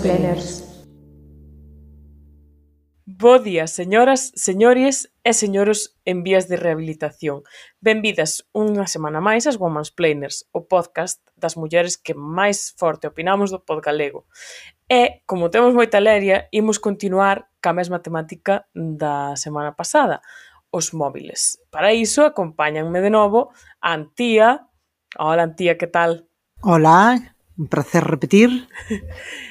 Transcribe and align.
planners. 0.00 0.66
Bo 3.04 3.38
día, 3.38 3.66
señoras, 3.66 4.32
señores 4.34 5.12
e 5.24 5.32
señoros 5.34 5.98
en 6.06 6.22
vías 6.22 6.48
de 6.48 6.56
rehabilitación. 6.56 7.44
Benvidas 7.76 8.48
unha 8.56 8.88
semana 8.88 9.20
máis 9.20 9.44
ás 9.44 9.60
Women's 9.60 9.92
Planers, 9.92 10.48
o 10.56 10.64
podcast 10.64 11.20
das 11.36 11.60
mulleres 11.60 12.00
que 12.00 12.16
máis 12.16 12.72
forte 12.80 13.12
opinamos 13.12 13.52
do 13.52 13.60
pod 13.60 13.84
galego. 13.84 14.24
E, 14.88 15.20
como 15.28 15.52
temos 15.52 15.76
moita 15.76 16.00
leria, 16.00 16.48
imos 16.48 16.80
continuar 16.80 17.52
ca 17.60 17.76
mesma 17.76 18.00
temática 18.00 18.64
da 18.72 19.36
semana 19.36 19.76
pasada, 19.76 20.24
os 20.72 20.96
móviles. 20.96 21.60
Para 21.68 21.92
iso, 21.92 22.24
acompáñanme 22.24 23.04
de 23.04 23.12
novo 23.12 23.52
a 23.84 23.92
Antía. 23.92 24.64
Hola, 25.18 25.44
Antía, 25.44 25.76
que 25.76 25.90
tal? 25.90 26.30
Hola, 26.64 27.36
un 27.58 27.68
placer 27.68 28.06
repetir. 28.06 28.64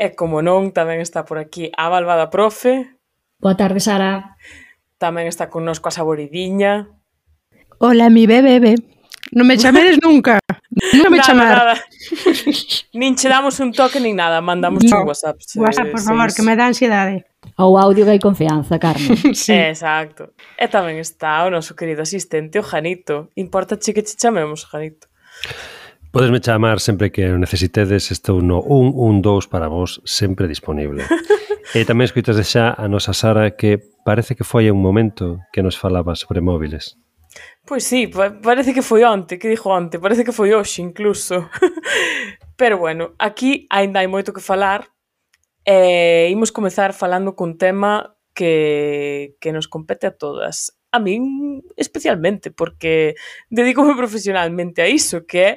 E 0.00 0.16
como 0.16 0.40
non, 0.40 0.72
tamén 0.72 1.04
está 1.04 1.28
por 1.28 1.36
aquí 1.36 1.68
a 1.76 1.92
Balbada 1.92 2.32
Profe. 2.32 2.96
Boa 3.36 3.52
tarde, 3.52 3.84
Sara. 3.84 4.40
Tamén 4.96 5.28
está 5.28 5.52
connosco 5.52 5.92
a 5.92 5.94
Saboridiña. 5.94 6.88
Ola, 7.76 8.08
mi 8.08 8.24
bebé. 8.24 8.80
Non 9.36 9.44
me 9.44 9.60
chamedes 9.60 10.00
nunca. 10.06 10.40
Non 10.96 11.12
me 11.12 11.20
nada, 11.20 11.28
chamar. 11.28 11.52
Nada. 11.52 11.76
nin 12.96 13.12
che 13.12 13.28
damos 13.28 13.60
un 13.60 13.76
toque 13.76 14.00
nin 14.00 14.16
nada, 14.16 14.40
mandamos 14.40 14.88
no. 14.88 15.04
un 15.04 15.12
WhatsApp. 15.12 15.36
Se, 15.44 15.60
WhatsApp, 15.60 15.92
por 15.92 16.00
favor, 16.00 16.32
se... 16.32 16.40
que 16.40 16.48
me 16.48 16.56
dá 16.56 16.72
ansiedade. 16.72 17.28
Ao 17.60 17.76
audio 17.76 18.08
que 18.08 18.16
hai 18.16 18.22
confianza, 18.24 18.80
Carmen. 18.80 19.20
sí. 19.36 19.52
Exacto. 19.52 20.32
E 20.56 20.64
tamén 20.72 20.96
está 20.96 21.44
o 21.44 21.52
noso 21.52 21.76
querido 21.76 22.00
asistente, 22.00 22.56
o 22.56 22.64
Janito. 22.64 23.28
Importa 23.36 23.76
che 23.76 23.92
que 23.92 24.00
che 24.00 24.16
chamemos, 24.16 24.64
Janito. 24.64 25.12
Podesme 26.12 26.40
chamar 26.40 26.80
sempre 26.80 27.12
que 27.12 27.28
necesitedes, 27.38 28.10
estou 28.10 28.42
no 28.42 28.58
112 28.66 29.46
para 29.46 29.68
vos, 29.68 30.02
sempre 30.04 30.48
disponible. 30.48 31.06
e 31.70 31.86
tamén 31.86 32.10
escuitas 32.10 32.34
de 32.34 32.42
xa 32.42 32.74
a 32.74 32.90
nosa 32.90 33.14
Sara 33.14 33.54
que 33.54 33.78
parece 34.02 34.34
que 34.34 34.42
foi 34.42 34.66
un 34.74 34.82
momento 34.82 35.38
que 35.54 35.62
nos 35.62 35.78
falaba 35.78 36.18
sobre 36.18 36.42
móviles. 36.42 36.98
Pois 37.62 37.86
sí, 37.86 38.10
pa 38.10 38.42
parece 38.42 38.74
que 38.74 38.82
foi 38.82 39.06
onte, 39.06 39.38
que 39.38 39.46
dixo 39.46 39.70
onte, 39.70 40.02
parece 40.02 40.26
que 40.26 40.34
foi 40.34 40.50
hoxe 40.50 40.82
incluso. 40.82 41.46
Pero 42.58 42.82
bueno, 42.82 43.14
aquí 43.22 43.70
aínda 43.70 44.02
hai 44.02 44.10
moito 44.10 44.34
que 44.34 44.42
falar 44.42 44.90
e 45.62 46.26
imos 46.26 46.50
comezar 46.50 46.90
falando 46.90 47.38
cun 47.38 47.54
tema 47.54 48.18
que, 48.34 49.38
que 49.38 49.54
nos 49.54 49.70
compete 49.70 50.10
a 50.10 50.16
todas. 50.18 50.74
A 50.90 50.98
min 50.98 51.62
especialmente, 51.78 52.50
porque 52.50 53.14
dedicome 53.46 53.94
profesionalmente 53.94 54.82
a 54.82 54.90
iso, 54.90 55.22
que 55.22 55.38
é 55.38 55.52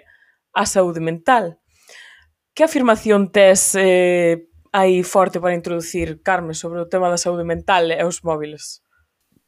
a 0.54 0.66
saúde 0.66 1.02
mental. 1.02 1.60
Que 2.54 2.64
afirmación 2.64 3.34
tes 3.34 3.74
eh, 3.76 4.46
aí 4.72 5.04
forte 5.04 5.42
para 5.42 5.58
introducir, 5.58 6.22
Carmen, 6.22 6.54
sobre 6.54 6.80
o 6.80 6.90
tema 6.90 7.10
da 7.10 7.18
saúde 7.18 7.44
mental 7.44 7.90
e 7.90 8.02
os 8.06 8.22
móviles? 8.22 8.82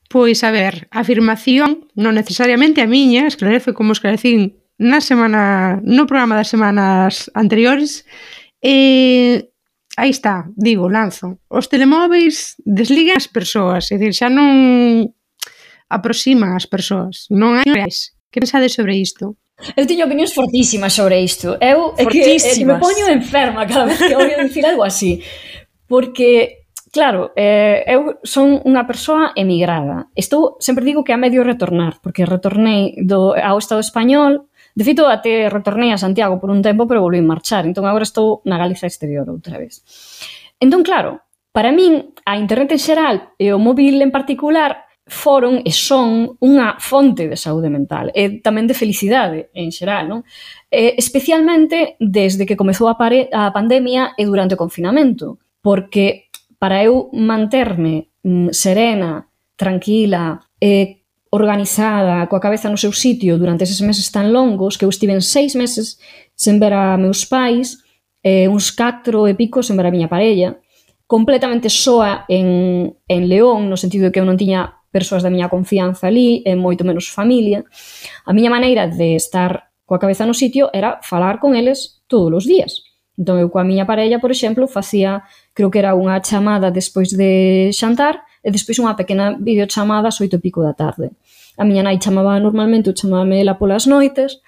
Pois, 0.10 0.44
a 0.44 0.52
ver, 0.52 0.88
a 0.94 1.02
afirmación, 1.02 1.90
non 1.98 2.14
necesariamente 2.14 2.82
a 2.82 2.90
miña, 2.90 3.26
esclarece 3.26 3.74
como 3.74 3.94
esclarecín 3.94 4.62
na 4.78 5.02
semana, 5.02 5.82
no 5.82 6.06
programa 6.06 6.38
das 6.38 6.52
semanas 6.52 7.30
anteriores, 7.34 8.06
eh, 8.62 9.50
aí 9.98 10.10
está, 10.10 10.46
digo, 10.54 10.90
lanzo. 10.90 11.42
Os 11.50 11.70
telemóveis 11.70 12.58
desligan 12.66 13.18
as 13.18 13.26
persoas, 13.26 13.90
é 13.90 13.98
dicir, 13.98 14.14
xa 14.14 14.30
non 14.30 15.10
aproximan 15.90 16.54
as 16.54 16.70
persoas, 16.70 17.26
non 17.34 17.58
hai 17.58 17.66
reais. 17.66 18.14
Que 18.30 18.44
pensades 18.44 18.78
sobre 18.78 19.00
isto? 19.00 19.38
Eu 19.56 19.88
teño 19.88 20.04
opinións 20.04 20.36
fortísimas 20.36 20.92
sobre 20.92 21.24
isto. 21.24 21.56
Eu 21.64 21.96
é 21.96 22.04
que, 22.06 22.20
é 22.20 22.54
que 22.54 22.68
me 22.68 22.76
poño 22.76 23.08
enferma 23.08 23.64
cada 23.64 23.88
vez 23.88 24.00
que 24.04 24.16
oio 24.16 24.44
dicir 24.44 24.66
algo 24.68 24.84
así. 24.84 25.24
Porque, 25.88 26.68
claro, 26.92 27.32
eh, 27.40 27.88
eu 27.88 28.20
son 28.28 28.60
unha 28.68 28.84
persoa 28.84 29.32
emigrada. 29.32 30.12
Estou, 30.12 30.60
sempre 30.60 30.84
digo 30.84 31.08
que 31.08 31.16
a 31.16 31.22
medio 31.22 31.48
retornar, 31.48 32.04
porque 32.04 32.28
retornei 32.28 33.00
do, 33.00 33.32
ao 33.32 33.56
Estado 33.56 33.80
español, 33.80 34.52
de 34.76 34.84
feito 34.84 35.08
até 35.08 35.48
retornei 35.48 35.96
a 35.96 36.02
Santiago 36.02 36.36
por 36.36 36.52
un 36.52 36.60
tempo, 36.60 36.84
pero 36.84 37.00
volví 37.00 37.24
a 37.24 37.26
marchar. 37.26 37.64
Entón 37.64 37.88
agora 37.88 38.04
estou 38.04 38.44
na 38.44 38.60
Galiza 38.60 38.92
exterior 38.92 39.24
outra 39.32 39.56
vez. 39.56 39.80
Entón, 40.60 40.84
claro, 40.84 41.24
para 41.56 41.72
min, 41.72 42.12
a 42.28 42.36
internet 42.36 42.76
en 42.76 42.82
xeral 42.84 43.16
e 43.40 43.56
o 43.56 43.58
móvil 43.58 44.04
en 44.04 44.12
particular 44.12 44.85
foron 45.06 45.62
e 45.62 45.70
son 45.70 46.34
unha 46.42 46.82
fonte 46.82 47.30
de 47.30 47.38
saúde 47.38 47.70
mental 47.70 48.10
e 48.18 48.42
tamén 48.42 48.66
de 48.66 48.74
felicidade 48.74 49.54
en 49.54 49.70
xeral, 49.70 50.10
non? 50.10 50.20
E, 50.74 50.98
especialmente 50.98 51.94
desde 52.02 52.50
que 52.50 52.58
comezou 52.58 52.90
a, 52.90 52.98
pare, 52.98 53.30
a 53.30 53.54
pandemia 53.54 54.18
e 54.18 54.26
durante 54.26 54.58
o 54.58 54.62
confinamento, 54.62 55.38
porque 55.62 56.34
para 56.58 56.82
eu 56.82 57.14
manterme 57.14 58.10
mm, 58.26 58.50
serena, 58.50 59.30
tranquila, 59.54 60.42
e 60.58 61.06
organizada, 61.30 62.26
coa 62.26 62.42
cabeza 62.42 62.72
no 62.72 62.80
seu 62.80 62.90
sitio 62.90 63.38
durante 63.38 63.62
eses 63.62 63.82
meses 63.86 64.10
tan 64.10 64.34
longos 64.34 64.74
que 64.74 64.86
eu 64.86 64.90
estiven 64.90 65.22
seis 65.22 65.54
meses 65.54 66.02
sen 66.34 66.58
ver 66.58 66.74
a 66.74 66.98
meus 66.98 67.30
pais 67.30 67.78
e 68.26 68.50
uns 68.50 68.74
catro 68.74 69.30
e 69.30 69.38
pico 69.38 69.62
sen 69.62 69.78
ver 69.78 69.86
a 69.86 69.94
miña 69.94 70.10
parella 70.10 70.58
completamente 71.06 71.70
soa 71.70 72.26
en, 72.28 72.98
en 73.08 73.30
León, 73.30 73.70
no 73.70 73.78
sentido 73.78 74.10
de 74.10 74.12
que 74.12 74.18
eu 74.18 74.26
non 74.26 74.40
tiña 74.40 74.82
persoas 74.96 75.20
da 75.20 75.34
miña 75.34 75.52
confianza 75.52 76.08
ali, 76.08 76.40
e 76.48 76.56
moito 76.56 76.88
menos 76.88 77.12
familia. 77.12 77.68
A 78.24 78.32
miña 78.32 78.48
maneira 78.48 78.88
de 78.88 79.20
estar 79.20 79.68
coa 79.84 80.00
cabeza 80.00 80.24
no 80.24 80.32
sitio 80.32 80.72
era 80.72 81.04
falar 81.04 81.44
con 81.44 81.52
eles 81.60 82.00
todos 82.08 82.32
os 82.32 82.46
días. 82.48 82.80
Entón, 83.20 83.44
eu 83.44 83.52
coa 83.52 83.68
miña 83.68 83.84
parella, 83.84 84.24
por 84.24 84.32
exemplo, 84.32 84.72
facía, 84.72 85.28
creo 85.52 85.68
que 85.68 85.80
era 85.84 85.92
unha 86.00 86.24
chamada 86.24 86.72
despois 86.72 87.12
de 87.12 87.76
xantar, 87.76 88.24
e 88.40 88.48
despois 88.56 88.80
unha 88.80 88.96
pequena 88.96 89.36
videochamada 89.36 90.08
ás 90.08 90.18
oito 90.24 90.40
e 90.40 90.44
pico 90.44 90.64
da 90.64 90.72
tarde. 90.72 91.12
A 91.60 91.64
miña 91.68 91.84
nai 91.84 92.00
chamaba 92.00 92.40
normalmente, 92.40 92.88
eu 92.88 92.96
chamaba 92.96 93.36
ela 93.36 93.60
polas 93.60 93.84
noites, 93.88 94.40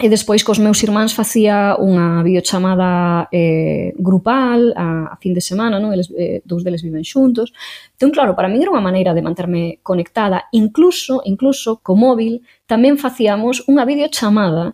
E 0.00 0.08
despois 0.08 0.40
cos 0.40 0.56
meus 0.56 0.80
irmáns 0.80 1.12
facía 1.12 1.76
unha 1.76 2.24
videochamada 2.24 3.28
eh, 3.28 3.92
grupal 4.00 4.72
a, 4.72 5.12
a 5.12 5.16
fin 5.20 5.36
de 5.36 5.44
semana, 5.44 5.76
non? 5.76 5.92
Eles, 5.92 6.08
eh, 6.16 6.40
dous 6.48 6.64
deles 6.64 6.80
viven 6.80 7.04
xuntos. 7.04 7.52
Entón, 8.00 8.08
claro, 8.08 8.32
para 8.32 8.48
min 8.48 8.64
era 8.64 8.72
unha 8.72 8.80
maneira 8.80 9.12
de 9.12 9.20
manterme 9.20 9.84
conectada. 9.84 10.48
Incluso, 10.56 11.20
incluso, 11.28 11.84
co 11.84 11.92
móvil, 11.92 12.40
tamén 12.64 12.96
facíamos 12.96 13.68
unha 13.68 13.84
videochamada 13.84 14.72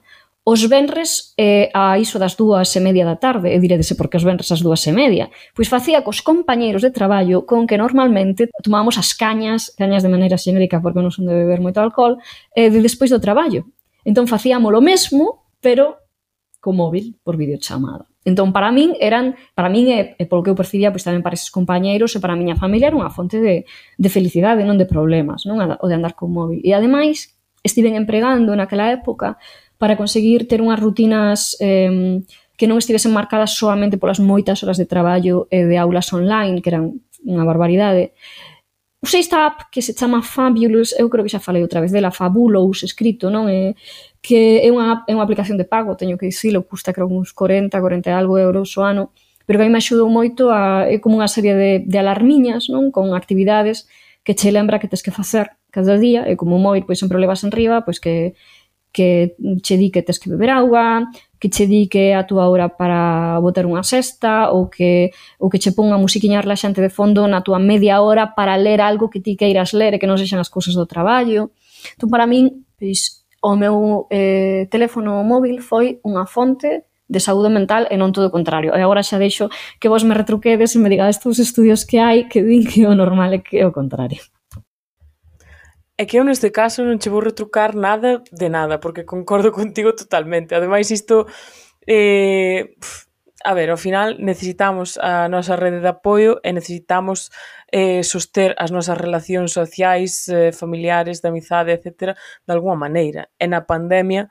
os 0.48 0.64
venres 0.64 1.34
eh, 1.36 1.68
a 1.74 1.98
iso 1.98 2.16
das 2.16 2.38
dúas 2.38 2.70
e 2.72 2.80
media 2.80 3.04
da 3.04 3.18
tarde, 3.18 3.52
e 3.52 3.58
diredese 3.58 3.98
porque 3.98 4.16
os 4.16 4.24
venres 4.24 4.48
as 4.54 4.62
dúas 4.64 4.80
e 4.86 4.94
media, 4.94 5.28
pois 5.52 5.68
facía 5.68 6.00
cos 6.00 6.22
compañeiros 6.22 6.80
de 6.80 6.94
traballo 6.94 7.44
con 7.44 7.66
que 7.68 7.76
normalmente 7.76 8.48
tomamos 8.64 8.96
as 8.96 9.12
cañas, 9.12 9.74
cañas 9.76 10.00
de 10.00 10.08
maneira 10.14 10.40
xenérica 10.40 10.80
porque 10.80 11.02
non 11.02 11.12
son 11.12 11.28
de 11.28 11.36
beber 11.36 11.60
moito 11.60 11.82
alcohol, 11.82 12.16
eh, 12.56 12.70
de 12.72 12.80
despois 12.80 13.12
do 13.12 13.20
traballo. 13.20 13.66
Entón 14.08 14.24
facíamos 14.24 14.72
o 14.72 14.80
mesmo, 14.80 15.52
pero 15.60 16.00
co 16.64 16.72
móvil 16.72 17.20
por 17.20 17.36
videochamada. 17.36 18.08
Entón, 18.24 18.56
para 18.56 18.72
min 18.72 18.96
eran, 19.00 19.36
para 19.52 19.68
min 19.68 19.92
e, 19.92 20.16
e 20.16 20.24
polo 20.24 20.40
que 20.40 20.48
eu 20.48 20.56
percibía, 20.56 20.88
pois 20.88 21.04
tamén 21.04 21.20
para 21.20 21.36
eses 21.36 21.52
compañeiros 21.52 22.16
e 22.16 22.20
para 22.24 22.32
a 22.32 22.40
miña 22.40 22.56
familia 22.56 22.88
era 22.88 22.96
unha 22.96 23.12
fonte 23.12 23.36
de, 23.36 23.68
de 23.68 24.08
felicidade, 24.08 24.64
non 24.64 24.80
de 24.80 24.88
problemas, 24.88 25.44
non 25.44 25.60
o 25.60 25.86
de 25.86 25.94
andar 25.94 26.16
co 26.16 26.24
móvil. 26.24 26.64
E 26.64 26.72
ademais, 26.72 27.36
estiven 27.60 28.00
empregando 28.00 28.56
naquela 28.56 28.88
época 28.88 29.36
para 29.76 29.94
conseguir 30.00 30.48
ter 30.48 30.64
unhas 30.64 30.80
rutinas 30.80 31.54
eh, 31.60 32.24
que 32.58 32.66
non 32.66 32.80
estivesen 32.80 33.12
marcadas 33.12 33.54
solamente 33.54 34.00
polas 34.00 34.18
moitas 34.18 34.64
horas 34.64 34.80
de 34.80 34.88
traballo 34.88 35.46
e 35.52 35.68
de 35.68 35.76
aulas 35.76 36.10
online, 36.10 36.64
que 36.64 36.72
eran 36.72 36.98
unha 37.22 37.44
barbaridade, 37.46 38.16
Usei 39.00 39.20
esta 39.20 39.46
app 39.46 39.70
que 39.70 39.80
se 39.80 39.94
chama 39.94 40.22
Fabulous, 40.22 40.92
eu 40.98 41.08
creo 41.08 41.22
que 41.22 41.30
xa 41.30 41.38
falei 41.38 41.62
outra 41.62 41.80
vez 41.80 41.92
dela, 41.92 42.10
Fabulous 42.10 42.82
escrito, 42.82 43.30
non? 43.30 43.46
É, 43.46 43.78
que 44.18 44.58
é 44.58 44.68
unha, 44.74 45.06
é 45.06 45.14
unha 45.14 45.22
aplicación 45.22 45.54
de 45.54 45.62
pago, 45.62 45.94
teño 45.94 46.18
que 46.18 46.26
dicilo, 46.26 46.66
custa 46.66 46.90
creo 46.90 47.06
uns 47.06 47.30
40, 47.30 47.78
40 47.78 48.10
e 48.10 48.12
algo 48.12 48.34
euros 48.42 48.74
o 48.74 48.82
ano, 48.82 49.14
pero 49.46 49.62
que 49.62 49.62
a 49.62 49.68
mí 49.70 49.72
me 49.72 49.78
axudou 49.78 50.10
moito 50.10 50.50
a, 50.50 50.90
é 50.90 50.98
como 50.98 51.22
unha 51.22 51.30
serie 51.30 51.54
de, 51.54 51.70
de 51.86 51.98
alarmiñas, 52.02 52.66
non? 52.66 52.90
Con 52.90 53.14
actividades 53.14 53.86
que 54.26 54.34
che 54.34 54.50
lembra 54.50 54.82
que 54.82 54.90
tes 54.90 55.06
que 55.06 55.14
facer 55.14 55.54
cada 55.70 55.94
día, 55.94 56.26
e 56.26 56.34
como 56.34 56.58
o 56.58 56.62
móvil 56.62 56.82
pois 56.82 56.98
sempre 56.98 57.22
levas 57.22 57.46
en 57.46 57.54
riba, 57.54 57.86
pois 57.86 58.02
que 58.02 58.34
que 58.92 59.36
che 59.62 59.76
di 59.76 59.90
que 59.90 60.02
tes 60.02 60.18
que 60.18 60.30
beber 60.30 60.50
auga, 60.50 61.06
que 61.38 61.48
che 61.50 61.66
di 61.66 61.88
que 61.88 62.10
é 62.10 62.14
a 62.14 62.26
túa 62.26 62.48
hora 62.48 62.68
para 62.68 63.38
botar 63.40 63.66
unha 63.66 63.86
sesta 63.86 64.50
ou 64.50 64.66
que 64.68 65.14
ou 65.38 65.48
que 65.48 65.58
che 65.62 65.70
pon 65.70 65.86
unha 65.90 66.00
musiquiña 66.00 66.42
relaxante 66.42 66.82
de 66.82 66.90
fondo 66.90 67.26
na 67.30 67.44
túa 67.46 67.62
media 67.62 68.02
hora 68.02 68.34
para 68.34 68.58
ler 68.58 68.80
algo 68.80 69.10
que 69.10 69.22
ti 69.22 69.36
queiras 69.36 69.70
ler 69.72 69.94
e 69.94 70.00
que 70.00 70.08
non 70.10 70.18
sexan 70.18 70.42
as 70.42 70.50
cousas 70.50 70.74
do 70.74 70.88
traballo. 70.88 71.54
Entón, 71.94 72.10
para 72.10 72.26
min, 72.26 72.66
pois, 72.74 73.24
o 73.40 73.54
meu 73.54 74.06
eh, 74.10 74.66
teléfono 74.70 75.22
móvil 75.22 75.62
foi 75.62 76.02
unha 76.02 76.26
fonte 76.26 76.88
de 77.08 77.20
saúde 77.20 77.48
mental 77.48 77.88
e 77.88 77.96
non 77.96 78.12
todo 78.12 78.28
o 78.28 78.34
contrario. 78.34 78.74
E 78.76 78.82
agora 78.82 79.06
xa 79.06 79.16
deixo 79.16 79.48
que 79.80 79.88
vos 79.88 80.04
me 80.04 80.12
retruquedes 80.12 80.76
e 80.76 80.78
me 80.78 80.92
digades 80.92 81.16
ah, 81.16 81.22
todos 81.22 81.38
os 81.40 81.46
estudios 81.48 81.86
que 81.88 81.98
hai 82.02 82.28
que 82.28 82.44
din 82.44 82.66
que 82.66 82.84
o 82.84 82.92
normal 82.98 83.32
é 83.32 83.40
que 83.40 83.56
é 83.62 83.64
o 83.64 83.72
contrario. 83.72 84.20
É 86.00 86.06
que 86.06 86.16
eu 86.16 86.22
neste 86.24 86.54
caso 86.54 86.86
non 86.86 87.02
che 87.02 87.10
vou 87.10 87.18
retrucar 87.18 87.74
nada 87.74 88.22
de 88.30 88.48
nada, 88.48 88.78
porque 88.78 89.02
concordo 89.02 89.50
contigo 89.60 89.90
totalmente. 89.98 90.54
Ademais, 90.54 90.90
isto... 90.94 91.26
Eh, 91.86 92.78
a 93.44 93.54
ver, 93.54 93.70
ao 93.70 93.76
final 93.76 94.18
necesitamos 94.18 94.98
a 94.98 95.26
nosa 95.28 95.56
rede 95.56 95.80
de 95.80 95.90
apoio 95.90 96.38
e 96.42 96.52
necesitamos 96.52 97.30
eh, 97.70 98.02
soster 98.02 98.54
as 98.58 98.70
nosas 98.70 98.98
relacións 98.98 99.50
sociais, 99.50 100.26
eh, 100.28 100.52
familiares, 100.52 101.18
de 101.22 101.28
amizade, 101.30 101.74
etc., 101.74 102.14
de 102.46 102.52
alguma 102.54 102.78
maneira. 102.78 103.30
E 103.38 103.46
na 103.50 103.66
pandemia, 103.66 104.30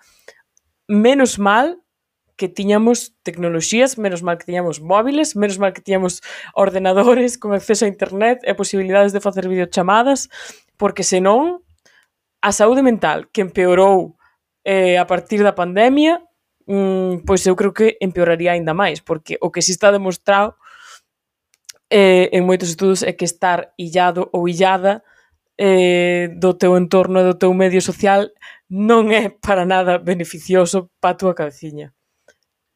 menos 0.87 1.35
mal 1.35 1.83
que 2.37 2.47
tiñamos 2.47 3.17
tecnoloxías, 3.23 3.97
menos 3.97 4.21
mal 4.21 4.37
que 4.37 4.45
tiñamos 4.45 4.79
móviles, 4.79 5.35
menos 5.35 5.57
mal 5.57 5.73
que 5.73 5.81
tiñamos 5.81 6.21
ordenadores 6.53 7.35
con 7.39 7.51
acceso 7.51 7.83
a 7.83 7.91
internet 7.91 8.39
e 8.43 8.53
posibilidades 8.53 9.11
de 9.11 9.19
facer 9.19 9.49
videochamadas 9.49 10.29
porque 10.77 11.03
senón 11.03 11.65
a 12.41 12.51
saúde 12.53 12.81
mental 12.85 13.29
que 13.33 13.41
empeorou 13.41 14.15
eh, 14.63 14.97
a 14.97 15.05
partir 15.05 15.41
da 15.43 15.57
pandemia 15.57 16.21
mm, 16.67 17.25
pois 17.25 17.45
eu 17.47 17.55
creo 17.55 17.73
que 17.73 17.97
empeoraría 17.99 18.53
aínda 18.53 18.73
máis, 18.73 19.01
porque 19.01 19.37
o 19.41 19.51
que 19.51 19.61
si 19.61 19.71
está 19.71 19.91
demostrado 19.91 20.55
eh, 21.89 22.29
en 22.31 22.45
moitos 22.45 22.69
estudos 22.69 23.01
é 23.03 23.13
que 23.13 23.25
estar 23.25 23.73
illado 23.79 24.29
ou 24.31 24.47
illada 24.47 25.03
eh, 25.57 26.29
do 26.35 26.53
teu 26.53 26.77
entorno 26.77 27.19
e 27.19 27.27
do 27.27 27.39
teu 27.39 27.53
medio 27.53 27.81
social 27.81 28.29
non 28.69 29.09
é 29.15 29.31
para 29.31 29.65
nada 29.65 29.97
beneficioso 29.97 30.91
para 30.99 31.15
a 31.15 31.19
túa 31.19 31.33
cabeciña. 31.33 31.95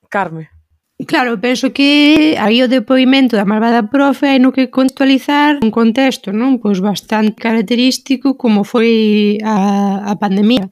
Carme. 0.10 0.61
Claro, 1.08 1.40
penso 1.40 1.72
que 1.72 2.36
aí 2.38 2.62
o 2.62 2.68
depoimento 2.68 3.36
da 3.36 3.46
malvada 3.46 3.90
profe 3.90 4.28
hai 4.28 4.40
no 4.40 4.54
que 4.54 4.70
contextualizar 4.70 5.58
un 5.66 5.72
contexto 5.72 6.30
non 6.30 6.62
pois 6.62 6.78
bastante 6.78 7.42
característico 7.42 8.38
como 8.38 8.62
foi 8.62 9.42
a, 9.42 10.12
a 10.12 10.14
pandemia. 10.22 10.70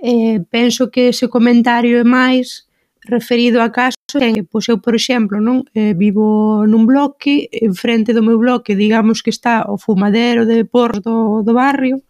Eh, 0.00 0.40
penso 0.48 0.88
que 0.88 1.12
ese 1.12 1.28
comentario 1.28 2.00
é 2.00 2.06
máis 2.06 2.70
referido 3.04 3.60
a 3.60 3.68
casos 3.68 3.96
en 4.16 4.34
que, 4.34 4.44
pois 4.48 4.64
eu, 4.68 4.80
por 4.80 4.94
exemplo, 4.96 5.44
non 5.44 5.68
eh, 5.76 5.92
vivo 5.92 6.64
nun 6.64 6.88
bloque, 6.88 7.50
enfrente 7.52 8.16
do 8.16 8.24
meu 8.24 8.40
bloque, 8.40 8.78
digamos 8.78 9.20
que 9.20 9.34
está 9.34 9.68
o 9.68 9.76
fumadero 9.76 10.48
de 10.48 10.64
por 10.64 11.04
do, 11.04 11.44
do 11.44 11.52
barrio, 11.52 12.00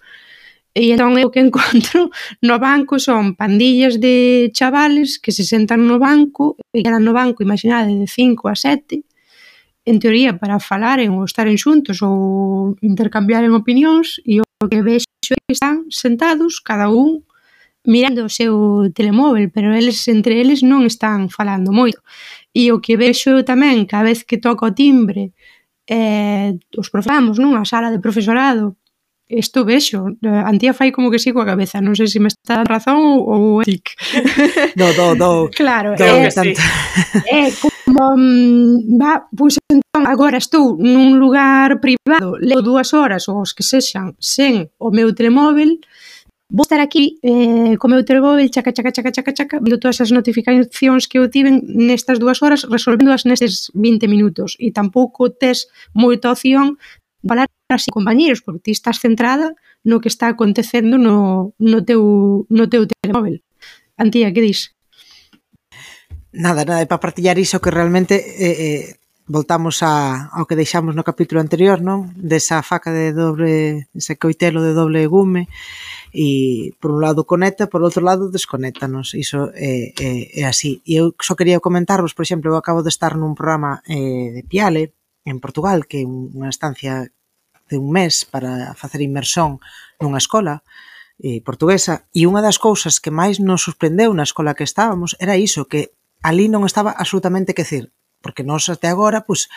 E 0.77 0.93
entón 0.93 1.17
eu 1.17 1.33
que 1.33 1.41
encontro 1.47 2.13
no 2.45 2.57
banco 2.61 3.01
son 3.01 3.33
pandillas 3.33 3.97
de 3.97 4.53
chavales 4.53 5.17
que 5.17 5.33
se 5.33 5.49
sentan 5.49 5.89
no 5.89 5.97
banco 5.97 6.61
e 6.77 6.85
quedan 6.85 7.01
no 7.01 7.17
banco, 7.17 7.41
imaginade, 7.41 7.97
de 7.97 8.05
5 8.05 8.53
a 8.53 8.55
7, 8.55 9.01
en 9.89 9.97
teoría 9.97 10.37
para 10.37 10.61
falaren 10.61 11.17
ou 11.17 11.25
estaren 11.25 11.57
xuntos 11.57 12.05
ou 12.05 12.77
intercambiaren 12.85 13.57
opinións 13.57 14.21
e 14.29 14.45
o 14.45 14.45
que 14.69 14.85
vexo 14.85 15.33
é 15.33 15.41
que 15.49 15.57
están 15.57 15.89
sentados 15.89 16.61
cada 16.61 16.93
un 16.93 17.25
mirando 17.87 18.27
o 18.27 18.29
seu 18.29 18.91
telemóvel, 18.93 19.49
pero 19.49 19.73
eles 19.73 20.05
entre 20.13 20.43
eles 20.43 20.61
non 20.61 20.85
están 20.85 21.33
falando 21.33 21.73
moito. 21.73 22.05
E 22.53 22.69
o 22.69 22.85
que 22.85 23.01
vexo 23.01 23.33
eu 23.33 23.41
tamén, 23.49 23.89
cada 23.89 24.13
vez 24.13 24.29
que 24.29 24.37
toca 24.37 24.69
o 24.69 24.77
timbre, 24.77 25.33
eh, 25.89 26.53
os 26.77 26.93
profamos 26.93 27.41
nunha 27.41 27.65
sala 27.65 27.89
de 27.89 28.03
profesorado, 28.03 28.77
isto 29.29 29.65
vexo, 29.65 30.17
eh, 30.23 30.29
Antía 30.29 30.73
fai 30.73 30.93
como 30.93 31.11
que 31.11 31.19
sigo 31.19 31.43
a 31.43 31.47
cabeza, 31.47 31.83
non 31.83 31.99
sei 31.99 32.07
se 32.07 32.23
me 32.23 32.31
está 32.31 32.63
dando 32.63 32.71
razón 32.71 32.99
ou 33.27 33.59
é 33.63 33.67
tic. 33.67 33.99
No, 34.79 34.87
do, 34.95 35.19
do. 35.19 35.33
Claro, 35.61 35.99
do, 35.99 36.05
é, 36.05 36.31
tanto. 36.31 36.61
é 37.27 37.51
como, 37.59 38.15
mm, 38.15 38.99
va, 39.01 39.27
pois 39.35 39.59
entón, 39.67 40.07
agora 40.07 40.39
estou 40.39 40.79
nun 40.79 41.19
lugar 41.19 41.83
privado, 41.83 42.39
leo 42.39 42.63
dúas 42.63 42.95
horas 42.95 43.27
ou 43.27 43.43
os 43.43 43.51
que 43.51 43.67
sexan 43.67 44.15
sen 44.23 44.71
o 44.79 44.95
meu 44.95 45.11
telemóvel, 45.11 45.75
vou 46.47 46.63
estar 46.63 46.79
aquí 46.79 47.19
eh, 47.27 47.75
co 47.83 47.91
meu 47.91 48.07
telemóvel 48.07 48.47
chaca, 48.47 48.71
chaca, 48.71 48.95
chaca, 48.95 49.11
chaca, 49.11 49.33
chaca, 49.35 49.57
vendo 49.59 49.83
todas 49.83 49.99
as 49.99 50.15
notificacións 50.15 51.11
que 51.11 51.19
eu 51.19 51.27
tiven 51.27 51.67
nestas 51.67 52.23
dúas 52.23 52.39
horas, 52.47 52.63
resolvendoas 52.63 53.27
nestes 53.27 53.75
20 53.75 54.07
minutos, 54.07 54.55
e 54.63 54.71
tampouco 54.71 55.35
tes 55.35 55.67
moita 55.91 56.31
opción 56.31 56.79
falar 57.27 57.51
así 57.69 57.87
si 57.87 57.91
compañeiros, 57.91 58.43
porque 58.43 58.61
ti 58.61 58.71
estás 58.71 59.01
centrada 59.01 59.55
no 59.83 60.01
que 60.01 60.09
está 60.09 60.29
acontecendo 60.29 60.99
no, 60.99 61.55
no, 61.59 61.85
teu, 61.85 62.47
no 62.49 62.69
teu 62.69 62.87
telemóvel. 62.87 63.43
Antía, 63.97 64.33
que 64.33 64.41
dis? 64.41 64.77
Nada, 66.33 66.65
nada, 66.65 66.87
para 66.87 67.01
partillar 67.01 67.39
iso 67.39 67.61
que 67.61 67.71
realmente 67.71 68.15
eh, 68.15 68.57
eh, 68.59 68.85
voltamos 69.27 69.83
a, 69.83 70.29
ao 70.31 70.47
que 70.47 70.55
deixamos 70.55 70.95
no 70.95 71.03
capítulo 71.03 71.41
anterior, 71.41 71.83
non? 71.83 72.13
Desa 72.15 72.63
faca 72.63 72.93
de 72.95 73.11
doble, 73.11 73.89
ese 73.97 74.15
coitelo 74.15 74.63
de 74.63 74.77
doble 74.77 75.07
gume 75.11 75.49
e 76.13 76.71
por 76.79 76.95
un 76.95 77.03
lado 77.03 77.27
conecta, 77.27 77.67
por 77.67 77.83
outro 77.83 78.05
lado 78.05 78.31
desconectanos, 78.31 79.17
iso 79.19 79.51
é, 79.57 79.91
é, 79.97 80.11
é 80.39 80.43
así. 80.47 80.85
E 80.87 81.01
eu 81.01 81.17
só 81.19 81.35
quería 81.35 81.59
comentarvos, 81.59 82.15
por 82.15 82.23
exemplo, 82.23 82.53
eu 82.53 82.59
acabo 82.61 82.85
de 82.85 82.93
estar 82.93 83.19
nun 83.19 83.35
programa 83.35 83.83
eh, 83.89 84.31
de 84.31 84.43
Piale, 84.47 84.95
en 85.27 85.43
Portugal, 85.43 85.83
que 85.91 86.03
é 86.03 86.07
unha 86.07 86.53
estancia 86.53 87.11
de 87.69 87.79
un 87.79 87.91
mes 87.91 88.25
para 88.25 88.75
facer 88.75 89.03
inmersión 89.03 89.59
nunha 90.01 90.21
escola 90.21 90.63
eh, 91.19 91.41
portuguesa 91.41 92.07
e 92.13 92.29
unha 92.29 92.45
das 92.45 92.61
cousas 92.61 93.01
que 93.01 93.15
máis 93.15 93.41
nos 93.41 93.65
sorprendeu 93.65 94.13
na 94.13 94.27
escola 94.27 94.57
que 94.57 94.67
estábamos 94.69 95.17
era 95.19 95.41
iso, 95.41 95.65
que 95.65 95.97
ali 96.21 96.47
non 96.53 96.69
estaba 96.69 96.93
absolutamente 96.93 97.57
que 97.57 97.65
decir, 97.65 97.93
porque 98.21 98.45
nós 98.45 98.69
até 98.69 98.89
agora 98.89 99.25
pois 99.25 99.49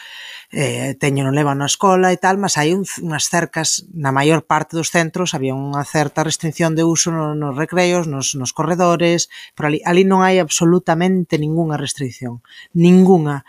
eh, 0.56 0.95
teño 0.95 1.27
non 1.27 1.35
leva 1.35 1.53
na 1.57 1.67
escola 1.67 2.13
e 2.15 2.17
tal, 2.17 2.39
mas 2.39 2.56
hai 2.56 2.71
un, 2.71 2.88
unhas 3.03 3.27
cercas 3.27 3.85
na 3.91 4.15
maior 4.15 4.47
parte 4.47 4.77
dos 4.79 4.94
centros 4.94 5.35
había 5.35 5.53
unha 5.53 5.83
certa 5.83 6.23
restricción 6.23 6.73
de 6.79 6.88
uso 6.88 7.12
no, 7.12 7.35
nos 7.35 7.57
recreos, 7.57 8.07
nos, 8.07 8.33
nos 8.39 8.55
corredores 8.55 9.27
por 9.53 9.67
ali, 9.67 9.83
ali 9.83 10.07
non 10.07 10.23
hai 10.23 10.39
absolutamente 10.39 11.35
ningunha 11.35 11.75
restricción, 11.75 12.39
ningunha. 12.71 13.44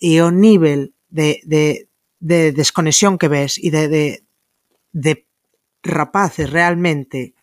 E 0.00 0.16
o 0.24 0.32
nivel 0.32 0.96
de, 1.12 1.44
de, 1.44 1.89
de 2.20 2.52
desconexión 2.52 3.16
que 3.16 3.32
ves 3.32 3.56
e 3.56 3.72
de, 3.72 3.88
de, 3.88 4.04
de 4.92 5.26
rapaces 5.82 6.46
realmente 6.52 7.34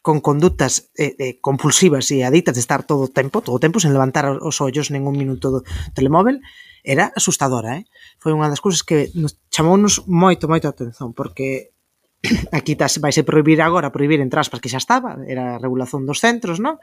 con 0.00 0.22
conductas 0.22 0.88
eh, 0.96 1.14
eh, 1.18 1.36
compulsivas 1.42 2.08
e 2.14 2.24
adictas 2.24 2.54
de 2.54 2.64
estar 2.64 2.86
todo 2.86 3.10
o 3.10 3.12
tempo, 3.12 3.42
todo 3.42 3.58
o 3.58 3.62
tempo 3.62 3.82
sen 3.82 3.92
levantar 3.92 4.30
os 4.30 4.56
ollos 4.62 4.88
ningún 4.88 5.18
minuto 5.18 5.50
do 5.52 5.60
telemóvel, 5.92 6.40
era 6.86 7.12
asustadora, 7.12 7.82
eh? 7.82 7.84
Foi 8.22 8.32
unha 8.32 8.48
das 8.48 8.62
cousas 8.62 8.86
que 8.86 9.10
nos 9.18 9.36
chamounos 9.52 10.06
moito, 10.08 10.48
moito 10.48 10.64
a 10.64 10.72
atención, 10.72 11.12
porque 11.12 11.74
aquí 12.56 12.78
tas, 12.78 12.96
vai 13.02 13.12
se 13.12 13.26
prohibir 13.26 13.60
agora, 13.60 13.92
prohibir 13.92 14.22
entre 14.22 14.40
aspas, 14.40 14.62
que 14.62 14.70
xa 14.70 14.80
estaba, 14.80 15.18
era 15.26 15.58
a 15.58 15.60
regulación 15.60 16.06
dos 16.06 16.22
centros, 16.22 16.62
non? 16.62 16.78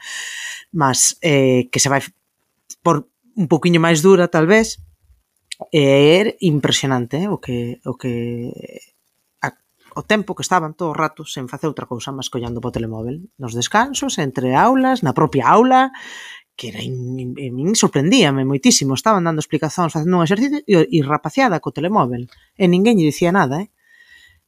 Mas 0.76 1.18
eh, 1.24 1.72
que 1.72 1.80
se 1.80 1.90
vai 1.90 2.04
por 2.84 3.10
un 3.34 3.48
poquinho 3.48 3.82
máis 3.82 4.04
dura, 4.04 4.30
talvez, 4.30 4.78
E 5.72 5.82
é 6.20 6.36
impresionante 6.44 7.16
eh, 7.16 7.30
o 7.32 7.40
que 7.40 7.80
o 7.88 7.96
que 7.96 8.52
a, 9.40 9.56
o 9.96 10.04
tempo 10.04 10.36
que 10.36 10.44
estaban 10.44 10.76
todo 10.76 10.92
o 10.92 10.98
rato 10.98 11.24
sen 11.24 11.48
facer 11.48 11.68
outra 11.72 11.88
cousa 11.88 12.12
máis 12.12 12.28
collando 12.28 12.60
o 12.60 12.76
telemóvel. 12.76 13.24
Nos 13.40 13.56
descansos, 13.56 14.20
entre 14.20 14.52
aulas, 14.52 15.00
na 15.00 15.16
propia 15.16 15.48
aula, 15.48 15.96
que 16.56 16.72
era 16.72 16.82
in, 16.84 17.20
in, 17.20 17.56
in, 17.60 17.76
sorprendíame 17.76 18.48
moitísimo, 18.48 18.96
estaban 18.96 19.24
dando 19.28 19.44
explicacións, 19.44 19.96
facendo 19.96 20.20
un 20.20 20.24
exercicio 20.24 20.60
e, 20.64 20.88
e 20.92 21.00
rapaciada 21.04 21.60
co 21.64 21.76
telemóvel. 21.76 22.28
E 22.56 22.66
ninguén 22.68 23.00
lle 23.00 23.12
dicía 23.12 23.32
nada, 23.32 23.64
eh? 23.64 23.75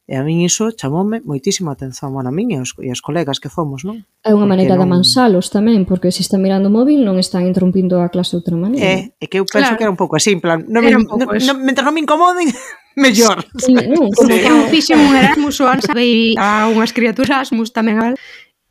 E 0.08 0.16
a 0.16 0.24
min 0.24 0.40
iso 0.40 0.72
chamoume 0.72 1.20
moitísima 1.20 1.76
atención, 1.76 2.16
bueno, 2.16 2.32
a 2.32 2.34
min 2.34 2.48
e 2.48 2.56
os, 2.56 2.72
e 2.80 2.88
os 2.88 3.04
colegas 3.04 3.44
que 3.44 3.52
fomos, 3.52 3.84
non? 3.84 4.08
É 4.24 4.32
unha 4.32 4.48
maneira 4.48 4.72
non... 4.72 4.80
de 4.80 4.84
amansalos 4.88 5.52
tamén, 5.52 5.84
porque 5.84 6.08
se 6.08 6.24
están 6.24 6.40
mirando 6.40 6.72
o 6.72 6.74
móvil 6.74 7.04
non 7.04 7.20
están 7.20 7.44
interrumpindo 7.44 8.00
a 8.00 8.08
clase 8.08 8.32
de 8.32 8.40
outra 8.40 8.56
maneira. 8.56 8.80
É, 8.80 8.96
é 9.20 9.24
que 9.28 9.36
eu 9.36 9.44
penso 9.44 9.68
claro. 9.68 9.76
que 9.76 9.84
era 9.84 9.92
un 9.92 10.00
pouco 10.00 10.16
así, 10.16 10.32
en 10.32 10.40
plan, 10.40 10.64
non 10.64 10.80
me, 10.80 10.96
non, 10.96 11.04
non, 11.04 11.56
mentre 11.60 11.84
non 11.84 11.92
me 11.92 12.00
incomoden, 12.00 12.48
mellor. 12.96 13.44
Sí, 13.60 13.76
non, 13.76 14.08
como 14.08 14.32
que 14.32 14.48
eu 14.48 14.64
fixen 14.72 14.96
un 14.96 15.12
Erasmus 15.12 15.60
o 15.60 15.68
ano, 15.68 15.84
a 16.40 16.72
unhas 16.72 16.96
criaturas 16.96 17.44
Erasmus 17.44 17.76
tamén 17.76 18.00
al, 18.00 18.16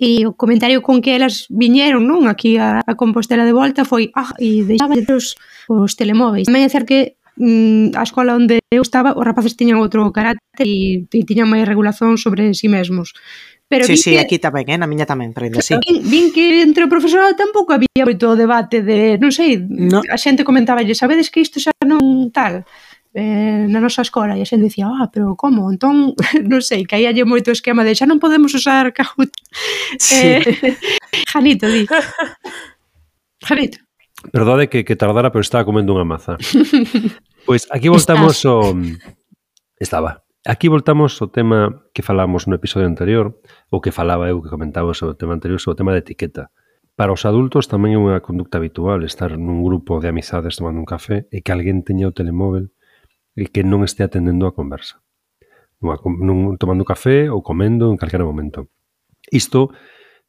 e 0.02 0.26
o 0.26 0.34
comentario 0.34 0.82
con 0.82 1.06
que 1.06 1.14
elas 1.14 1.46
viñeron 1.54 2.06
non 2.10 2.26
aquí 2.26 2.58
a, 2.58 2.82
a 2.82 2.94
Compostela 2.98 3.46
de 3.46 3.54
volta 3.54 3.86
foi 3.86 4.10
ah, 4.18 4.34
e 4.38 4.66
deixaban 4.66 5.06
os, 5.14 5.38
os 5.70 5.94
telemóveis. 5.94 6.50
Tamén 6.50 6.66
é 6.66 6.70
certo 6.74 6.90
que 6.90 7.18
mm, 7.38 7.94
a 7.96 8.04
escola 8.04 8.36
onde 8.36 8.60
eu 8.74 8.82
estaba, 8.82 9.14
os 9.14 9.26
rapaces 9.26 9.56
tiñan 9.56 9.80
outro 9.80 10.04
carácter 10.12 10.66
e, 10.66 11.06
e 11.08 11.22
tiñan 11.24 11.48
máis 11.48 11.70
regulación 11.70 12.18
sobre 12.18 12.52
si 12.54 12.66
sí 12.66 12.68
mesmos. 12.68 13.14
Pero 13.68 13.84
sí, 13.84 14.00
sí, 14.00 14.16
que, 14.16 14.24
aquí 14.24 14.38
tamén, 14.40 14.68
eh? 14.72 14.80
na 14.80 14.88
miña 14.88 15.06
tamén 15.06 15.36
prende, 15.36 15.60
sí. 15.60 15.76
Vin, 15.84 16.00
vin 16.08 16.26
que 16.32 16.64
entre 16.64 16.88
o 16.88 16.92
profesorado 16.92 17.36
tampouco 17.36 17.76
había 17.76 18.08
moito 18.08 18.34
debate 18.40 18.80
de, 18.82 19.20
non 19.20 19.32
sei, 19.32 19.60
no. 19.60 20.02
a 20.08 20.18
xente 20.18 20.48
comentaba, 20.48 20.84
sabedes 20.96 21.28
que 21.30 21.44
isto 21.44 21.60
xa 21.60 21.72
non 21.84 22.32
tal? 22.32 22.64
eh, 23.18 23.66
na 23.68 23.82
nosa 23.82 24.06
escola 24.06 24.38
e 24.38 24.42
a 24.42 24.48
xente 24.48 24.70
dicía, 24.70 24.86
ah, 24.86 25.10
pero 25.10 25.34
como? 25.34 25.74
Entón, 25.74 26.14
non 26.52 26.62
sei, 26.62 26.86
caíalle 26.86 27.26
moito 27.26 27.50
esquema 27.50 27.82
de 27.82 27.98
xa 27.98 28.06
non 28.06 28.22
podemos 28.22 28.54
usar 28.54 28.94
Kahoot. 28.94 29.34
Sí. 29.98 30.38
Eh, 30.38 30.78
Janito, 31.34 31.66
di. 31.66 31.90
Janito. 33.48 33.87
Perdode 34.32 34.70
que, 34.70 34.84
que 34.84 34.96
tardara, 34.96 35.32
pero 35.32 35.42
estaba 35.42 35.66
comendo 35.66 35.94
unha 35.94 36.08
maza. 36.08 36.38
Pois 37.48 37.64
aquí 37.72 37.88
voltamos 37.88 38.44
Estás. 38.44 38.52
ao... 38.52 38.76
Estaba. 39.80 40.28
Aquí 40.44 40.68
voltamos 40.68 41.16
ao 41.24 41.32
tema 41.32 41.88
que 41.96 42.04
falamos 42.04 42.44
no 42.44 42.60
episodio 42.60 42.92
anterior, 42.92 43.40
ou 43.72 43.80
que 43.80 43.96
falaba 43.96 44.28
eu 44.28 44.44
que 44.44 44.52
comentaba 44.52 44.92
sobre 44.92 45.16
o 45.16 45.20
tema 45.20 45.32
anterior, 45.32 45.56
sobre 45.64 45.76
o 45.76 45.80
tema 45.80 45.96
de 45.96 46.04
etiqueta. 46.04 46.52
Para 47.00 47.16
os 47.16 47.24
adultos 47.24 47.72
tamén 47.72 47.96
é 47.96 48.00
unha 48.04 48.20
conducta 48.20 48.60
habitual 48.60 49.06
estar 49.08 49.40
nun 49.40 49.64
grupo 49.64 50.04
de 50.04 50.12
amizades 50.12 50.60
tomando 50.60 50.84
un 50.84 50.90
café 50.90 51.30
e 51.32 51.40
que 51.40 51.56
alguén 51.56 51.88
teña 51.88 52.10
o 52.10 52.16
telemóvel 52.16 52.76
e 53.38 53.48
que 53.48 53.64
non 53.64 53.88
este 53.88 54.04
atendendo 54.04 54.44
a 54.44 54.52
conversa. 54.52 55.00
Nunha, 55.80 56.02
nun, 56.04 56.58
tomando 56.58 56.84
café 56.84 57.30
ou 57.30 57.46
comendo 57.46 57.94
en 57.94 58.02
calquera 58.02 58.26
momento. 58.26 58.68
Isto 59.30 59.72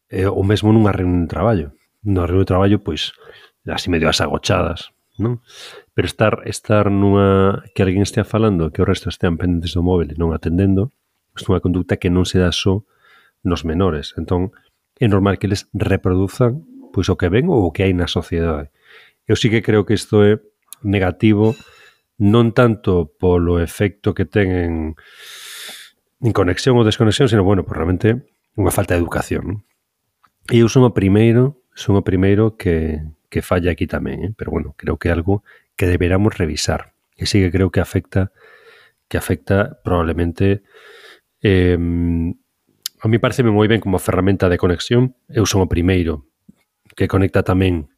é 0.07 0.29
o 0.29 0.45
mesmo 0.45 0.71
nunha 0.71 0.95
reunión 0.95 1.25
de 1.25 1.33
traballo. 1.33 1.75
Nunha 2.05 2.29
reunión 2.29 2.45
de 2.45 2.53
traballo, 2.53 2.79
pois, 2.85 3.17
así 3.75 3.91
medio 3.93 4.09
as 4.09 4.21
agochadas, 4.21 4.93
non? 5.21 5.45
Pero 5.93 6.07
estar 6.07 6.43
estar 6.49 6.89
nunha 6.89 7.63
que 7.75 7.85
alguén 7.85 8.05
estea 8.05 8.25
falando, 8.25 8.73
que 8.73 8.81
o 8.81 8.89
resto 8.89 9.13
estean 9.13 9.37
pendentes 9.37 9.77
do 9.77 9.85
móvil 9.85 10.15
e 10.15 10.17
non 10.17 10.33
atendendo, 10.33 10.95
pois 11.35 11.45
é 11.45 11.53
unha 11.53 11.65
conducta 11.65 12.01
que 12.01 12.09
non 12.09 12.25
se 12.25 12.41
dá 12.41 12.51
só 12.55 12.83
nos 13.45 13.63
menores. 13.63 14.15
Entón, 14.19 14.51
é 14.99 15.07
normal 15.07 15.39
que 15.39 15.47
eles 15.47 15.71
reproduzan 15.75 16.67
pois 16.93 17.09
o 17.09 17.17
que 17.17 17.29
ven 17.29 17.47
ou 17.49 17.69
o 17.69 17.73
que 17.73 17.85
hai 17.85 17.95
na 17.95 18.09
sociedade. 18.09 18.73
Eu 19.29 19.37
sí 19.37 19.53
que 19.53 19.63
creo 19.63 19.85
que 19.85 19.95
isto 19.95 20.25
é 20.25 20.41
negativo 20.83 21.55
non 22.19 22.51
tanto 22.51 23.15
polo 23.15 23.63
efecto 23.63 24.17
que 24.17 24.27
ten 24.27 24.49
en, 24.51 24.75
en 26.25 26.33
conexión 26.35 26.75
ou 26.75 26.83
desconexión, 26.83 27.31
sino, 27.31 27.47
bueno, 27.47 27.63
por 27.63 27.79
realmente 27.79 28.27
unha 28.59 28.75
falta 28.75 28.99
de 28.99 29.03
educación. 29.05 29.43
Non? 29.47 29.59
E 30.51 30.65
eu 30.65 30.69
son 30.73 30.83
o 30.83 30.97
primeiro, 30.97 31.63
son 31.77 31.95
o 31.95 32.03
primeiro 32.03 32.59
que, 32.59 32.99
que 33.29 33.45
falla 33.45 33.73
aquí 33.73 33.87
tamén, 33.87 34.25
eh? 34.25 34.33
pero 34.37 34.51
bueno, 34.51 34.75
creo 34.77 34.97
que 34.97 35.09
é 35.09 35.15
algo 35.15 35.45
que 35.77 35.87
deberamos 35.87 36.37
revisar. 36.37 36.97
E 37.17 37.25
sí 37.29 37.41
que 37.41 37.53
creo 37.53 37.71
que 37.71 37.81
afecta 37.81 38.33
que 39.09 39.17
afecta 39.17 39.81
probablemente 39.85 40.63
eh, 41.41 41.77
a 43.01 43.07
mí 43.07 43.17
pareceme 43.19 43.55
moi 43.55 43.71
ben 43.71 43.81
como 43.81 44.03
ferramenta 44.03 44.51
de 44.51 44.59
conexión, 44.59 45.15
eu 45.31 45.47
son 45.47 45.63
o 45.63 45.71
primeiro 45.71 46.27
que 46.99 47.07
conecta 47.07 47.47
tamén 47.47 47.89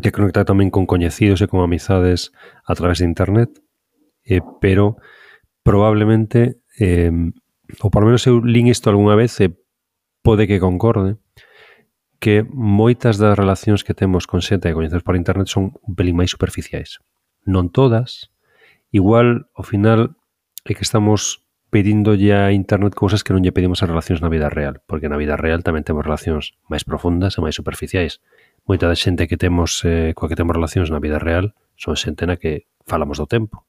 que 0.00 0.12
conecta 0.12 0.44
tamén 0.44 0.68
con 0.72 0.84
coñecidos 0.84 1.40
e 1.40 1.48
con 1.48 1.60
amizades 1.64 2.32
a 2.64 2.76
través 2.76 3.00
de 3.00 3.08
internet, 3.08 3.48
eh, 4.24 4.44
pero 4.60 5.00
probablemente 5.64 6.60
eh, 6.80 7.12
ou 7.82 7.88
por 7.90 8.04
menos 8.04 8.24
eu 8.24 8.40
lin 8.40 8.68
isto 8.70 8.88
algunha 8.88 9.16
vez 9.18 9.36
e 9.40 9.52
pode 10.24 10.48
que 10.48 10.62
concorde, 10.62 11.20
que 12.18 12.44
moitas 12.48 13.20
das 13.20 13.36
relacións 13.36 13.84
que 13.84 13.94
temos 13.94 14.24
con 14.26 14.40
xente 14.40 14.68
que 14.68 14.76
coñecemos 14.76 15.04
por 15.04 15.16
internet 15.16 15.48
son 15.48 15.76
un 15.84 15.92
pelín 15.94 16.16
máis 16.16 16.32
superficiais. 16.32 17.00
Non 17.44 17.68
todas, 17.70 18.32
igual 18.90 19.48
ao 19.52 19.64
final 19.64 20.16
é 20.64 20.72
que 20.74 20.82
estamos 20.82 21.46
pedindo 21.70 22.16
a 22.16 22.52
internet 22.52 22.94
cousas 22.96 23.20
que 23.20 23.34
non 23.36 23.44
lle 23.44 23.52
pedimos 23.52 23.84
a 23.84 23.90
relacións 23.90 24.24
na 24.24 24.32
vida 24.32 24.48
real, 24.48 24.80
porque 24.88 25.10
na 25.12 25.20
vida 25.20 25.36
real 25.36 25.60
tamén 25.60 25.84
temos 25.84 26.06
relacións 26.06 26.56
máis 26.70 26.86
profundas 26.86 27.36
e 27.36 27.44
máis 27.44 27.58
superficiais. 27.58 28.24
Moita 28.64 28.88
da 28.88 28.96
xente 28.96 29.28
que 29.28 29.36
temos 29.36 29.84
eh, 29.84 30.16
coa 30.16 30.30
que 30.30 30.38
temos 30.38 30.56
relacións 30.56 30.88
na 30.88 31.02
vida 31.02 31.20
real 31.20 31.52
son 31.76 31.94
xente 31.94 32.24
na 32.24 32.40
que 32.40 32.70
falamos 32.88 33.20
do 33.20 33.28
tempo. 33.28 33.66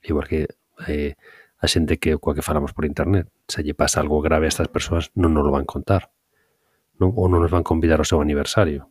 Igual 0.00 0.26
que 0.26 0.40
eh, 0.88 1.14
a 1.60 1.66
xente 1.68 2.00
que 2.00 2.16
coa 2.16 2.32
que 2.32 2.46
falamos 2.46 2.72
por 2.72 2.88
internet. 2.88 3.28
Se 3.44 3.60
lle 3.60 3.76
pasa 3.76 4.00
algo 4.00 4.24
grave 4.24 4.48
a 4.48 4.52
estas 4.52 4.72
persoas 4.72 5.12
non 5.12 5.36
nos 5.36 5.44
lo 5.44 5.52
van 5.52 5.68
contar 5.68 6.08
non, 7.00 7.16
ou 7.16 7.26
non 7.32 7.40
nos 7.40 7.50
van 7.50 7.64
convidar 7.64 7.98
ao 7.98 8.06
seu 8.06 8.20
aniversario. 8.20 8.86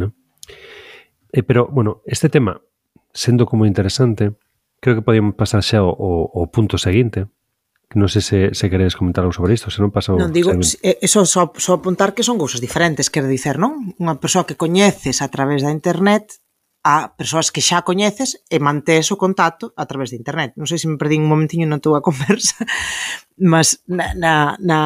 Non? 0.00 0.16
E, 1.28 1.40
eh, 1.40 1.42
pero, 1.44 1.68
bueno, 1.68 2.00
este 2.08 2.32
tema, 2.32 2.58
sendo 3.12 3.44
como 3.44 3.68
interesante, 3.68 4.32
creo 4.80 4.96
que 4.96 5.06
podíamos 5.06 5.36
pasar 5.36 5.60
xa 5.62 5.84
ao, 5.84 5.92
ao, 5.92 6.48
punto 6.48 6.80
seguinte, 6.80 7.28
non 7.92 8.08
sei 8.08 8.24
se, 8.24 8.38
se 8.56 8.66
queredes 8.72 8.96
comentar 8.96 9.22
algo 9.22 9.36
sobre 9.36 9.52
isto, 9.52 9.68
se 9.68 9.84
non 9.84 9.92
pasou... 9.92 10.16
Non, 10.16 10.32
digo, 10.32 10.50
eh, 10.56 10.96
eso, 11.04 11.28
só, 11.28 11.52
só 11.60 11.76
apuntar 11.76 12.16
que 12.16 12.24
son 12.24 12.40
cousas 12.40 12.64
diferentes, 12.64 13.12
quero 13.12 13.28
dicer, 13.28 13.60
non? 13.60 13.92
Unha 14.00 14.16
persoa 14.16 14.48
que 14.48 14.56
coñeces 14.56 15.20
a 15.20 15.28
través 15.28 15.60
da 15.60 15.70
internet 15.70 16.40
a 16.82 17.14
persoas 17.14 17.54
que 17.54 17.62
xa 17.62 17.86
coñeces 17.86 18.42
e 18.50 18.58
mantés 18.58 19.14
o 19.14 19.20
contacto 19.20 19.70
a 19.78 19.86
través 19.86 20.10
de 20.10 20.18
internet. 20.18 20.50
Non 20.58 20.66
sei 20.66 20.82
se 20.82 20.90
me 20.90 20.98
perdín 20.98 21.22
un 21.22 21.30
momentiño 21.30 21.68
na 21.70 21.78
túa 21.78 22.02
conversa, 22.06 22.66
mas 23.38 23.86
na, 23.86 24.10
na, 24.18 24.58
na, 24.58 24.78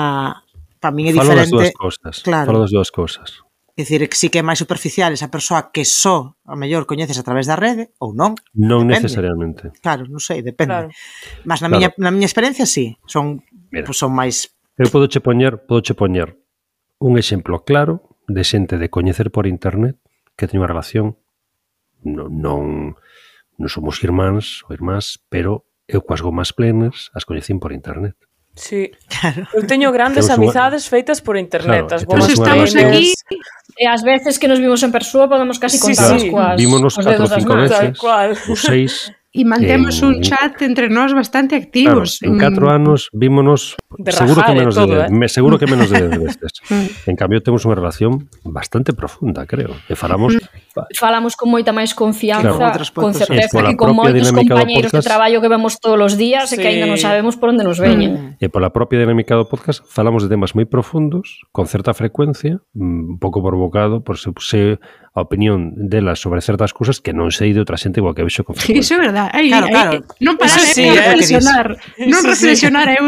para 0.86 0.94
min 0.94 1.10
é 1.10 1.12
diferente. 1.12 1.26
Falo 1.26 1.42
das 1.42 1.50
dúas 1.50 1.72
cousas. 1.74 2.14
Claro. 2.22 2.46
Falo 2.46 2.60
das 2.62 2.70
dúas 2.70 2.90
cousas. 2.94 3.42
É 3.74 3.82
dicir, 3.82 4.00
que 4.08 4.16
sí 4.16 4.30
que 4.30 4.38
é 4.38 4.44
máis 4.46 4.62
superficial 4.62 5.10
esa 5.10 5.28
persoa 5.28 5.74
que 5.74 5.82
só 5.82 6.38
a 6.46 6.54
mellor 6.54 6.86
coñeces 6.86 7.18
a 7.18 7.26
través 7.26 7.50
da 7.50 7.58
rede 7.58 7.90
ou 7.98 8.14
non. 8.14 8.38
Non 8.54 8.86
depende. 8.86 9.02
necesariamente. 9.02 9.74
Claro, 9.82 10.06
non 10.06 10.22
sei, 10.22 10.46
depende. 10.46 10.86
Claro. 10.86 10.88
Mas 11.42 11.58
na 11.60 11.68
claro. 11.68 11.82
miña 11.82 11.88
na 11.98 12.14
miña 12.14 12.30
experiencia 12.30 12.64
sí, 12.64 12.94
son 13.10 13.42
Mira, 13.74 13.82
pues 13.82 13.98
son 13.98 14.14
máis 14.14 14.54
Eu 14.78 14.88
podo 14.92 15.10
che 15.10 15.20
poñer, 15.24 15.66
podo 15.66 15.82
che 15.82 15.98
poñer 15.98 16.38
un 17.02 17.18
exemplo 17.18 17.66
claro 17.66 18.16
de 18.28 18.44
xente 18.46 18.78
de 18.78 18.88
coñecer 18.88 19.34
por 19.34 19.50
internet 19.50 19.98
que 20.38 20.46
teño 20.46 20.62
unha 20.62 20.70
relación 20.70 21.18
non, 22.06 22.30
non, 22.30 22.94
non 23.58 23.68
somos 23.68 23.98
irmáns 24.04 24.62
ou 24.68 24.76
irmás, 24.76 25.18
pero 25.28 25.66
eu 25.88 26.04
coas 26.04 26.20
gomas 26.22 26.52
plenas 26.52 27.10
as 27.16 27.24
coñecín 27.24 27.58
por 27.58 27.72
internet. 27.72 28.16
Sí. 28.56 28.90
Claro. 29.06 29.46
Eu 29.52 29.62
teño 29.68 29.92
grandes 29.92 30.32
amizades 30.32 30.88
feitas 30.88 31.20
por 31.20 31.36
internet. 31.36 31.86
Claro, 31.86 31.96
as 31.96 32.04
boas 32.04 32.24
pois 32.24 32.32
estamos 32.32 32.72
aquí 32.74 33.12
e 33.76 33.84
as 33.84 34.00
veces 34.02 34.40
que 34.40 34.48
nos 34.48 34.58
vimos 34.58 34.80
en 34.82 34.90
persoa 34.90 35.28
podemos 35.28 35.60
casi 35.60 35.76
sí, 35.76 35.92
contar 35.92 36.16
sí. 36.16 36.32
coas 36.32 36.56
Vímonos 36.56 36.96
4 36.96 37.20
ou 37.20 37.28
5 37.28 37.56
veces, 37.60 38.48
ou 38.48 38.56
6. 38.56 39.12
E 39.36 39.44
mantemos 39.44 40.00
en, 40.00 40.04
un 40.08 40.14
eh, 40.16 40.24
chat 40.24 40.56
entre 40.64 40.88
nós 40.88 41.12
bastante 41.12 41.52
activos. 41.60 42.24
Claro, 42.24 42.40
en 42.40 42.56
4 42.56 42.56
mm. 42.56 42.72
anos 42.72 43.00
vímonos 43.12 43.76
de 44.00 44.10
seguro 44.16 44.40
que 44.40 44.54
menos 44.56 44.74
todo, 44.74 44.96
de, 44.96 45.04
eh? 45.04 45.12
me, 45.12 45.28
seguro 45.28 45.60
que 45.60 45.68
menos 45.68 45.92
de 45.92 46.08
10 46.08 46.20
veces. 46.24 46.52
Mm. 46.66 47.14
en 47.14 47.14
cambio 47.14 47.38
temos 47.44 47.62
unha 47.62 47.76
relación 47.78 48.26
bastante 48.42 48.90
profunda, 48.96 49.46
creo. 49.46 49.76
E 49.86 49.94
faramos 49.94 50.34
mm 50.34 50.65
falamos 50.98 51.36
con 51.36 51.48
moita 51.48 51.72
máis 51.72 51.96
confianza 51.96 52.52
claro. 52.52 52.84
con 52.92 53.12
certeza 53.16 53.62
que 53.64 53.76
con 53.76 53.96
moitos 53.96 54.32
compañeiros 54.32 54.92
de 54.92 55.02
traballo 55.02 55.40
que 55.40 55.48
vemos 55.48 55.80
todos 55.80 55.96
os 55.96 56.14
días 56.20 56.52
sí. 56.52 56.56
e 56.56 56.62
que 56.62 56.68
aínda 56.68 56.84
non 56.84 57.00
sabemos 57.00 57.40
por 57.40 57.52
onde 57.52 57.64
nos 57.64 57.80
veñen. 57.80 58.36
Mm. 58.36 58.44
E 58.44 58.46
pola 58.52 58.70
propia 58.70 59.00
dinámica 59.00 59.34
do 59.34 59.48
podcast 59.48 59.80
falamos 59.88 60.24
de 60.24 60.28
temas 60.28 60.52
moi 60.52 60.68
profundos, 60.68 61.44
con 61.50 61.64
certa 61.66 61.96
frecuencia, 61.96 62.60
mm, 62.76 63.16
un 63.16 63.18
pouco 63.18 63.40
provocado 63.40 64.04
por 64.04 64.20
se, 64.20 64.30
se 64.40 64.60
a 65.16 65.20
opinión 65.24 65.72
delas 65.76 66.20
sobre 66.20 66.44
certas 66.44 66.76
cousas 66.76 67.00
que 67.00 67.16
non 67.16 67.32
sei 67.32 67.56
de 67.56 67.64
outra 67.64 67.80
xente 67.80 68.04
igual 68.04 68.12
que 68.12 68.20
vexo 68.20 68.44
con 68.44 68.52
frecuencia. 68.52 68.84
Iso 68.84 68.94
é 68.94 69.00
verdade. 69.00 69.30
Aí, 69.32 69.48
claro, 69.48 69.66
claro. 69.72 69.90
Non 70.20 70.36
parar, 70.36 70.60
sí, 70.60 70.84
non 70.84 71.00
reflexionar. 71.00 71.66
Non 72.04 72.20
reflexionar, 72.20 72.86
eu 72.92 73.04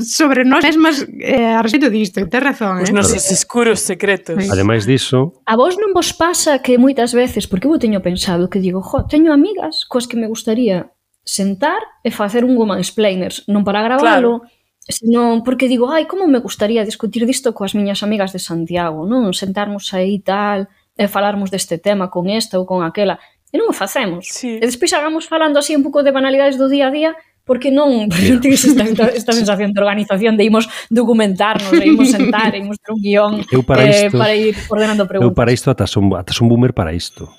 sobre 0.00 0.44
nós 0.44 0.64
mesmas 0.64 1.04
eh, 1.20 1.56
a 1.56 1.60
respecto 1.60 1.90
disto, 1.92 2.24
ten 2.28 2.40
razón. 2.40 2.80
Eh? 2.80 2.88
Os 2.88 2.92
nosos 2.92 3.28
escuros 3.28 3.82
secretos. 3.82 4.48
Ademais 4.48 4.88
diso... 4.88 5.42
A 5.44 5.54
vos 5.58 5.76
non 5.76 5.92
vos 5.92 6.16
pasa 6.16 6.60
que 6.64 6.80
moitas 6.80 7.12
veces, 7.12 7.44
porque 7.44 7.68
eu 7.68 7.76
teño 7.76 8.00
pensado 8.00 8.48
que 8.48 8.62
digo, 8.62 8.80
jo, 8.80 9.04
teño 9.04 9.30
amigas 9.34 9.84
coas 9.88 10.08
que 10.08 10.16
me 10.16 10.30
gustaría 10.30 10.92
sentar 11.22 11.80
e 12.02 12.10
facer 12.10 12.42
un 12.42 12.58
woman 12.58 12.82
explainers, 12.82 13.46
non 13.46 13.62
para 13.62 13.84
gravalo, 13.84 14.44
claro 14.44 14.60
senón 14.88 15.46
porque 15.46 15.68
digo, 15.68 15.90
ai, 15.90 16.10
como 16.10 16.26
me 16.26 16.42
gustaría 16.42 16.84
discutir 16.84 17.22
disto 17.26 17.54
coas 17.54 17.74
miñas 17.74 18.02
amigas 18.02 18.34
de 18.34 18.42
Santiago, 18.42 19.06
non? 19.06 19.30
Sentarmos 19.30 19.94
aí 19.94 20.18
tal, 20.18 20.66
e 20.98 21.06
falarmos 21.06 21.54
deste 21.54 21.78
tema 21.78 22.10
con 22.10 22.28
esta 22.28 22.58
ou 22.58 22.66
con 22.66 22.82
aquela, 22.82 23.22
e 23.52 23.56
non 23.56 23.70
o 23.70 23.74
facemos. 23.76 24.26
Sí. 24.28 24.58
E 24.58 24.64
despois 24.66 24.90
hagamos 24.92 25.30
falando 25.30 25.62
así 25.62 25.76
un 25.78 25.86
pouco 25.86 26.02
de 26.02 26.10
banalidades 26.10 26.58
do 26.58 26.66
día 26.66 26.90
a 26.90 26.94
día, 26.94 27.10
porque 27.44 27.70
non, 27.70 28.06
porque 28.10 28.28
non 28.30 28.40
tens 28.40 28.62
esta, 28.64 28.84
esta 29.10 29.32
sensación 29.34 29.74
de 29.74 29.78
organización 29.82 30.38
de 30.38 30.44
imos 30.46 30.70
documentarnos, 30.90 31.72
de 31.74 31.86
imos 31.86 32.10
sentar, 32.10 32.54
imos 32.54 32.78
ter 32.78 32.92
un 32.94 33.00
guión 33.02 33.32
eu 33.50 33.62
para, 33.66 33.86
eh, 33.86 34.06
isto, 34.06 34.18
para 34.18 34.34
ir 34.34 34.54
ordenando 34.70 35.06
preguntas. 35.06 35.30
Eu 35.30 35.34
para 35.34 35.50
isto 35.50 35.70
ata 35.70 35.86
son, 35.86 36.10
ata 36.14 36.32
son 36.32 36.46
boomer 36.46 36.72
para 36.72 36.94
isto. 36.94 37.30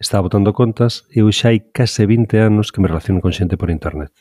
Estaba 0.00 0.26
botando 0.26 0.52
contas 0.52 1.06
e 1.12 1.22
eu 1.22 1.30
xa 1.30 1.52
hai 1.52 1.60
case 1.72 2.04
20 2.04 2.36
anos 2.40 2.72
que 2.72 2.80
me 2.80 2.88
relaciono 2.88 3.20
con 3.20 3.32
xente 3.32 3.56
por 3.56 3.70
internet. 3.70 4.12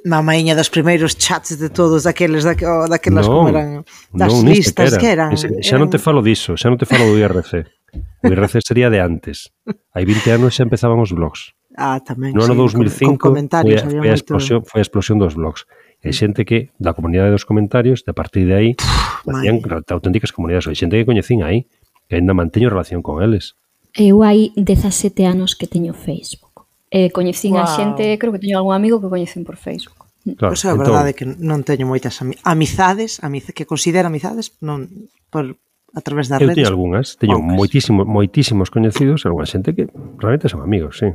Mamaiña 0.00 0.56
dos 0.56 0.72
primeiros 0.72 1.12
chats 1.20 1.60
de 1.60 1.68
todos 1.68 2.08
daqueles 2.08 2.40
da, 2.40 2.56
oh, 2.56 2.88
daquelas 2.88 3.28
no, 3.28 3.44
como 3.44 3.52
eran 3.52 3.84
das 4.16 4.32
non, 4.32 4.48
listas 4.48 4.96
que 4.96 5.12
eran. 5.12 5.36
Ese, 5.36 5.52
xa 5.60 5.76
eran... 5.76 5.84
non 5.84 5.88
te 5.92 6.00
falo 6.00 6.24
diso, 6.24 6.56
xa 6.56 6.72
non 6.72 6.80
te 6.80 6.88
falo 6.88 7.04
do 7.04 7.20
IRC. 7.20 7.68
O 8.24 8.32
IRC 8.32 8.64
sería 8.64 8.88
de 8.88 9.02
antes. 9.02 9.52
Hai 9.92 10.08
20 10.08 10.40
anos 10.40 10.56
xa 10.56 10.64
empezaban 10.64 10.96
os 11.04 11.12
blogs. 11.12 11.52
Ah, 11.80 11.96
tamén. 12.04 12.36
No 12.36 12.44
ano 12.44 12.52
sí, 12.68 12.76
2005 12.76 13.16
con, 13.16 13.32
con 13.32 13.48
foi, 13.48 13.72
a, 13.72 13.88
foi, 13.88 14.08
a 14.12 14.16
explosión, 14.16 14.60
foi 14.68 14.78
a 14.78 14.84
explosión 14.84 15.16
dos 15.16 15.32
blogs. 15.32 15.64
E 16.04 16.12
xente 16.12 16.44
que, 16.44 16.68
da 16.76 16.92
comunidade 16.92 17.32
dos 17.32 17.48
comentarios, 17.48 18.04
de 18.04 18.12
a 18.12 18.16
partir 18.16 18.44
de 18.44 18.52
aí, 18.52 18.70
facían 19.24 19.64
auténticas 19.88 20.28
comunidades. 20.36 20.68
Hai 20.68 20.76
xente 20.76 21.00
que 21.00 21.08
coñecín 21.08 21.40
aí, 21.40 21.64
que 22.04 22.20
ainda 22.20 22.36
manteño 22.36 22.68
relación 22.68 23.00
con 23.00 23.24
eles. 23.24 23.56
Eu 23.96 24.20
hai 24.20 24.52
17 24.60 25.24
anos 25.24 25.56
que 25.56 25.64
teño 25.64 25.96
Facebook. 25.96 26.68
Eh, 26.92 27.08
coñecín 27.08 27.56
wow. 27.56 27.64
a 27.64 27.66
xente, 27.72 28.20
creo 28.20 28.32
que 28.36 28.44
teño 28.44 28.60
algún 28.60 28.76
amigo 28.76 29.00
que 29.00 29.08
coñecen 29.08 29.48
por 29.48 29.56
Facebook. 29.56 30.10
Claro, 30.36 30.52
pois 30.52 30.60
é 30.64 30.68
a 30.68 30.76
entón... 30.76 30.84
verdade 30.84 31.16
que 31.16 31.24
non 31.24 31.64
teño 31.64 31.88
moitas 31.88 32.20
ami 32.20 32.36
amizades, 32.44 33.24
amiz 33.24 33.48
que 33.56 33.64
considero 33.64 34.12
amizades, 34.12 34.52
non 34.60 34.84
por 35.32 35.56
a 35.96 36.00
través 36.04 36.28
das 36.28 36.44
redes. 36.44 36.52
Eu 36.52 36.58
teño 36.60 36.70
algunhas, 36.76 37.16
teño 37.16 37.40
moitísimo, 37.40 38.04
moitísimos 38.04 38.68
coñecidos, 38.68 39.24
algunha 39.24 39.48
xente 39.48 39.72
que 39.72 39.88
realmente 40.20 40.52
son 40.52 40.60
amigos, 40.60 41.00
sí 41.00 41.08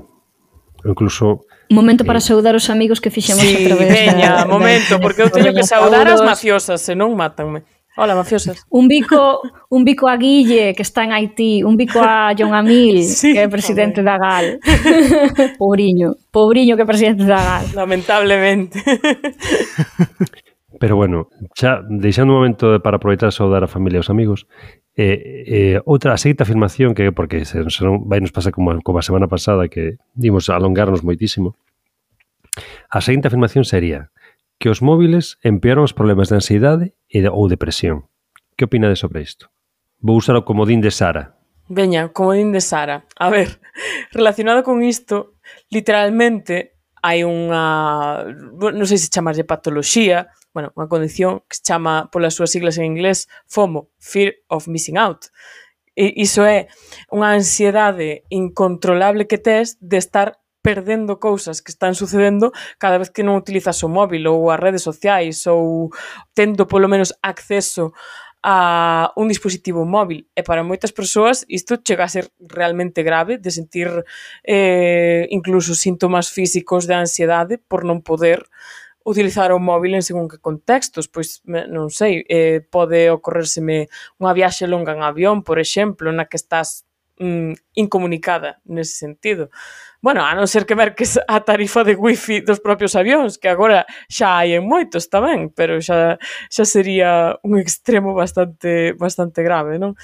incluso 0.86 1.46
Momento 1.70 2.06
para 2.06 2.20
eh, 2.20 2.22
saudar 2.22 2.54
os 2.56 2.70
amigos 2.70 3.02
que 3.02 3.10
fixemos 3.10 3.42
sí, 3.42 3.66
a 3.66 3.68
través 3.74 3.90
veña, 3.90 4.30
da, 4.38 4.46
momento, 4.46 5.00
porque 5.02 5.26
eu 5.26 5.34
teño 5.34 5.50
que 5.50 5.66
saudar 5.66 6.06
as 6.06 6.22
mafiosas, 6.22 6.78
senón 6.82 7.18
mátanme. 7.18 7.66
Hola, 7.98 8.14
mafiosas. 8.14 8.68
Un 8.70 8.88
bico, 8.88 9.42
un 9.70 9.84
bico 9.84 10.08
a 10.08 10.18
Guille, 10.18 10.76
que 10.76 10.84
está 10.84 11.06
en 11.06 11.14
Haití, 11.14 11.64
un 11.64 11.78
bico 11.78 12.00
a 12.04 12.36
John 12.38 12.54
Amil, 12.54 13.02
sí, 13.08 13.34
que 13.34 13.42
é 13.42 13.50
presidente 13.50 14.04
da 14.04 14.20
GAL. 14.20 14.60
Pobriño, 15.58 16.14
pobriño 16.30 16.76
que 16.76 16.84
é 16.84 16.86
presidente 16.86 17.24
da 17.26 17.40
GAL. 17.42 17.66
Lamentablemente. 17.74 18.84
Pero 20.78 20.98
bueno, 21.00 21.32
xa 21.56 21.82
deixando 21.88 22.36
un 22.36 22.44
momento 22.44 22.78
para 22.84 22.98
aproveitar 23.00 23.32
a 23.32 23.34
saudar 23.34 23.64
a 23.64 23.72
familia 23.72 23.98
e 23.98 24.04
os 24.04 24.12
amigos, 24.12 24.46
Eh, 24.96 25.44
eh, 25.76 25.82
outra, 25.84 26.16
a 26.16 26.18
seguinte 26.18 26.48
afirmación 26.48 26.96
que 26.96 27.12
porque 27.12 27.44
se, 27.44 27.60
se 27.68 27.82
non 27.84 28.08
vai 28.08 28.24
nos 28.24 28.32
pasar 28.32 28.56
como, 28.56 28.80
como 28.80 28.98
a 29.00 29.04
semana 29.04 29.28
pasada 29.28 29.68
que 29.68 30.00
dimos 30.16 30.48
alongarnos 30.48 31.04
moitísimo. 31.04 31.60
A 32.88 33.04
seguinte 33.04 33.28
afirmación 33.28 33.68
sería 33.68 34.16
que 34.56 34.72
os 34.72 34.80
móviles 34.80 35.36
empeoran 35.44 35.84
os 35.84 35.92
problemas 35.92 36.32
de 36.32 36.40
ansiedade 36.40 36.86
e 37.12 37.20
de, 37.20 37.28
ou 37.28 37.52
depresión 37.52 38.08
que 38.56 38.64
opinades 38.64 39.04
sobre 39.04 39.20
isto? 39.20 39.52
Vou 40.00 40.16
usar 40.16 40.40
o 40.40 40.48
comodín 40.48 40.80
de 40.80 40.92
Sara. 40.92 41.36
Veña, 41.68 42.16
comodín 42.16 42.56
de 42.56 42.62
Sara. 42.62 43.04
A 43.20 43.28
ver, 43.28 43.60
relacionado 44.16 44.64
con 44.64 44.80
isto 44.80 45.36
literalmente 45.70 46.75
hai 47.06 47.22
unha, 47.22 48.26
non 48.58 48.86
sei 48.90 48.98
se 48.98 49.14
chamarlle 49.14 49.46
patoloxía, 49.46 50.34
bueno, 50.58 50.74
unha 50.74 50.90
condición 50.90 51.46
que 51.46 51.62
se 51.62 51.64
chama 51.70 52.10
polas 52.10 52.34
súas 52.34 52.50
siglas 52.50 52.82
en 52.82 52.90
inglés 52.90 53.30
FOMO, 53.46 53.94
Fear 54.02 54.42
of 54.50 54.66
Missing 54.66 54.98
Out. 54.98 55.30
E 55.94 56.18
iso 56.18 56.42
é 56.50 56.66
unha 57.14 57.38
ansiedade 57.38 58.26
incontrolable 58.34 59.30
que 59.30 59.38
tes 59.38 59.78
de 59.78 60.02
estar 60.02 60.42
perdendo 60.66 61.22
cousas 61.22 61.62
que 61.62 61.70
están 61.70 61.94
sucedendo 61.94 62.50
cada 62.82 62.98
vez 62.98 63.14
que 63.14 63.22
non 63.22 63.38
utilizas 63.38 63.78
o 63.86 63.88
móvil 63.88 64.26
ou 64.26 64.50
as 64.50 64.58
redes 64.58 64.82
sociais 64.82 65.46
ou 65.46 65.94
tendo 66.34 66.66
polo 66.66 66.90
menos 66.90 67.14
acceso 67.22 67.94
a 68.48 69.12
un 69.16 69.28
dispositivo 69.28 69.90
móvil. 69.90 70.30
E 70.38 70.46
para 70.46 70.62
moitas 70.62 70.94
persoas 70.94 71.50
isto 71.50 71.82
chega 71.82 72.06
a 72.06 72.14
ser 72.14 72.30
realmente 72.38 73.02
grave 73.02 73.42
de 73.42 73.50
sentir 73.50 73.90
eh, 74.46 75.26
incluso 75.34 75.74
síntomas 75.74 76.30
físicos 76.30 76.86
de 76.86 76.94
ansiedade 76.94 77.58
por 77.58 77.82
non 77.82 78.06
poder 78.06 78.46
utilizar 79.02 79.50
o 79.50 79.58
móvil 79.58 79.98
en 79.98 80.06
según 80.06 80.30
que 80.30 80.38
contextos, 80.38 81.10
pois 81.10 81.42
non 81.46 81.90
sei, 81.90 82.22
eh, 82.30 82.62
pode 82.62 83.10
ocorrerseme 83.10 83.90
unha 84.22 84.38
viaxe 84.38 84.70
longa 84.70 84.94
en 84.94 85.02
avión, 85.02 85.42
por 85.42 85.58
exemplo, 85.58 86.14
na 86.14 86.30
que 86.30 86.38
estás 86.38 86.85
mm, 87.20 87.54
incomunicada 87.76 88.60
nese 88.66 88.98
sentido. 88.98 89.50
Bueno, 90.02 90.22
a 90.22 90.36
non 90.36 90.46
ser 90.46 90.70
que 90.70 90.78
ver 90.78 90.94
que 90.94 91.08
a 91.08 91.42
tarifa 91.42 91.82
de 91.82 91.98
wifi 91.98 92.46
dos 92.46 92.62
propios 92.62 92.94
avións, 92.94 93.42
que 93.42 93.50
agora 93.50 93.90
xa 94.06 94.42
hai 94.44 94.54
en 94.54 94.68
moitos 94.68 95.10
tamén, 95.10 95.50
pero 95.50 95.82
xa, 95.82 96.22
xa 96.50 96.64
sería 96.64 97.40
un 97.42 97.58
extremo 97.58 98.14
bastante 98.14 98.94
bastante 98.94 99.42
grave, 99.42 99.82
non? 99.82 99.98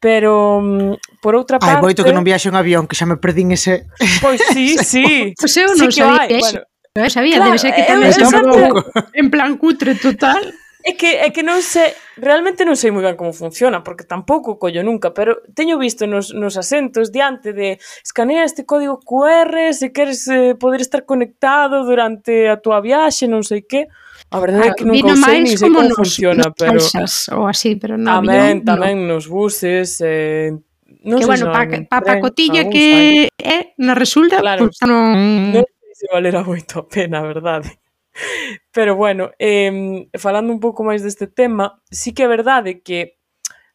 Pero, 0.00 0.60
mm, 0.64 1.20
por 1.20 1.36
outra 1.36 1.60
parte... 1.60 1.76
Ai, 1.76 1.84
moito 1.84 2.00
que 2.00 2.16
non 2.16 2.24
viaxe 2.24 2.48
un 2.48 2.56
avión, 2.56 2.88
que 2.88 2.96
xa 2.96 3.04
me 3.04 3.20
perdín 3.20 3.52
ese... 3.52 3.84
Pois 4.24 4.40
sí, 4.48 4.80
sí. 4.92 5.36
Pois 5.36 5.52
eu 5.60 5.68
non 5.76 5.92
sí 5.92 6.00
sabía 6.00 6.24
que 6.24 6.40
hai. 6.40 6.40
Bueno, 6.40 6.60
eu 6.96 7.10
sabía, 7.12 7.36
claro, 7.36 7.52
debe 7.52 7.60
ser 7.60 7.72
que 7.76 7.84
eh, 7.84 7.90
tamén... 7.92 8.08
Eu, 8.16 8.80
en 9.12 9.28
plan 9.28 9.60
cutre 9.60 9.92
total. 10.00 10.56
É 10.82 10.92
que, 10.94 11.20
é 11.20 11.28
que 11.28 11.44
non 11.44 11.60
sei, 11.60 11.92
realmente 12.16 12.64
non 12.64 12.72
sei 12.72 12.88
moi 12.88 13.04
ben 13.04 13.12
como 13.12 13.36
funciona, 13.36 13.84
porque 13.84 14.08
tampouco 14.08 14.56
collo 14.56 14.80
nunca, 14.80 15.12
pero 15.12 15.44
teño 15.52 15.76
visto 15.76 16.08
nos, 16.08 16.32
nos 16.32 16.56
asentos 16.56 17.12
diante 17.12 17.52
de 17.52 17.76
escanea 18.00 18.48
este 18.48 18.64
código 18.64 18.96
QR 19.04 19.76
se 19.76 19.92
queres 19.92 20.24
eh, 20.32 20.56
poder 20.56 20.80
estar 20.80 21.04
conectado 21.04 21.84
durante 21.84 22.48
a 22.48 22.56
túa 22.64 22.80
viaxe, 22.80 23.28
non 23.28 23.44
sei 23.44 23.68
que. 23.68 23.92
A 24.32 24.38
verdade 24.40 24.72
é 24.72 24.76
que 24.78 24.88
nunca 24.88 25.12
o 25.12 25.20
sei, 25.20 25.44
ni 25.44 25.52
sei 25.52 25.68
como, 25.68 25.84
nos, 25.84 26.00
funciona, 26.00 26.48
nos 26.48 26.56
pero... 26.56 26.80
Ou 27.36 27.44
así, 27.44 27.76
pero 27.76 28.00
no 28.00 28.08
tamén, 28.08 28.64
avión, 28.64 28.68
tamén 28.68 28.96
no. 29.04 29.20
nos 29.20 29.28
buses, 29.28 30.00
eh, 30.00 30.56
non 31.04 31.20
que, 31.20 31.28
bueno, 31.28 31.52
pa, 31.52 31.68
pa, 31.68 31.98
pa 32.00 32.14
cotilla 32.24 32.72
que 32.72 33.28
é, 33.36 33.36
eh, 33.36 33.64
na 33.76 33.92
resulta, 33.92 34.40
claro, 34.40 34.72
pues, 34.72 34.80
non... 34.88 35.60
Non 35.60 35.64
sei 35.68 35.80
se 36.00 36.08
valera 36.08 36.40
moito 36.40 36.80
a 36.80 36.84
pena, 36.88 37.20
a 37.20 37.28
verdade. 37.28 37.79
Pero 38.72 38.96
bueno, 38.96 39.30
eh, 39.38 40.08
falando 40.18 40.52
un 40.52 40.60
pouco 40.60 40.84
máis 40.84 41.02
deste 41.02 41.26
tema, 41.26 41.80
sí 41.90 42.12
que 42.14 42.24
é 42.24 42.30
verdade 42.30 42.80
que 42.82 43.20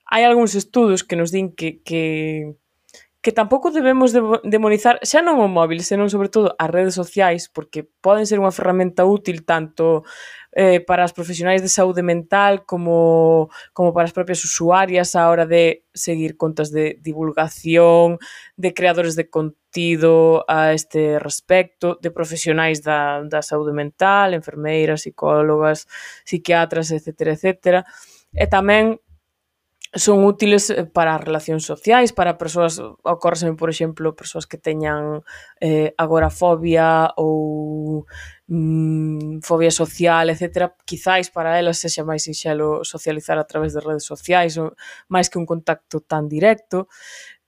hai 0.05 0.23
algúns 0.23 0.53
estudos 0.53 1.01
que 1.01 1.17
nos 1.17 1.33
din 1.33 1.53
que, 1.53 1.81
que 1.81 2.55
que 3.25 3.31
tampouco 3.31 3.71
debemos 3.71 4.13
demonizar 4.45 5.01
xa 5.01 5.25
non 5.25 5.41
o 5.41 5.49
móvil, 5.49 5.81
senón 5.81 6.13
sobre 6.13 6.29
todo 6.29 6.53
as 6.61 6.69
redes 6.69 6.93
sociais, 6.93 7.49
porque 7.49 7.81
poden 7.81 8.29
ser 8.29 8.37
unha 8.37 8.53
ferramenta 8.53 9.01
útil 9.01 9.41
tanto 9.49 10.05
eh, 10.55 10.79
para 10.79 11.03
as 11.03 11.11
profesionais 11.11 11.61
de 11.61 11.67
saúde 11.67 12.01
mental 12.01 12.63
como, 12.65 13.51
como 13.73 13.91
para 13.93 14.07
as 14.07 14.15
propias 14.15 14.39
usuarias 14.47 15.13
a 15.13 15.27
hora 15.27 15.45
de 15.45 15.83
seguir 15.93 16.37
contas 16.37 16.71
de 16.71 16.97
divulgación, 17.03 18.17
de 18.55 18.73
creadores 18.73 19.15
de 19.19 19.29
contido 19.29 20.45
a 20.47 20.71
este 20.71 21.19
respecto, 21.19 21.99
de 22.01 22.09
profesionais 22.09 22.81
da, 22.81 23.21
da 23.27 23.43
saúde 23.43 23.73
mental, 23.75 24.33
enfermeiras, 24.33 25.03
psicólogas, 25.03 25.87
psiquiatras, 26.23 26.89
etc. 26.91 27.35
etc. 27.35 27.83
E 28.31 28.47
tamén 28.47 29.03
son 29.95 30.25
útiles 30.27 30.69
eh, 30.69 30.83
para 30.83 31.15
as 31.15 31.23
relacións 31.23 31.63
sociais, 31.63 32.11
para 32.11 32.37
persoas, 32.37 32.83
ocórreseme, 33.01 33.55
por 33.55 33.71
exemplo, 33.71 34.15
persoas 34.15 34.45
que 34.45 34.59
teñan 34.59 35.23
eh, 35.63 35.95
agorafobia 35.95 37.15
ou 37.15 38.03
mm, 38.51 39.39
fobia 39.39 39.71
social, 39.71 40.29
etc. 40.29 40.75
Quizáis 40.83 41.31
para 41.31 41.55
elas 41.57 41.79
sexa 41.79 42.03
máis 42.03 42.27
sinxelo 42.27 42.83
socializar 42.83 43.39
a 43.39 43.47
través 43.47 43.71
de 43.71 43.79
redes 43.79 44.03
sociais, 44.03 44.59
máis 45.07 45.31
que 45.31 45.39
un 45.39 45.47
contacto 45.47 46.03
tan 46.03 46.27
directo. 46.27 46.91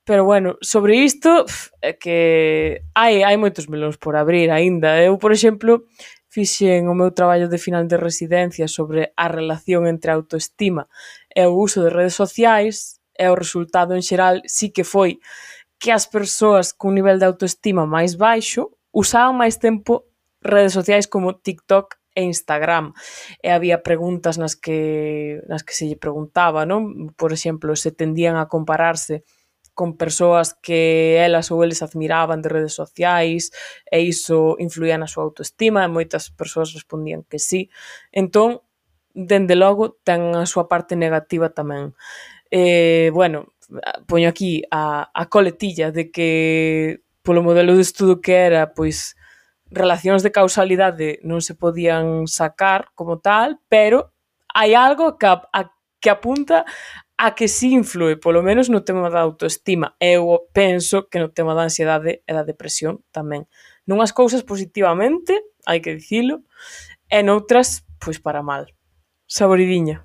Pero 0.07 0.23
bueno, 0.23 0.55
sobre 0.63 1.03
isto 1.03 1.43
é 1.83 1.99
que 1.99 2.79
hai 2.95 3.27
hai 3.27 3.35
moitos 3.35 3.67
melóns 3.67 3.99
por 3.99 4.15
abrir 4.15 4.47
aínda. 4.55 5.03
Eu, 5.03 5.19
por 5.19 5.35
exemplo, 5.35 5.83
fixen 6.31 6.87
o 6.87 6.95
meu 6.95 7.11
traballo 7.11 7.51
de 7.51 7.59
final 7.59 7.91
de 7.91 7.99
residencia 7.99 8.71
sobre 8.71 9.11
a 9.19 9.27
relación 9.27 9.83
entre 9.83 10.11
a 10.11 10.15
autoestima 10.15 10.87
e 11.37 11.45
o 11.45 11.53
uso 11.53 11.85
de 11.85 11.93
redes 11.93 12.17
sociais 12.17 12.97
e 13.13 13.29
o 13.29 13.37
resultado 13.37 13.93
en 13.93 14.01
xeral 14.01 14.41
sí 14.49 14.73
que 14.73 14.81
foi 14.81 15.21
que 15.77 15.93
as 15.93 16.09
persoas 16.09 16.73
cun 16.73 16.97
nivel 16.97 17.21
de 17.21 17.29
autoestima 17.29 17.85
máis 17.85 18.17
baixo 18.17 18.73
usaban 18.89 19.37
máis 19.37 19.61
tempo 19.61 20.09
redes 20.41 20.73
sociais 20.73 21.05
como 21.05 21.37
TikTok 21.37 22.01
e 22.17 22.25
Instagram. 22.25 22.97
E 23.45 23.53
había 23.53 23.85
preguntas 23.85 24.41
nas 24.41 24.57
que 24.57 25.37
nas 25.45 25.61
que 25.61 25.77
se 25.77 25.85
lle 25.85 26.01
preguntaba, 26.01 26.65
non? 26.65 27.13
Por 27.13 27.29
exemplo, 27.29 27.77
se 27.77 27.93
tendían 27.93 28.41
a 28.41 28.49
compararse 28.49 29.21
con 29.77 29.93
persoas 29.93 30.57
que 30.57 31.21
elas 31.21 31.53
ou 31.53 31.61
eles 31.61 31.85
admiraban 31.85 32.41
de 32.41 32.49
redes 32.49 32.73
sociais 32.73 33.53
e 33.85 34.01
iso 34.01 34.57
influía 34.57 34.97
na 34.97 35.05
súa 35.05 35.29
autoestima 35.29 35.85
e 35.85 35.93
moitas 35.93 36.33
persoas 36.33 36.73
respondían 36.73 37.21
que 37.29 37.37
sí. 37.37 37.69
Entón, 38.09 38.65
dende 39.17 39.57
logo, 39.57 39.97
ten 40.05 40.37
a 40.37 40.45
súa 40.45 40.69
parte 40.69 40.93
negativa 40.93 41.49
tamén. 41.49 41.97
Eh, 42.53 43.09
bueno, 43.09 43.57
poño 44.05 44.29
aquí 44.29 44.61
a, 44.69 45.09
a 45.09 45.23
coletilla 45.25 45.89
de 45.89 46.13
que 46.13 47.01
polo 47.25 47.41
modelo 47.41 47.73
de 47.73 47.81
estudo 47.81 48.21
que 48.21 48.37
era, 48.37 48.77
pois, 48.77 49.17
relacións 49.73 50.23
de 50.23 50.31
causalidade 50.31 51.19
non 51.25 51.41
se 51.41 51.57
podían 51.57 52.29
sacar 52.29 52.93
como 52.93 53.19
tal, 53.19 53.59
pero 53.67 54.13
hai 54.53 54.77
algo 54.77 55.17
que, 55.19 55.27
a, 55.27 55.41
que 55.99 56.09
apunta 56.13 56.63
a 57.17 57.33
que 57.33 57.49
si 57.49 57.73
influe, 57.73 58.21
polo 58.21 58.45
menos 58.45 58.69
no 58.69 58.85
tema 58.85 59.09
da 59.09 59.25
autoestima. 59.25 59.97
Eu 59.97 60.47
penso 60.53 61.09
que 61.09 61.17
no 61.17 61.33
tema 61.33 61.57
da 61.57 61.65
ansiedade 61.65 62.21
e 62.21 62.31
da 62.31 62.45
depresión 62.45 63.01
tamén. 63.09 63.49
Nunhas 63.89 64.13
cousas 64.13 64.45
positivamente, 64.45 65.33
hai 65.65 65.81
que 65.81 65.97
dicilo, 65.97 66.45
e 67.09 67.19
noutras, 67.25 67.83
pois 67.97 68.21
para 68.21 68.45
mal 68.45 68.76
saboridiña. 69.27 70.03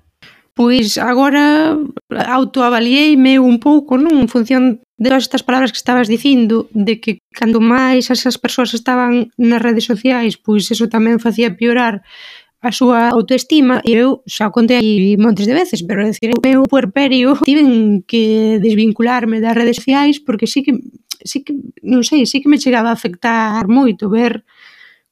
Pois 0.53 1.01
agora 1.01 1.73
autoavalieime 2.13 3.41
un 3.41 3.57
pouco, 3.57 3.97
non? 3.97 4.21
En 4.21 4.29
función 4.29 4.85
de 5.01 5.09
todas 5.09 5.25
estas 5.25 5.41
palabras 5.41 5.73
que 5.73 5.81
estabas 5.81 6.05
dicindo, 6.05 6.69
de 6.71 7.01
que 7.01 7.25
cando 7.33 7.57
máis 7.57 8.13
esas 8.13 8.37
persoas 8.37 8.77
estaban 8.77 9.33
nas 9.41 9.63
redes 9.65 9.89
sociais, 9.89 10.37
pois 10.37 10.69
eso 10.69 10.85
tamén 10.85 11.17
facía 11.17 11.57
piorar 11.57 12.05
a 12.63 12.71
súa 12.71 13.11
autoestima 13.11 13.83
e 13.83 13.97
eu 13.97 14.23
xa 14.23 14.53
contei 14.53 14.79
aí 14.79 15.17
montes 15.19 15.49
de 15.49 15.57
veces, 15.57 15.83
pero 15.83 16.05
decir, 16.05 16.31
o 16.31 16.39
meu 16.39 16.63
puerperio 16.69 17.35
tiven 17.49 18.05
que 18.07 18.61
desvincularme 18.61 19.41
das 19.41 19.57
redes 19.57 19.81
sociais 19.81 20.21
porque 20.21 20.45
sí 20.45 20.61
que 20.61 20.79
sí 21.25 21.43
que, 21.43 21.57
non 21.83 22.05
sei, 22.07 22.23
sí 22.29 22.39
que 22.39 22.47
me 22.51 22.61
chegaba 22.61 22.93
a 22.93 22.95
afectar 22.95 23.67
moito 23.67 24.07
ver 24.07 24.45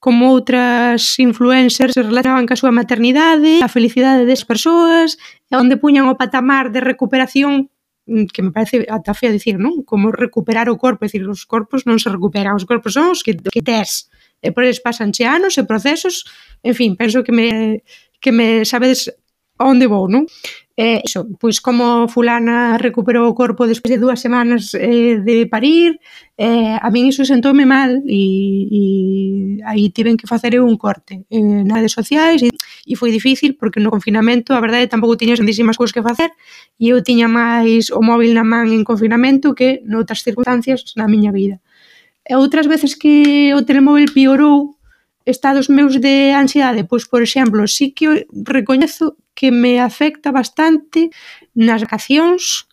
como 0.01 0.33
outras 0.33 1.21
influencers 1.21 1.93
se 1.93 2.01
relacionaban 2.01 2.49
ca 2.49 2.57
súa 2.57 2.73
maternidade, 2.73 3.61
a 3.61 3.69
felicidade 3.69 4.25
das 4.25 4.41
persoas, 4.41 5.21
e 5.45 5.53
onde 5.53 5.77
puñan 5.77 6.09
o 6.09 6.17
patamar 6.17 6.73
de 6.73 6.81
recuperación 6.81 7.69
mm, 8.09 8.33
que 8.33 8.41
me 8.41 8.49
parece 8.49 8.81
ata 8.89 9.13
feo 9.13 9.29
dicir, 9.29 9.61
non? 9.61 9.85
Como 9.85 10.09
recuperar 10.09 10.73
o 10.73 10.81
corpo, 10.81 11.05
é 11.05 11.07
decir, 11.07 11.21
os 11.29 11.45
corpos 11.45 11.85
non 11.85 12.01
se 12.01 12.09
recuperan, 12.09 12.57
os 12.57 12.65
corpos 12.65 12.97
son 12.97 13.13
os 13.13 13.21
que, 13.21 13.37
que 13.37 13.61
tes. 13.61 14.09
E 14.41 14.49
por 14.49 14.65
eles 14.65 14.81
pasan 14.81 15.13
che 15.13 15.29
anos 15.29 15.61
e 15.61 15.69
procesos, 15.69 16.25
en 16.65 16.73
fin, 16.73 16.97
penso 16.97 17.21
que 17.21 17.29
me, 17.29 17.85
que 18.17 18.33
me 18.33 18.65
sabedes 18.65 19.05
onde 19.61 19.85
vou, 19.85 20.09
non? 20.09 20.25
Eh, 20.77 21.01
iso, 21.03 21.27
pois 21.39 21.59
como 21.59 22.07
fulana 22.07 22.77
recuperou 22.79 23.27
o 23.27 23.35
corpo 23.35 23.67
despois 23.67 23.91
de 23.91 23.99
dúas 23.99 24.23
semanas 24.23 24.71
eh, 24.73 25.19
de 25.19 25.45
parir, 25.45 25.99
eh, 26.39 26.79
a 26.79 26.87
min 26.89 27.11
iso 27.11 27.27
sentoume 27.27 27.67
mal 27.67 27.91
e, 28.07 28.21
e 28.71 28.83
aí 29.67 29.91
tiven 29.91 30.15
que 30.15 30.31
facer 30.31 30.55
un 30.63 30.79
corte 30.79 31.27
eh, 31.27 31.63
nas 31.67 31.83
redes 31.83 31.91
sociais 31.91 32.39
e, 32.39 32.49
e 32.87 32.93
foi 32.95 33.11
difícil 33.11 33.59
porque 33.59 33.83
no 33.83 33.91
confinamento 33.91 34.55
a 34.55 34.63
verdade 34.63 34.87
tampouco 34.87 35.19
tiña 35.19 35.35
grandísimas 35.35 35.75
cousas 35.75 35.91
que 35.91 36.01
facer 36.01 36.31
e 36.79 36.87
eu 36.95 37.03
tiña 37.03 37.27
máis 37.27 37.91
o 37.91 37.99
móvil 37.99 38.31
na 38.31 38.47
man 38.47 38.71
en 38.71 38.87
confinamento 38.87 39.51
que 39.51 39.83
noutras 39.83 40.23
circunstancias 40.23 40.95
na 40.95 41.11
miña 41.11 41.35
vida. 41.35 41.59
E 42.23 42.39
outras 42.39 42.65
veces 42.65 42.95
que 42.95 43.51
o 43.51 43.67
telemóvel 43.67 44.07
piorou 44.15 44.79
estados 45.25 45.69
meus 45.69 45.99
de 45.99 46.33
ansiedade, 46.33 46.87
pois, 46.87 47.05
por 47.05 47.21
exemplo, 47.21 47.67
sí 47.67 47.91
que 47.91 48.25
recoñezo 48.31 49.19
que 49.41 49.49
me 49.49 49.81
afecta 49.81 50.29
bastante 50.29 51.09
nas 51.57 51.81
vacacións, 51.81 52.69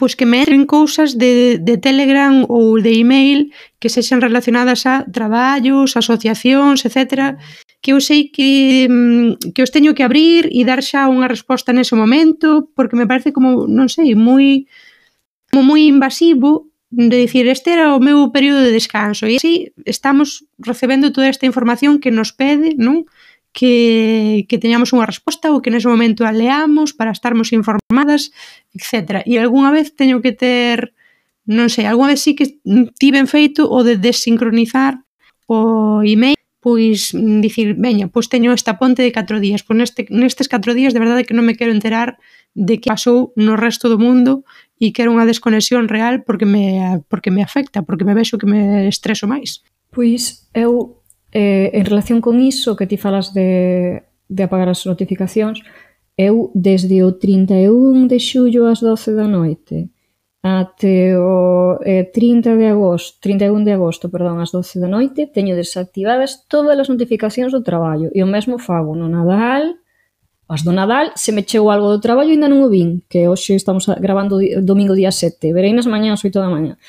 pois 0.00 0.16
que 0.16 0.24
me 0.24 0.40
entren 0.40 0.64
cousas 0.64 1.20
de, 1.20 1.60
de 1.60 1.76
Telegram 1.76 2.48
ou 2.48 2.80
de 2.80 2.96
email 2.96 3.52
que 3.76 3.92
sexan 3.92 4.24
relacionadas 4.24 4.88
a 4.88 5.04
traballos, 5.12 6.00
asociacións, 6.00 6.88
etc 6.88 7.36
que 7.84 7.92
eu 7.92 8.00
sei 8.00 8.32
que, 8.34 8.88
mm, 8.90 9.52
que 9.54 9.62
os 9.62 9.70
teño 9.70 9.94
que 9.94 10.02
abrir 10.02 10.50
e 10.50 10.64
dar 10.66 10.82
xa 10.82 11.06
unha 11.06 11.30
resposta 11.30 11.70
nese 11.70 11.94
momento, 11.94 12.72
porque 12.74 12.98
me 12.98 13.06
parece 13.06 13.30
como, 13.30 13.70
non 13.70 13.86
sei, 13.86 14.16
moi 14.16 14.66
como 15.54 15.76
moi 15.76 15.86
invasivo 15.86 16.66
de 16.90 17.14
dicir, 17.14 17.46
este 17.46 17.78
era 17.78 17.94
o 17.94 18.02
meu 18.02 18.34
período 18.34 18.66
de 18.66 18.74
descanso. 18.74 19.30
E 19.30 19.38
así 19.38 19.70
estamos 19.86 20.50
recebendo 20.58 21.14
toda 21.14 21.30
esta 21.30 21.46
información 21.46 22.02
que 22.02 22.10
nos 22.10 22.34
pede, 22.34 22.74
non? 22.74 23.06
que, 23.56 24.44
que 24.52 24.60
teñamos 24.60 24.92
unha 24.92 25.08
resposta 25.08 25.48
ou 25.48 25.64
que 25.64 25.72
nese 25.72 25.88
momento 25.88 26.28
a 26.28 26.30
leamos 26.36 26.92
para 26.92 27.16
estarmos 27.16 27.56
informadas, 27.56 28.28
etc. 28.76 29.24
E 29.24 29.40
algunha 29.40 29.72
vez 29.72 29.96
teño 29.96 30.20
que 30.20 30.36
ter, 30.36 30.92
non 31.48 31.72
sei, 31.72 31.88
algunha 31.88 32.12
vez 32.12 32.20
sí 32.20 32.36
que 32.36 32.60
tiven 33.00 33.24
feito 33.24 33.64
o 33.64 33.80
de 33.80 33.96
desincronizar 33.96 35.00
o 35.48 36.04
email 36.04 36.36
pois 36.60 37.14
mm, 37.14 37.40
dicir, 37.40 37.78
veña, 37.80 38.12
pois 38.12 38.28
teño 38.28 38.52
esta 38.52 38.76
ponte 38.76 39.00
de 39.00 39.14
4 39.14 39.40
días, 39.40 39.64
pois 39.64 39.80
neste, 39.80 40.04
nestes 40.12 40.52
4 40.52 40.76
días 40.76 40.92
de 40.92 41.00
verdade 41.00 41.24
que 41.24 41.32
non 41.32 41.48
me 41.48 41.56
quero 41.56 41.72
enterar 41.72 42.20
de 42.52 42.76
que 42.76 42.92
pasou 42.92 43.32
no 43.40 43.56
resto 43.56 43.88
do 43.88 43.96
mundo 43.96 44.44
e 44.76 44.92
quero 44.92 45.16
unha 45.16 45.24
desconexión 45.24 45.88
real 45.88 46.28
porque 46.28 46.44
me, 46.44 47.00
porque 47.08 47.32
me 47.32 47.40
afecta, 47.40 47.86
porque 47.88 48.04
me 48.04 48.12
vexo 48.12 48.36
que 48.36 48.50
me 48.50 48.84
estreso 48.90 49.24
máis. 49.24 49.64
Pois 49.94 50.50
eu 50.52 50.95
Eh, 51.38 51.68
en 51.74 51.84
relación 51.84 52.22
con 52.22 52.40
iso 52.40 52.76
que 52.76 52.88
ti 52.88 52.96
falas 52.96 53.34
de, 53.36 54.08
de 54.24 54.42
apagar 54.42 54.72
as 54.72 54.88
notificacións, 54.88 55.60
eu 56.16 56.48
desde 56.56 57.04
o 57.04 57.12
31 57.12 58.08
de 58.08 58.16
xullo 58.16 58.64
ás 58.64 58.80
12 58.80 59.12
da 59.12 59.28
noite 59.28 59.92
até 60.40 61.12
o 61.12 61.76
eh, 61.84 62.08
30 62.08 62.56
de 62.56 62.72
agosto, 62.72 63.20
31 63.20 63.68
de 63.68 63.72
agosto, 63.76 64.08
perdón, 64.08 64.40
ás 64.40 64.48
12 64.48 64.80
da 64.80 64.88
noite, 64.88 65.28
teño 65.28 65.52
desactivadas 65.52 66.48
todas 66.48 66.72
as 66.72 66.88
notificacións 66.88 67.52
do 67.52 67.60
traballo 67.60 68.08
e 68.16 68.24
o 68.24 68.30
mesmo 68.34 68.56
fago 68.56 68.96
no 68.96 69.04
Nadal, 69.04 69.76
as 70.48 70.64
do 70.64 70.72
Nadal, 70.72 71.12
se 71.20 71.36
me 71.36 71.44
chegou 71.44 71.68
algo 71.68 71.92
do 71.92 72.00
traballo 72.00 72.32
ainda 72.32 72.48
non 72.48 72.64
o 72.64 72.72
vin, 72.72 73.04
que 73.12 73.28
hoxe 73.28 73.52
estamos 73.60 73.84
gravando 74.00 74.40
domingo 74.64 74.96
día 74.96 75.12
7, 75.12 75.52
verei 75.52 75.76
nas 75.76 75.84
mañás 75.84 76.24
8 76.24 76.32
da 76.40 76.48
mañá. 76.48 76.80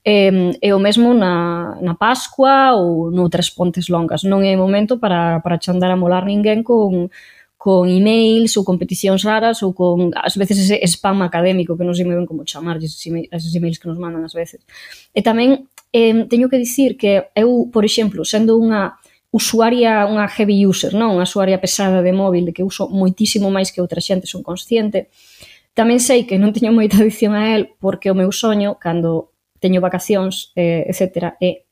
E, 0.00 0.56
e 0.62 0.72
o 0.72 0.80
mesmo 0.80 1.12
na, 1.12 1.76
na 1.80 1.94
Pascua 1.94 2.72
ou 2.72 3.10
noutras 3.10 3.52
pontes 3.52 3.92
longas. 3.92 4.24
Non 4.24 4.40
é 4.40 4.56
momento 4.56 4.96
para, 4.96 5.44
para 5.44 5.60
chandar 5.60 5.92
a 5.92 6.00
molar 6.00 6.24
ninguén 6.24 6.64
con, 6.64 7.12
con 7.60 7.84
emails 7.84 8.56
ou 8.56 8.64
competicións 8.64 9.20
raras 9.20 9.60
ou 9.60 9.76
con, 9.76 10.08
ás 10.16 10.32
veces, 10.40 10.64
ese 10.64 10.80
spam 10.88 11.20
académico 11.20 11.76
que 11.76 11.84
non 11.84 11.92
sei 11.92 12.08
moi 12.08 12.16
ben 12.16 12.24
como 12.24 12.48
chamarlles 12.48 12.96
esos 12.96 13.52
emails 13.52 13.76
que 13.76 13.84
nos 13.92 14.00
mandan 14.00 14.24
ás 14.24 14.32
veces. 14.32 14.64
E 15.12 15.20
tamén 15.20 15.68
eh, 15.92 16.24
teño 16.24 16.48
que 16.48 16.56
dicir 16.56 16.96
que 16.96 17.28
eu, 17.36 17.68
por 17.68 17.84
exemplo, 17.84 18.24
sendo 18.24 18.56
unha 18.56 18.96
usuaria, 19.28 20.08
unha 20.08 20.24
heavy 20.24 20.64
user, 20.64 20.96
non? 20.96 21.20
Unha 21.20 21.28
usuaria 21.28 21.60
pesada 21.60 22.00
de 22.00 22.16
móvil, 22.16 22.48
de 22.48 22.56
que 22.56 22.64
uso 22.64 22.88
moitísimo 22.88 23.52
máis 23.52 23.68
que 23.68 23.84
outra 23.84 24.00
xente, 24.00 24.24
son 24.24 24.40
consciente. 24.40 25.12
Tamén 25.76 26.00
sei 26.00 26.24
que 26.24 26.40
non 26.40 26.56
teño 26.56 26.72
moita 26.72 26.96
adicción 26.96 27.36
a 27.36 27.52
el 27.52 27.76
porque 27.76 28.08
o 28.08 28.16
meu 28.16 28.32
soño, 28.32 28.80
cando 28.80 29.36
teño 29.60 29.84
vacacións, 29.84 30.50
eh, 30.56 30.88
etc. 30.88 31.36
E 31.38 31.68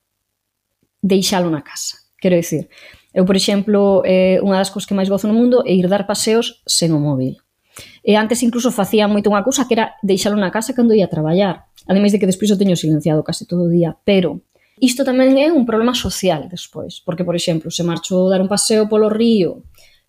deixalo 1.03 1.49
na 1.51 1.65
casa. 1.65 1.99
Quero 2.21 2.37
dicir, 2.37 2.69
eu, 3.15 3.25
por 3.25 3.35
exemplo, 3.35 4.05
eh, 4.05 4.39
unha 4.45 4.61
das 4.61 4.71
cousas 4.71 4.87
que 4.87 4.95
máis 4.95 5.09
gozo 5.09 5.27
no 5.27 5.35
mundo 5.35 5.65
é 5.65 5.73
ir 5.73 5.89
dar 5.89 6.07
paseos 6.07 6.63
sen 6.69 6.93
o 6.93 7.01
móvil. 7.01 7.41
E 8.05 8.15
antes 8.15 8.43
incluso 8.43 8.75
facía 8.75 9.09
moito 9.09 9.31
unha 9.33 9.43
cousa 9.43 9.67
que 9.67 9.75
era 9.75 9.97
deixalo 10.05 10.37
na 10.37 10.53
casa 10.53 10.75
cando 10.77 10.95
ia 10.95 11.09
a 11.09 11.13
traballar. 11.13 11.71
Ademais 11.89 12.13
de 12.13 12.19
que 12.21 12.29
despois 12.29 12.51
o 12.53 12.59
teño 12.61 12.77
silenciado 12.77 13.25
case 13.25 13.49
todo 13.49 13.67
o 13.67 13.73
día. 13.73 13.97
Pero 14.05 14.45
isto 14.79 15.03
tamén 15.03 15.39
é 15.39 15.51
un 15.51 15.65
problema 15.67 15.95
social 15.95 16.47
despois. 16.51 17.01
Porque, 17.03 17.25
por 17.25 17.35
exemplo, 17.35 17.71
se 17.71 17.87
marcho 17.87 18.29
dar 18.29 18.43
un 18.43 18.51
paseo 18.51 18.87
polo 18.91 19.09
río 19.09 19.65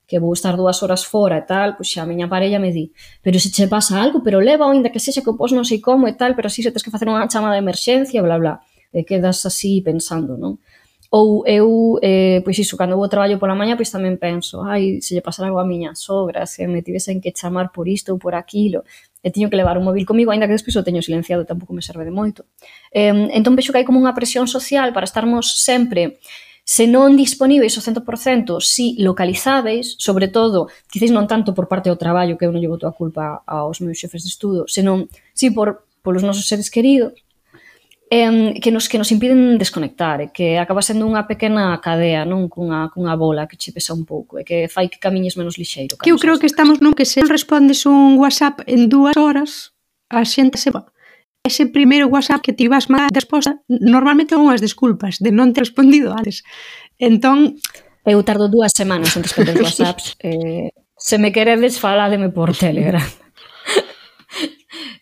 que 0.10 0.18
vou 0.18 0.34
estar 0.34 0.58
dúas 0.58 0.82
horas 0.82 1.06
fora 1.06 1.38
e 1.38 1.46
tal, 1.46 1.78
pois 1.78 1.86
xa 1.86 2.02
a 2.02 2.10
miña 2.10 2.26
parella 2.26 2.58
me 2.58 2.74
di, 2.74 2.90
pero 3.22 3.38
se 3.38 3.54
che 3.54 3.70
pasa 3.70 4.02
algo, 4.02 4.26
pero 4.26 4.42
leva, 4.42 4.66
ainda 4.66 4.90
que 4.90 4.98
sexa 4.98 5.22
que 5.22 5.38
pos 5.38 5.54
non 5.54 5.62
sei 5.70 5.78
como 5.78 6.10
e 6.10 6.18
tal, 6.18 6.34
pero 6.34 6.50
así 6.50 6.66
se 6.66 6.74
tens 6.74 6.82
que 6.82 6.90
facer 6.90 7.06
unha 7.06 7.30
chamada 7.30 7.54
de 7.54 7.62
emerxencia, 7.62 8.26
bla, 8.26 8.42
bla. 8.42 8.54
E 8.90 9.06
quedas 9.06 9.46
así 9.46 9.86
pensando, 9.86 10.34
non? 10.34 10.58
Ou 11.14 11.46
eu, 11.46 12.02
eh, 12.02 12.42
pois 12.42 12.58
iso, 12.58 12.74
cando 12.74 12.98
vou 12.98 13.06
traballo 13.06 13.38
pola 13.38 13.54
maña, 13.54 13.78
pois 13.78 13.94
tamén 13.94 14.18
penso, 14.18 14.66
ai, 14.66 14.98
se 14.98 15.14
lle 15.14 15.22
pasara 15.22 15.46
algo 15.46 15.62
a 15.62 15.66
miña 15.66 15.94
sogra, 15.94 16.50
se 16.50 16.66
me 16.66 16.82
tivesen 16.82 17.22
que 17.22 17.30
chamar 17.30 17.70
por 17.70 17.86
isto 17.86 18.10
ou 18.14 18.18
por 18.18 18.34
aquilo, 18.34 18.82
e 19.22 19.30
teño 19.30 19.50
que 19.54 19.58
levar 19.62 19.78
un 19.78 19.86
móvil 19.86 20.10
comigo, 20.10 20.34
aínda 20.34 20.50
que 20.50 20.58
despois 20.58 20.74
o 20.74 20.86
teño 20.86 21.06
silenciado, 21.06 21.46
tampouco 21.46 21.74
me 21.74 21.86
serve 21.86 22.02
de 22.02 22.14
moito. 22.14 22.50
Eh, 22.90 23.14
entón 23.38 23.54
vexo 23.54 23.70
que 23.70 23.82
hai 23.82 23.86
como 23.86 24.02
unha 24.02 24.18
presión 24.18 24.50
social 24.50 24.90
para 24.90 25.06
estarmos 25.06 25.62
sempre 25.62 26.18
se 26.70 26.86
non 26.86 27.18
disponíveis 27.18 27.74
o 27.74 27.82
100%, 27.82 28.62
si 28.62 28.94
localizáveis, 29.02 29.98
sobre 29.98 30.30
todo, 30.30 30.70
quizáis 30.86 31.10
non 31.10 31.26
tanto 31.26 31.58
por 31.58 31.66
parte 31.66 31.90
do 31.90 31.98
traballo, 31.98 32.38
que 32.38 32.46
eu 32.46 32.54
non 32.54 32.62
llevo 32.62 32.78
toda 32.78 32.94
a 32.94 33.00
culpa 33.02 33.42
aos 33.50 33.82
meus 33.82 33.98
xefes 33.98 34.22
de 34.22 34.30
estudo, 34.30 34.70
senón 34.70 35.10
si 35.34 35.50
por 35.50 35.90
polos 36.06 36.22
nosos 36.22 36.46
seres 36.46 36.70
queridos, 36.70 37.18
eh, 38.14 38.54
que 38.62 38.70
nos 38.70 38.86
que 38.86 39.02
nos 39.02 39.10
impiden 39.10 39.58
desconectar, 39.58 40.30
que 40.30 40.62
acaba 40.62 40.86
sendo 40.86 41.10
unha 41.10 41.26
pequena 41.26 41.74
cadea, 41.82 42.22
non 42.22 42.46
cunha, 42.46 42.94
cunha 42.94 43.18
bola 43.18 43.50
que 43.50 43.58
che 43.58 43.74
pesa 43.74 43.98
un 43.98 44.06
pouco, 44.06 44.38
e 44.38 44.46
que 44.46 44.70
fai 44.70 44.94
que 44.94 45.02
camiñes 45.02 45.42
menos 45.42 45.58
lixeiro. 45.58 45.98
Que 45.98 46.14
eu 46.14 46.22
creo 46.22 46.38
que 46.38 46.46
estamos 46.46 46.78
nun 46.86 46.94
que 46.94 47.10
se 47.10 47.26
respondes 47.26 47.90
un 47.90 48.22
WhatsApp 48.22 48.62
en 48.70 48.86
dúas 48.94 49.18
horas, 49.18 49.74
a 50.06 50.22
xente 50.22 50.62
se 50.62 50.70
va 50.70 50.86
ese 51.44 51.66
primeiro 51.68 52.08
WhatsApp 52.08 52.44
que 52.44 52.54
tivas 52.54 52.90
má 52.90 53.08
resposta, 53.14 53.62
normalmente 53.68 54.36
son 54.36 54.48
unhas 54.48 54.62
desculpas 54.62 55.18
de 55.24 55.32
non 55.32 55.56
ter 55.56 55.64
respondido 55.66 56.12
antes. 56.12 56.44
Entón... 57.00 57.60
Eu 58.08 58.24
tardo 58.24 58.50
dúas 58.50 58.74
semanas 58.74 59.14
en 59.16 59.24
responder 59.24 59.56
WhatsApps. 59.64 60.18
eh, 60.24 60.72
se 61.00 61.18
me 61.18 61.32
queredes, 61.32 61.80
faládeme 61.80 62.30
por 62.30 62.52
Telegram 62.56 63.06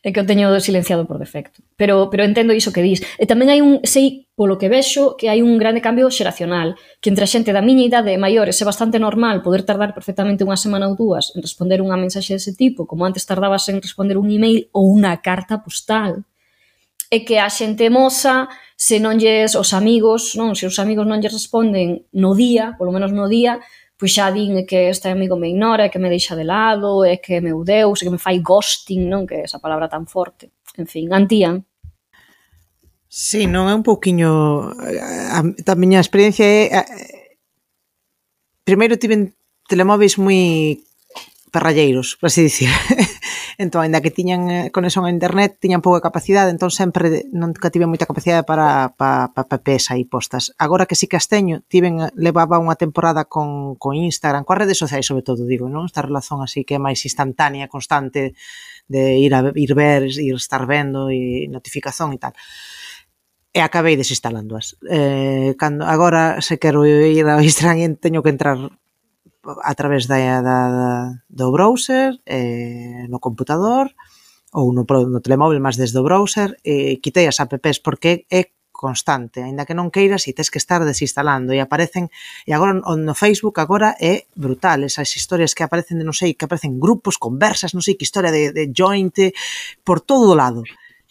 é 0.03 0.11
que 0.11 0.21
o 0.21 0.27
teño 0.27 0.51
silenciado 0.59 1.05
por 1.05 1.19
defecto. 1.19 1.59
Pero, 1.75 2.09
pero 2.09 2.23
entendo 2.23 2.55
iso 2.55 2.71
que 2.71 2.81
dis. 2.81 3.03
E 3.19 3.27
tamén 3.27 3.51
hai 3.51 3.59
un, 3.59 3.83
sei, 3.83 4.27
polo 4.37 4.55
que 4.55 4.71
vexo, 4.71 5.17
que 5.19 5.27
hai 5.27 5.43
un 5.43 5.59
grande 5.59 5.83
cambio 5.83 6.07
xeracional, 6.07 6.79
que 7.01 7.09
entre 7.11 7.25
a 7.25 7.31
xente 7.31 7.51
da 7.51 7.65
miña 7.65 7.83
idade 7.83 8.15
e 8.15 8.21
maiores 8.21 8.55
é 8.61 8.65
bastante 8.65 9.01
normal 9.01 9.43
poder 9.43 9.67
tardar 9.67 9.91
perfectamente 9.91 10.45
unha 10.47 10.59
semana 10.59 10.87
ou 10.87 10.95
dúas 10.95 11.33
en 11.35 11.43
responder 11.43 11.83
unha 11.83 11.99
mensaxe 11.99 12.37
dese 12.37 12.55
tipo, 12.55 12.87
como 12.87 13.03
antes 13.03 13.27
tardabas 13.27 13.67
en 13.67 13.83
responder 13.83 14.15
un 14.15 14.31
email 14.31 14.71
ou 14.71 14.87
unha 14.93 15.19
carta 15.19 15.59
postal. 15.59 16.23
É 17.07 17.23
que 17.23 17.39
a 17.39 17.47
xente 17.47 17.87
moza, 17.87 18.51
se 18.75 18.99
non 18.99 19.17
lles 19.17 19.57
os 19.57 19.73
amigos, 19.73 20.35
non, 20.37 20.53
se 20.53 20.67
os 20.67 20.77
amigos 20.77 21.07
non 21.07 21.19
lles 21.19 21.33
responden 21.33 22.05
no 22.13 22.35
día, 22.35 22.75
polo 22.77 22.93
menos 22.93 23.15
no 23.15 23.25
día, 23.25 23.63
pois 23.97 24.13
xa 24.13 24.29
din 24.29 24.63
que 24.69 24.93
este 24.93 25.09
amigo 25.09 25.35
me 25.35 25.49
ignora, 25.49 25.89
que 25.89 25.97
me 25.99 26.13
deixa 26.13 26.37
de 26.37 26.45
lado, 26.45 27.03
é 27.03 27.17
que 27.17 27.41
me 27.41 27.49
meu 27.49 27.65
Deus, 27.65 27.99
que 27.99 28.13
me 28.13 28.21
fai 28.21 28.39
ghosting, 28.39 29.09
non? 29.09 29.25
Que 29.25 29.41
é 29.41 29.49
esa 29.49 29.57
palabra 29.57 29.89
tan 29.89 30.05
forte. 30.05 30.53
En 30.77 30.85
fin, 30.85 31.09
antían. 31.09 31.65
Sí, 33.09 33.49
non 33.49 33.65
é 33.65 33.73
un 33.73 33.81
pouquiño... 33.81 34.69
A, 34.69 35.41
a, 35.41 35.41
a 35.41 35.75
miña 35.75 35.97
experiencia 35.97 36.45
é... 36.45 36.69
A, 36.77 36.81
primeiro 38.61 39.01
tiven 39.01 39.33
telemóveis 39.65 40.21
moi 40.21 40.85
parralleiros, 41.49 42.13
por 42.21 42.29
así 42.29 42.45
dicir. 42.45 42.69
Entón, 43.57 43.81
ainda 43.81 44.01
que 44.05 44.13
tiñan 44.13 44.41
eh, 44.53 44.69
conexión 44.69 45.09
a 45.09 45.09
internet, 45.09 45.57
tiñan 45.57 45.81
pouca 45.81 45.97
capacidade, 45.97 46.53
entón 46.53 46.69
sempre 46.69 47.25
non 47.33 47.57
tive 47.57 47.89
moita 47.89 48.05
capacidade 48.05 48.45
para 48.45 48.93
para 48.93 49.33
pa, 49.33 49.49
pa 49.49 49.57
PPs 49.57 49.89
aí 49.97 50.05
postas. 50.05 50.53
Agora 50.61 50.85
que 50.85 50.93
si 50.93 51.09
sí 51.09 51.09
que 51.09 51.17
as 51.17 51.25
teño, 51.25 51.65
tiven 51.65 52.05
levaba 52.13 52.61
unha 52.61 52.77
temporada 52.77 53.25
con 53.25 53.73
con 53.81 53.97
Instagram, 53.97 54.45
coas 54.45 54.61
redes 54.61 54.77
sociais 54.77 55.09
sobre 55.09 55.25
todo, 55.25 55.49
digo, 55.49 55.65
non? 55.73 55.89
Esta 55.89 56.05
relación 56.05 56.45
así 56.45 56.69
que 56.69 56.77
é 56.77 56.81
máis 56.81 57.01
instantánea, 57.01 57.65
constante 57.65 58.37
de 58.85 59.01
ir 59.25 59.33
a 59.33 59.41
ir 59.57 59.73
ver, 59.73 60.05
ir 60.05 60.37
estar 60.37 60.69
vendo 60.69 61.09
e 61.09 61.49
notificación 61.49 62.13
e 62.13 62.21
tal 62.21 62.37
e 63.57 63.59
acabei 63.65 63.97
desinstalándoas. 63.97 64.77
Eh, 64.85 65.57
cando 65.57 65.81
agora 65.89 66.45
se 66.45 66.61
quero 66.61 66.85
ir 66.85 67.25
ao 67.25 67.41
Instagram 67.41 67.97
teño 67.97 68.21
que 68.21 68.29
entrar 68.29 68.69
a 69.47 69.73
través 69.75 70.07
da, 70.07 70.19
da, 70.41 70.57
da 70.71 70.89
do 71.29 71.51
browser, 71.51 72.19
eh, 72.25 73.07
no 73.07 73.19
computador 73.19 73.91
ou 74.53 74.73
no, 74.73 74.83
no 74.83 75.19
telemóvel, 75.21 75.59
máis 75.59 75.75
desde 75.75 75.99
o 75.99 76.03
browser, 76.03 76.55
eh, 76.63 76.99
quitei 77.03 77.27
as 77.27 77.39
apps 77.39 77.79
porque 77.79 78.27
é 78.31 78.51
constante, 78.77 79.41
aínda 79.41 79.65
que 79.65 79.73
non 79.73 79.89
queiras 79.89 80.29
e 80.29 80.37
tes 80.37 80.53
que 80.53 80.61
estar 80.61 80.85
desinstalando. 80.85 81.51
E 81.51 81.59
aparecen 81.59 82.13
e 82.45 82.53
agora 82.53 82.77
no 82.77 83.15
Facebook 83.17 83.57
agora 83.57 83.97
é 83.97 84.29
brutal. 84.37 84.85
Esas 84.85 85.09
historias 85.17 85.57
que 85.57 85.65
aparecen 85.65 85.97
de 85.97 86.05
non 86.05 86.13
sei, 86.13 86.37
que 86.37 86.45
aparecen 86.45 86.77
grupos, 86.77 87.17
conversas, 87.17 87.73
non 87.73 87.81
sei 87.81 87.97
que 87.97 88.05
historia 88.05 88.29
de, 88.29 88.53
de 88.53 88.69
joint 88.69 89.33
por 89.81 90.05
todo 90.05 90.29
o 90.29 90.37
lado. 90.37 90.61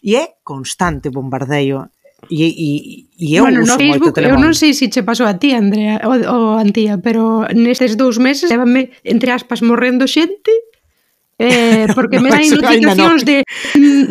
E 0.01 0.15
é 0.15 0.39
constante 0.47 1.11
bombardeio. 1.11 1.91
E, 2.31 2.49
e, 2.49 3.07
e 3.19 3.37
eu 3.37 3.45
bueno, 3.45 3.63
uso 3.63 3.73
no 3.73 3.79
Facebook, 3.79 4.17
moito 4.17 4.33
Eu 4.33 4.41
non 4.41 4.57
sei 4.57 4.73
se 4.75 4.89
che 4.89 5.05
pasou 5.05 5.29
a 5.29 5.37
ti, 5.39 5.53
Andrea, 5.53 6.01
ou, 6.03 6.17
ou 6.17 6.43
Antía, 6.59 6.99
pero 6.99 7.47
nestes 7.55 7.95
dous 7.95 8.19
meses 8.19 8.51
levame, 8.51 8.91
entre 9.05 9.31
aspas, 9.31 9.63
morrendo 9.63 10.09
xente 10.09 10.51
Eh, 11.39 11.87
porque 11.95 12.17
no, 12.17 12.23
me 12.23 12.31
dan 12.31 12.49
notificacións 12.49 13.21
no. 13.21 13.29
de 13.29 13.37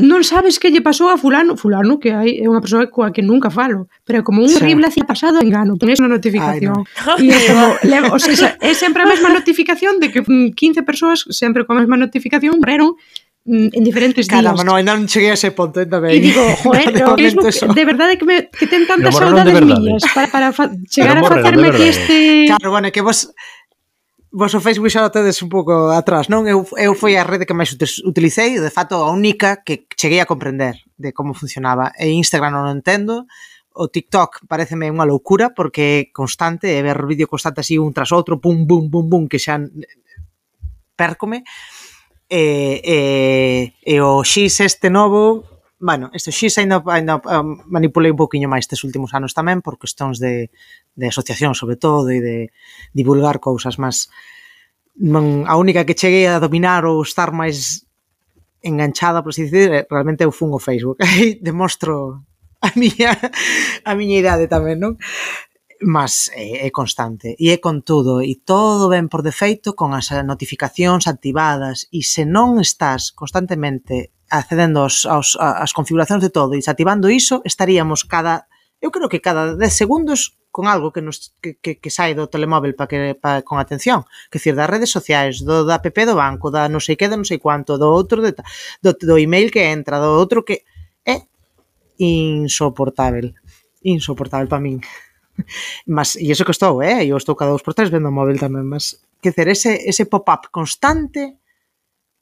non 0.06 0.22
sabes 0.22 0.62
que 0.62 0.70
lle 0.70 0.86
pasou 0.86 1.10
a 1.10 1.18
fulano 1.18 1.58
fulano 1.58 1.98
que 1.98 2.14
hai 2.14 2.38
é 2.38 2.46
unha 2.46 2.62
persoa 2.62 2.86
coa 2.94 3.10
que 3.10 3.26
nunca 3.26 3.50
falo 3.50 3.90
pero 4.06 4.22
como 4.22 4.46
un 4.46 4.52
horrible 4.54 4.94
sí. 4.94 5.02
pasado 5.02 5.42
engano 5.42 5.74
tenes 5.74 5.98
unha 5.98 6.14
notificación 6.14 6.86
Ay, 6.86 7.26
no. 7.26 7.34
e 7.34 7.34
é 7.34 7.40
como 7.50 7.66
le, 7.90 7.98
o 8.14 8.22
sea, 8.22 8.62
é 8.62 8.78
sempre 8.78 9.02
a 9.02 9.10
mesma 9.10 9.34
notificación 9.34 9.98
de 9.98 10.14
que 10.14 10.22
mm, 10.22 10.54
15 10.54 10.86
persoas 10.86 11.26
sempre 11.34 11.66
con 11.66 11.82
a 11.82 11.82
mesma 11.82 11.98
notificación 11.98 12.62
morreron 12.62 12.94
Mm, 13.46 13.70
en 13.72 13.84
diferentes 13.84 14.28
Caramba, 14.28 14.52
días. 14.52 14.58
Caramba, 14.58 14.72
no, 14.72 14.76
ainda 14.76 14.98
non 14.98 15.06
cheguei 15.06 15.30
a 15.30 15.38
ese 15.38 15.54
ponto, 15.54 15.78
ainda 15.78 16.02
ben. 16.02 16.18
E 16.18 16.20
digo, 16.20 16.42
joder, 16.66 16.90
no, 16.98 17.14
de, 17.14 17.30
no, 17.30 17.46
eso. 17.46 17.70
de 17.70 17.86
verdade 17.86 18.18
que, 18.18 18.26
me, 18.26 18.50
que 18.50 18.66
ten 18.66 18.90
tantas 18.90 19.14
saudades 19.14 19.54
miñas 19.62 20.02
para, 20.18 20.28
para 20.34 20.48
fa, 20.50 20.74
chegar 20.90 21.14
a 21.14 21.22
facerme 21.22 21.70
aquí 21.70 21.86
este... 21.86 22.50
Claro, 22.50 22.74
bueno, 22.74 22.90
que 22.90 23.06
vos 23.06 23.30
vos 24.36 24.52
o 24.52 24.60
Facebook 24.60 24.92
xa 24.92 25.08
tedes 25.14 25.40
un 25.46 25.48
pouco 25.48 25.94
atrás, 25.94 26.28
non? 26.28 26.44
Eu, 26.50 26.66
eu 26.76 26.92
foi 26.98 27.16
a 27.16 27.24
rede 27.24 27.46
que 27.48 27.56
máis 27.56 27.72
utilicei, 28.04 28.58
de 28.58 28.74
fato 28.74 29.00
a 29.00 29.14
única 29.14 29.62
que 29.62 29.88
cheguei 29.94 30.20
a 30.20 30.28
comprender 30.28 30.82
de 30.98 31.14
como 31.14 31.38
funcionaba. 31.38 31.96
E 31.96 32.12
Instagram 32.18 32.52
non 32.52 32.68
o 32.68 32.74
entendo, 32.74 33.30
o 33.78 33.88
TikTok 33.88 34.50
pareceme 34.50 34.92
unha 34.92 35.08
loucura 35.08 35.56
porque 35.56 35.84
é 35.86 36.00
constante, 36.12 36.68
é 36.68 36.84
ver 36.84 37.00
vídeo 37.08 37.32
constante 37.32 37.62
así 37.62 37.80
un 37.80 37.96
tras 37.96 38.10
outro, 38.10 38.42
pum, 38.42 38.68
bum, 38.68 38.92
bum, 38.92 39.08
bum, 39.08 39.24
que 39.30 39.40
xa 39.40 39.62
pércome 41.00 41.48
e, 42.30 42.82
e, 42.84 42.98
e 43.86 43.96
o 44.02 44.24
X 44.24 44.62
este 44.62 44.90
novo 44.90 45.46
bueno, 45.78 46.10
este 46.14 46.32
X 46.32 46.58
ainda, 46.58 46.82
ainda 46.88 47.22
um, 47.22 47.62
manipulei 47.68 48.10
un 48.10 48.18
poquinho 48.18 48.50
máis 48.50 48.66
estes 48.66 48.82
últimos 48.88 49.14
anos 49.14 49.36
tamén 49.36 49.62
por 49.62 49.78
cuestións 49.78 50.18
de, 50.18 50.50
de 50.96 51.06
asociación 51.12 51.54
sobre 51.54 51.76
todo 51.76 52.10
e 52.10 52.24
de 52.24 52.38
divulgar 52.96 53.38
cousas 53.44 53.78
máis 53.78 54.10
non, 54.96 55.44
a 55.46 55.60
única 55.60 55.84
que 55.84 55.98
cheguei 55.98 56.26
a 56.26 56.40
dominar 56.40 56.88
ou 56.88 57.04
estar 57.04 57.36
máis 57.36 57.84
enganchada, 58.66 59.22
por 59.22 59.30
así 59.30 59.44
dicir, 59.46 59.86
realmente 59.92 60.24
eu 60.24 60.32
fun 60.32 60.50
o 60.56 60.60
Facebook. 60.60 60.98
Aí 61.06 61.38
demostro 61.38 62.26
a 62.64 62.72
miña, 62.74 63.14
a 63.86 63.92
miña 63.94 64.18
idade 64.18 64.48
tamén, 64.50 64.82
non? 64.82 64.98
mas 65.86 66.34
é, 66.34 66.66
é 66.66 66.70
constante. 66.74 67.38
E 67.38 67.54
é 67.54 67.62
con 67.62 67.86
todo. 67.86 68.26
E 68.26 68.42
todo 68.42 68.90
ben 68.90 69.06
por 69.06 69.22
defeito 69.22 69.78
con 69.78 69.94
as 69.94 70.10
notificacións 70.10 71.06
activadas. 71.06 71.86
E 71.94 72.02
se 72.02 72.26
non 72.26 72.58
estás 72.58 73.14
constantemente 73.14 74.10
accedendo 74.34 74.82
aos, 74.82 75.06
aos, 75.06 75.38
as 75.38 75.72
configuracións 75.78 76.26
de 76.26 76.34
todo 76.34 76.58
e 76.58 76.62
desactivando 76.62 77.14
iso, 77.14 77.46
estaríamos 77.46 78.10
cada 78.10 78.50
eu 78.82 78.92
creo 78.92 79.08
que 79.08 79.22
cada 79.22 79.56
10 79.56 79.62
segundos 79.74 80.38
con 80.52 80.68
algo 80.68 80.92
que 80.92 81.02
nos 81.02 81.34
que, 81.42 81.58
que, 81.62 81.78
que 81.78 81.92
sai 81.94 82.18
do 82.18 82.28
telemóvel 82.28 82.74
para 82.74 82.90
que 82.90 83.00
pa, 83.14 83.46
con 83.46 83.62
atención, 83.62 84.10
que 84.34 84.42
decir 84.42 84.58
das 84.58 84.70
redes 84.70 84.90
sociais, 84.90 85.46
do 85.46 85.70
da 85.70 85.78
app 85.78 86.02
do 86.06 86.18
banco, 86.18 86.50
da 86.50 86.66
non 86.66 86.82
sei 86.82 86.98
que, 86.98 87.06
da 87.06 87.18
non 87.20 87.28
sei 87.28 87.38
cuánto, 87.38 87.78
do 87.78 87.94
outro 87.94 88.26
de, 88.26 88.34
do, 88.82 88.92
do 88.98 89.16
email 89.22 89.54
que 89.54 89.70
entra, 89.70 90.02
do 90.02 90.18
outro 90.18 90.42
que 90.42 90.66
é 91.06 91.30
insoportável, 92.02 93.36
insoportável 93.86 94.50
para 94.50 94.64
min 94.64 94.82
mas, 95.88 96.16
e 96.16 96.32
iso 96.32 96.46
que 96.46 96.56
estou, 96.56 96.82
eh? 96.82 97.06
Eu 97.06 97.18
estou 97.18 97.36
cada 97.36 97.52
dos 97.52 97.64
por 97.64 97.74
tres 97.74 97.90
vendo 97.90 98.10
o 98.10 98.16
móvil 98.16 98.40
tamén, 98.40 98.66
mas 98.66 99.00
que 99.22 99.32
dizer, 99.32 99.48
ese, 99.50 99.72
ese 99.88 100.06
pop-up 100.06 100.50
constante 100.52 101.40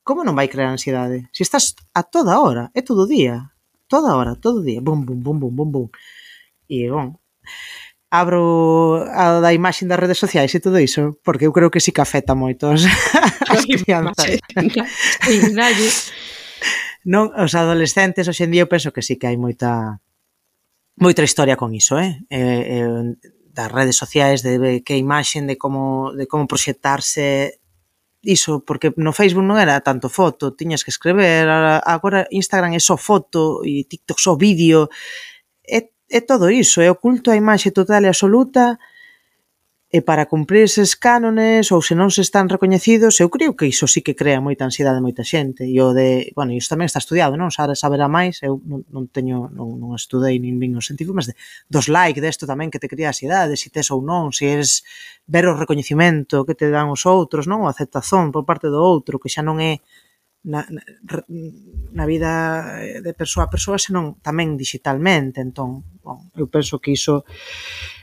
como 0.04 0.28
non 0.28 0.36
vai 0.36 0.52
crear 0.52 0.76
ansiedade? 0.76 1.32
Se 1.32 1.47
estás 1.47 1.80
a 1.95 2.04
toda 2.04 2.43
hora, 2.43 2.67
é 2.76 2.84
todo 2.84 3.08
o 3.08 3.10
día, 3.10 3.56
toda 3.88 4.19
hora, 4.19 4.36
todo 4.36 4.60
o 4.60 4.65
día, 4.67 4.84
bum, 4.84 4.99
bum, 4.99 5.15
bum, 5.15 5.39
bum, 5.39 5.54
bum, 5.56 5.69
bum. 5.71 5.88
E, 6.67 6.91
bon, 6.91 7.15
abro 8.12 8.99
a 9.08 9.39
da 9.39 9.56
imaxe 9.56 9.88
das 9.88 9.97
redes 9.97 10.19
sociais 10.19 10.52
e 10.52 10.60
todo 10.60 10.78
iso, 10.78 11.15
porque 11.23 11.47
eu 11.47 11.56
creo 11.56 11.71
que 11.71 11.80
sí 11.80 11.95
que 11.95 12.04
afecta 12.04 12.36
moito 12.36 12.67
as, 12.76 12.84
as 13.47 13.63
crianzas. 13.63 14.43
non, 17.08 17.32
os 17.39 17.56
adolescentes, 17.56 18.28
hoxe 18.28 18.43
en 18.43 18.52
día 18.52 18.67
eu 18.67 18.71
penso 18.71 18.91
que 18.91 19.02
sí 19.02 19.15
que 19.15 19.32
hai 19.32 19.39
moita 19.39 20.04
moita 20.95 21.23
historia 21.23 21.56
con 21.56 21.73
iso, 21.73 21.97
eh? 21.97 22.21
eh, 22.29 22.82
eh 22.82 23.34
das 23.53 23.69
redes 23.71 23.95
sociais, 23.95 24.41
de 24.41 24.82
que 24.82 24.97
imaxen, 24.97 25.45
de 25.45 25.58
como, 25.58 26.12
de 26.17 26.25
como 26.25 26.47
proxectarse 26.47 27.62
iso, 28.23 28.63
porque 28.65 28.93
no 28.97 29.13
Facebook 29.13 29.45
non 29.45 29.62
era 29.62 29.84
tanto 29.84 30.10
foto, 30.10 30.56
tiñas 30.58 30.82
que 30.82 30.89
escrever, 30.89 31.45
agora 31.86 32.25
Instagram 32.32 32.73
é 32.73 32.82
só 32.82 32.97
foto 32.97 33.62
e 33.62 33.84
TikTok 33.86 34.17
só 34.17 34.34
vídeo, 34.39 34.89
é, 35.67 35.91
é 36.10 36.19
todo 36.23 36.49
iso, 36.49 36.82
é 36.82 36.89
o 36.89 36.97
culto 36.97 37.29
á 37.29 37.38
imaxe 37.38 37.69
total 37.69 38.08
e 38.08 38.10
absoluta, 38.10 38.79
E 39.95 40.01
para 40.01 40.25
cumprir 40.25 40.63
eses 40.65 40.97
cánones, 40.97 41.69
ou 41.69 41.77
se 41.86 41.93
non 41.93 42.10
se 42.10 42.25
están 42.25 42.49
recoñecidos, 42.49 43.21
eu 43.21 43.29
creo 43.29 43.53
que 43.53 43.69
iso 43.69 43.86
sí 43.86 44.01
que 44.01 44.17
crea 44.17 44.41
moita 44.41 44.65
ansiedade 44.65 44.97
moita 45.06 45.21
xente. 45.21 45.69
E 45.69 45.77
o 45.86 45.93
de, 45.93 46.34
bueno, 46.34 46.49
isto 46.58 46.73
tamén 46.73 46.89
está 46.89 46.97
estudiado, 46.97 47.38
non? 47.38 47.53
Sara 47.53 47.77
saberá 47.77 48.10
máis, 48.10 48.41
eu 48.41 48.58
non, 48.65 48.82
non 48.89 49.06
teño, 49.13 49.53
non, 49.53 49.77
non 49.77 49.93
estudei 49.93 50.41
nin 50.41 50.58
vin 50.58 50.73
os 50.73 50.89
científicos, 50.89 51.13
mas 51.13 51.27
de, 51.29 51.38
dos 51.69 51.93
like 51.93 52.17
desto 52.25 52.49
tamén 52.49 52.73
que 52.73 52.82
te 52.82 52.89
crea 52.89 53.13
ansiedade, 53.13 53.53
se 53.53 53.69
tes 53.69 53.93
ou 53.93 54.01
non, 54.01 54.34
se 54.34 54.49
eres 54.49 54.82
ver 55.29 55.45
o 55.45 55.53
recoñecimento 55.53 56.41
que 56.41 56.58
te 56.58 56.73
dan 56.73 56.89
os 56.89 57.06
outros, 57.06 57.45
non? 57.45 57.62
O 57.62 57.69
aceptazón 57.69 58.34
por 58.34 58.49
parte 58.49 58.73
do 58.73 58.82
outro, 58.82 59.21
que 59.21 59.29
xa 59.29 59.45
non 59.45 59.62
é 59.62 59.77
na, 60.43 60.67
na, 60.69 60.82
na 61.91 62.06
vida 62.06 62.32
eh, 62.84 62.99
de 62.99 63.13
persoa 63.15 63.47
a 63.47 63.51
persoa, 63.51 63.79
senón 63.79 64.19
tamén 64.19 64.60
digitalmente. 64.60 65.39
Entón, 65.39 65.88
bon, 66.03 66.27
eu 66.36 66.51
penso 66.51 66.84
que 66.84 66.91
iso 66.91 67.23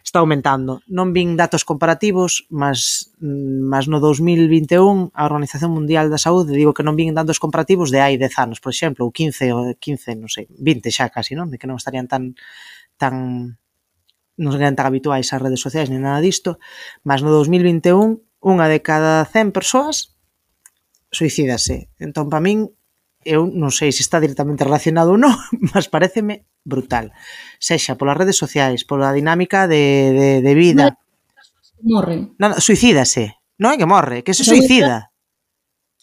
está 0.00 0.24
aumentando. 0.24 0.80
Non 0.88 1.12
vin 1.12 1.36
datos 1.36 1.68
comparativos, 1.68 2.48
mas, 2.48 3.12
mm, 3.20 3.60
mas 3.68 3.84
no 3.92 4.00
2021 4.00 5.12
a 5.12 5.22
Organización 5.28 5.76
Mundial 5.76 6.08
da 6.08 6.16
Saúde 6.16 6.56
digo 6.56 6.72
que 6.72 6.82
non 6.82 6.96
vin 6.96 7.12
datos 7.12 7.36
comparativos 7.36 7.92
de 7.92 8.00
hai 8.00 8.16
10 8.16 8.32
anos, 8.40 8.58
por 8.58 8.72
exemplo, 8.72 9.04
ou 9.04 9.12
15, 9.12 9.52
ou 9.52 9.76
15, 9.76 10.16
non 10.16 10.32
sei, 10.32 10.48
20 10.56 10.88
xa 10.88 11.12
casi, 11.12 11.36
non? 11.36 11.52
De 11.52 11.60
que 11.60 11.68
non 11.68 11.76
estarían 11.76 12.08
tan 12.08 12.32
tan 12.96 13.14
non 14.40 14.56
serían 14.56 14.72
tan 14.72 14.88
habituais 14.88 15.28
as 15.28 15.40
redes 15.44 15.60
sociais 15.60 15.92
ni 15.92 16.00
nada 16.00 16.24
disto, 16.24 16.56
mas 17.04 17.20
no 17.20 17.28
2021 17.28 18.24
unha 18.40 18.66
de 18.72 18.80
cada 18.80 19.28
100 19.28 19.52
persoas 19.52 20.16
suicídase. 21.10 21.90
Entón, 21.98 22.30
para 22.30 22.40
min, 22.40 22.70
eu 23.24 23.44
non 23.46 23.68
sei 23.68 23.92
se 23.92 24.00
está 24.00 24.16
directamente 24.16 24.64
relacionado 24.64 25.12
ou 25.12 25.20
non, 25.20 25.34
mas 25.74 25.90
pareceme 25.92 26.48
brutal. 26.64 27.12
Sexa 27.60 28.00
polas 28.00 28.16
redes 28.16 28.40
sociais, 28.40 28.88
pola 28.88 29.12
dinámica 29.12 29.68
de, 29.68 30.14
de, 30.14 30.30
de 30.40 30.52
vida. 30.56 30.96
Morre. 31.84 32.32
Non, 32.40 32.56
suicídase. 32.56 33.36
Non 33.60 33.76
é 33.76 33.76
que 33.76 33.88
morre, 33.88 34.24
que 34.24 34.32
se 34.32 34.44
suicida. 34.44 35.12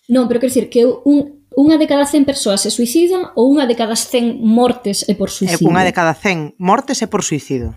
Non, 0.08 0.30
pero 0.30 0.38
quer 0.38 0.54
dizer 0.54 0.68
que 0.70 0.86
un, 0.86 1.48
unha 1.58 1.82
de 1.82 1.90
cada 1.90 2.06
100 2.06 2.30
persoas 2.30 2.62
se 2.62 2.70
suicidan 2.70 3.34
ou 3.34 3.50
unha 3.50 3.66
de 3.66 3.74
cada 3.74 3.98
100 3.98 4.46
mortes 4.46 5.10
é 5.10 5.18
por 5.18 5.34
eh, 5.34 5.36
suicidio? 5.36 5.66
É 5.66 5.72
unha 5.74 5.84
de 5.84 5.94
cada 5.94 6.14
100 6.14 6.62
mortes 6.62 7.02
é 7.02 7.08
por 7.10 7.26
suicidio. 7.26 7.74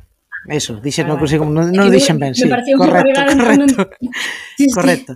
Eso, 0.49 0.81
dixen, 0.81 1.05
ah, 1.09 1.17
non, 1.17 1.53
non, 1.53 1.65
non 1.73 1.89
dixen 1.93 2.17
ben, 2.17 2.33
sí, 2.33 2.49
correcto, 2.49 2.77
correcto, 2.77 3.21
correcto. 3.41 3.77
Sí, 4.57 4.69
sí. 4.69 4.73
correcto. 4.73 5.13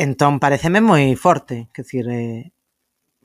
Entón, 0.00 0.40
pareceme 0.40 0.80
moi 0.80 1.12
forte, 1.12 1.68
que 1.76 1.84
decir, 1.84 2.08
eh, 2.08 2.56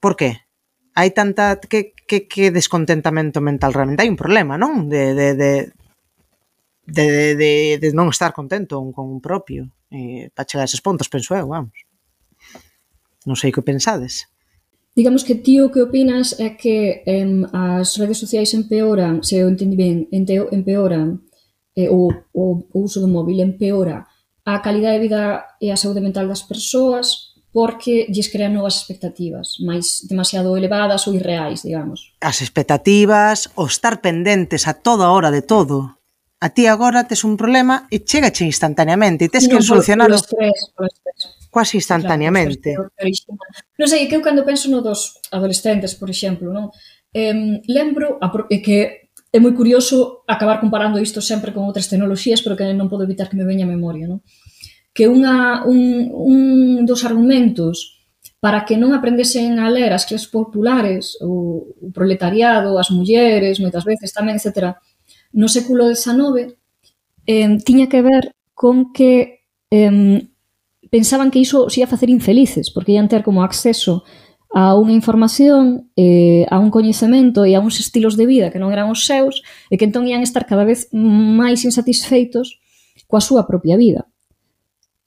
por 0.04 0.20
qué? 0.20 0.44
Hai 0.92 1.16
tanta 1.16 1.56
que, 1.56 1.96
que, 2.04 2.28
que 2.28 2.52
descontentamento 2.52 3.40
mental 3.40 3.72
realmente 3.72 4.04
hai 4.04 4.12
un 4.12 4.20
problema, 4.20 4.60
non? 4.60 4.92
De, 4.92 5.16
de, 5.16 5.40
de, 5.40 5.52
de, 6.84 7.06
de, 7.08 7.24
de, 7.40 7.52
de 7.80 7.90
non 7.96 8.12
estar 8.12 8.36
contento 8.36 8.76
con 8.92 9.08
un 9.08 9.24
propio 9.24 9.72
eh, 9.88 10.28
para 10.36 10.44
chegar 10.44 10.68
a 10.68 10.72
esos 10.72 10.84
pontos, 10.84 11.08
penso 11.08 11.32
eu, 11.32 11.48
vamos. 11.48 11.80
Non 13.24 13.40
sei 13.40 13.56
que 13.56 13.64
pensades. 13.64 14.28
Digamos 15.00 15.24
que 15.24 15.40
ti 15.40 15.64
o 15.64 15.72
que 15.72 15.80
opinas 15.80 16.36
é 16.44 16.60
que 16.60 17.08
em, 17.08 17.48
as 17.56 17.96
redes 17.96 18.20
sociais 18.20 18.52
empeoran, 18.52 19.24
se 19.24 19.40
eu 19.40 19.48
entendi 19.48 19.80
ben, 19.80 20.12
empeoran 20.12 21.24
eh, 21.72 21.88
o, 21.88 22.12
o, 22.36 22.68
o 22.68 22.78
uso 22.84 23.00
do 23.00 23.08
móvil 23.08 23.40
empeora 23.40 24.12
a 24.46 24.62
calidade 24.62 25.02
de 25.02 25.06
vida 25.10 25.22
e 25.60 25.74
a 25.74 25.78
saúde 25.78 26.06
mental 26.06 26.30
das 26.30 26.46
persoas 26.46 27.36
porque 27.56 28.06
lles 28.12 28.28
crean 28.28 28.52
novas 28.52 28.76
expectativas, 28.76 29.58
máis 29.64 30.04
demasiado 30.06 30.60
elevadas 30.60 31.08
ou 31.08 31.16
irreais, 31.16 31.64
digamos. 31.64 32.12
As 32.20 32.44
expectativas, 32.44 33.48
o 33.56 33.66
estar 33.66 34.04
pendentes 34.04 34.68
a 34.68 34.76
toda 34.76 35.10
hora 35.10 35.32
de 35.32 35.40
todo. 35.40 35.98
A 36.44 36.52
ti 36.52 36.68
agora 36.68 37.08
tes 37.08 37.24
un 37.24 37.40
problema 37.40 37.88
e 37.88 38.04
chegache 38.04 38.44
instantaneamente 38.44 39.26
e 39.26 39.32
tes 39.32 39.48
que 39.48 39.56
no, 39.56 39.64
solucionalo. 39.64 40.20
Polo 40.20 40.28
estrés, 40.28 40.60
polo 40.76 40.88
estrés. 40.92 41.20
Instantaneamente. 41.80 42.76
Claro, 42.76 42.92
non 43.80 43.88
sei, 43.88 44.12
que 44.12 44.20
eu 44.20 44.22
cando 44.22 44.44
penso 44.44 44.68
no 44.68 44.84
dos 44.84 45.24
adolescentes, 45.32 45.96
por 45.96 46.12
exemplo, 46.12 46.52
non? 46.52 46.68
Eh, 47.16 47.64
lembro 47.72 48.20
a, 48.20 48.28
que 48.60 49.05
é 49.36 49.40
moi 49.44 49.52
curioso 49.52 50.24
acabar 50.32 50.64
comparando 50.64 50.96
isto 50.96 51.20
sempre 51.20 51.52
con 51.52 51.68
outras 51.68 51.92
tecnoloxías, 51.92 52.40
pero 52.40 52.56
que 52.56 52.64
non 52.72 52.88
podo 52.88 53.04
evitar 53.04 53.28
que 53.28 53.36
me 53.36 53.44
veña 53.44 53.68
a 53.68 53.74
memoria, 53.76 54.08
non? 54.08 54.24
Que 54.96 55.12
unha, 55.12 55.68
un, 55.68 56.08
un 56.08 56.40
dos 56.88 57.04
argumentos 57.04 58.00
para 58.40 58.64
que 58.64 58.80
non 58.80 58.96
aprendesen 58.96 59.60
a 59.60 59.68
ler 59.68 59.92
as 59.92 60.08
clases 60.08 60.32
populares, 60.32 61.20
o, 61.20 61.68
o 61.68 61.88
proletariado, 61.92 62.80
as 62.80 62.88
mulleres, 62.96 63.60
moitas 63.60 63.84
veces 63.84 64.16
tamén, 64.16 64.40
etc., 64.40 64.80
no 65.36 65.52
século 65.52 65.92
XIX, 65.92 66.56
eh, 67.28 67.60
tiña 67.60 67.92
que 67.92 68.00
ver 68.00 68.32
con 68.56 68.96
que 68.96 69.44
eh, 69.68 70.24
pensaban 70.88 71.28
que 71.28 71.44
iso 71.44 71.68
os 71.68 71.76
ia 71.76 71.92
facer 71.92 72.08
infelices, 72.08 72.72
porque 72.72 72.96
ian 72.96 73.12
ter 73.12 73.20
como 73.20 73.44
acceso 73.44 74.08
a 74.56 74.72
unha 74.80 74.96
información, 74.96 75.92
eh, 76.00 76.48
a 76.48 76.64
un 76.64 76.72
coñecemento 76.72 77.44
e 77.44 77.60
a 77.60 77.60
uns 77.60 77.84
estilos 77.84 78.16
de 78.16 78.24
vida 78.24 78.56
que 78.56 78.62
non 78.64 78.72
eran 78.72 78.88
os 78.88 79.04
seus 79.04 79.44
e 79.68 79.76
que 79.76 79.84
entón 79.84 80.08
ian 80.08 80.24
estar 80.24 80.48
cada 80.48 80.64
vez 80.64 80.88
máis 80.96 81.68
insatisfeitos 81.68 82.64
coa 83.04 83.20
súa 83.20 83.44
propia 83.44 83.76
vida. 83.76 84.08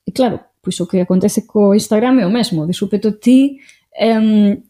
E 0.04 0.12
claro, 0.12 0.44
pois 0.60 0.76
o 0.84 0.84
que 0.84 1.00
acontece 1.00 1.48
co 1.48 1.72
Instagram 1.72 2.20
é 2.20 2.28
o 2.28 2.32
mesmo, 2.32 2.68
de 2.68 2.76
súpeto 2.76 3.16
ti 3.16 3.56
em, 3.96 4.60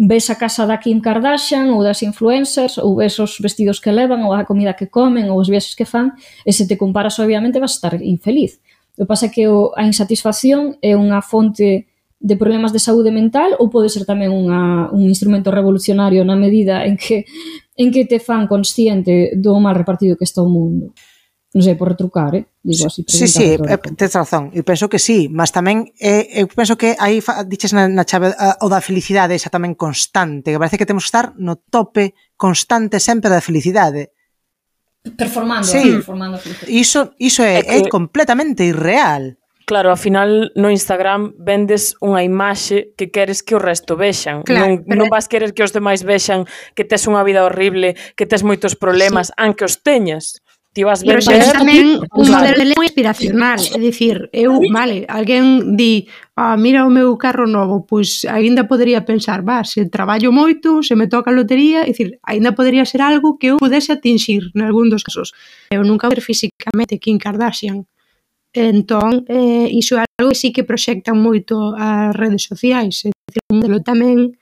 ves 0.00 0.32
a 0.32 0.40
casa 0.40 0.64
da 0.64 0.80
Kim 0.80 1.04
Kardashian 1.04 1.76
ou 1.76 1.84
das 1.84 2.00
influencers 2.00 2.80
ou 2.80 2.96
ves 2.96 3.20
os 3.20 3.36
vestidos 3.36 3.84
que 3.84 3.92
levan 3.92 4.24
ou 4.24 4.32
a 4.32 4.48
comida 4.48 4.72
que 4.72 4.88
comen 4.88 5.28
ou 5.28 5.36
os 5.36 5.52
viaxes 5.52 5.76
que 5.76 5.84
fan 5.84 6.16
e 6.48 6.56
se 6.56 6.64
te 6.64 6.80
comparas 6.80 7.20
obviamente 7.20 7.60
vas 7.60 7.76
estar 7.76 8.00
infeliz. 8.00 8.64
O 8.96 9.04
que 9.04 9.08
pasa 9.12 9.28
é 9.28 9.28
que 9.28 9.44
o, 9.44 9.76
a 9.76 9.84
insatisfacción 9.84 10.80
é 10.80 10.96
unha 10.96 11.20
fonte 11.20 11.91
de 12.22 12.36
problemas 12.36 12.72
de 12.72 12.78
saúde 12.78 13.10
mental 13.10 13.58
ou 13.58 13.66
pode 13.66 13.90
ser 13.90 14.06
tamén 14.06 14.30
unha, 14.30 14.86
un 14.94 15.10
instrumento 15.10 15.50
revolucionario 15.50 16.22
na 16.22 16.38
medida 16.38 16.86
en 16.86 16.94
que 16.94 17.26
en 17.74 17.90
que 17.90 18.06
te 18.06 18.22
fan 18.22 18.46
consciente 18.46 19.34
do 19.34 19.58
mal 19.58 19.74
repartido 19.74 20.14
que 20.14 20.24
está 20.24 20.40
o 20.40 20.48
mundo. 20.48 20.94
Non 21.52 21.60
sei, 21.60 21.76
por 21.76 21.92
retrucar, 21.92 22.32
eh? 22.32 22.48
Digo 22.64 22.88
así, 22.88 23.04
sí, 23.04 23.28
sí, 23.28 23.58
eh, 23.58 23.78
tens 23.98 24.14
razón. 24.16 24.48
E 24.56 24.64
penso 24.64 24.88
que 24.88 25.02
sí, 25.02 25.28
mas 25.28 25.52
tamén 25.52 25.90
eh, 26.00 26.40
eu 26.40 26.48
penso 26.48 26.78
que 26.78 26.96
aí 26.96 27.18
diches 27.44 27.74
na, 27.74 27.90
na 27.90 28.06
chave 28.06 28.32
eh, 28.32 28.56
o 28.64 28.70
da 28.70 28.80
felicidade 28.80 29.36
esa 29.36 29.52
tamén 29.52 29.76
constante, 29.76 30.54
que 30.54 30.60
parece 30.62 30.78
que 30.78 30.88
temos 30.88 31.04
que 31.04 31.12
estar 31.12 31.34
no 31.36 31.58
tope 31.58 32.16
constante 32.38 33.02
sempre 33.02 33.28
da 33.28 33.42
felicidade 33.42 34.14
performando, 35.10 35.66
sí. 35.66 35.90
performando. 35.90 36.40
Iso, 36.68 37.14
iso 37.18 37.42
é, 37.42 37.58
é, 37.58 37.62
que... 37.62 37.86
é 37.86 37.88
completamente 37.88 38.62
irreal. 38.64 39.36
Claro, 39.72 39.88
ao 39.88 39.96
final 39.96 40.52
no 40.52 40.68
Instagram 40.68 41.32
vendes 41.40 41.96
unha 42.04 42.20
imaxe 42.20 42.92
que 42.92 43.08
queres 43.08 43.40
que 43.40 43.56
o 43.56 43.60
resto 43.62 43.96
vexan. 43.96 44.44
Claro, 44.44 44.68
non, 44.68 44.84
pero... 44.84 45.00
non 45.00 45.08
vas 45.08 45.32
querer 45.32 45.56
que 45.56 45.64
os 45.64 45.72
demais 45.72 46.04
vexan 46.04 46.44
que 46.76 46.84
tes 46.84 47.08
unha 47.08 47.24
vida 47.24 47.40
horrible, 47.40 47.96
que 48.12 48.28
tes 48.28 48.44
moitos 48.44 48.76
problemas, 48.76 49.32
sí. 49.32 49.40
anque 49.40 49.64
os 49.64 49.80
teñas 49.80 50.44
ti 50.72 50.84
vas 50.84 51.00
ver 51.04 51.24
pero 51.24 51.52
tamén 51.52 52.00
un 52.00 52.26
modelo 52.32 52.64
moi 52.76 52.88
inspiracional 52.88 53.60
é 53.60 53.78
dicir, 53.80 54.28
eu, 54.32 54.56
vale, 54.72 55.04
alguén 55.08 55.76
di 55.76 56.08
ah, 56.36 56.56
mira 56.56 56.88
o 56.88 56.92
meu 56.92 57.16
carro 57.20 57.44
novo 57.44 57.84
pois 57.84 58.24
aínda 58.24 58.64
podería 58.64 59.04
pensar, 59.04 59.44
va, 59.44 59.64
se 59.68 59.88
traballo 59.88 60.32
moito, 60.32 60.80
se 60.80 60.96
me 60.96 61.08
toca 61.12 61.28
a 61.28 61.36
lotería 61.36 61.84
é 61.84 61.92
dicir, 61.92 62.20
aínda 62.24 62.56
podería 62.56 62.88
ser 62.88 63.04
algo 63.04 63.36
que 63.36 63.52
eu 63.52 63.60
pudese 63.60 63.92
atingir 63.92 64.48
en 64.56 64.64
algún 64.64 64.88
dos 64.88 65.04
casos 65.04 65.36
eu 65.68 65.84
nunca 65.84 66.08
ver 66.08 66.24
físicamente 66.24 66.96
Kim 66.96 67.20
Kardashian 67.20 67.84
Entón, 68.52 69.24
eh, 69.28 69.68
iso 69.72 69.96
é 69.96 70.04
algo 70.20 70.32
que 70.32 70.40
sí 70.40 70.52
que 70.52 70.68
proxectan 70.68 71.16
moito 71.16 71.72
as 71.72 72.12
redes 72.12 72.44
sociais, 72.44 73.00
é 73.08 73.08
dicir, 73.08 73.40
un 73.48 73.64
modelo 73.64 73.80
tamén 73.80 74.36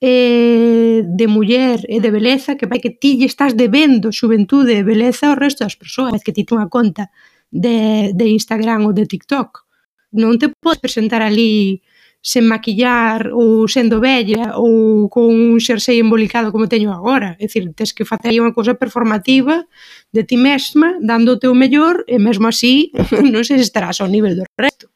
eh, 0.00 1.04
de 1.04 1.26
muller 1.28 1.84
e 1.84 2.00
de 2.00 2.10
beleza 2.10 2.56
que 2.56 2.64
vai 2.64 2.80
que 2.80 2.96
ti 2.96 3.20
lle 3.20 3.28
estás 3.28 3.52
debendo 3.52 4.16
xuventude 4.16 4.80
e 4.80 4.86
beleza 4.86 5.28
ao 5.28 5.36
resto 5.36 5.60
das 5.60 5.76
persoas 5.76 6.24
que 6.24 6.32
ti 6.32 6.48
ten 6.48 6.56
unha 6.56 6.72
conta 6.72 7.12
de, 7.52 8.16
de 8.16 8.26
Instagram 8.32 8.88
ou 8.88 8.96
de 8.96 9.04
TikTok. 9.04 9.68
Non 10.16 10.40
te 10.40 10.48
podes 10.48 10.80
presentar 10.80 11.20
ali 11.20 11.84
sen 12.20 12.44
maquillar 12.44 13.32
ou 13.32 13.64
sendo 13.64 14.00
bella 14.00 14.60
ou 14.60 15.08
con 15.08 15.32
un 15.32 15.56
xersei 15.56 16.00
embolicado 16.00 16.52
como 16.52 16.68
teño 16.68 16.92
agora. 16.92 17.36
É 17.40 17.48
dicir, 17.48 17.64
tens 17.72 17.96
que 17.96 18.04
facer 18.04 18.36
unha 18.36 18.52
cousa 18.52 18.76
performativa 18.76 19.64
de 20.12 20.22
ti 20.28 20.36
mesma, 20.36 21.00
dando 21.00 21.36
o 21.36 21.40
teu 21.40 21.56
mellor 21.56 22.04
e 22.04 22.20
mesmo 22.20 22.46
así 22.48 22.92
non 23.32 23.42
se 23.44 23.56
estarás 23.56 24.04
ao 24.04 24.12
nivel 24.12 24.36
do 24.36 24.44
resto. 24.56 24.92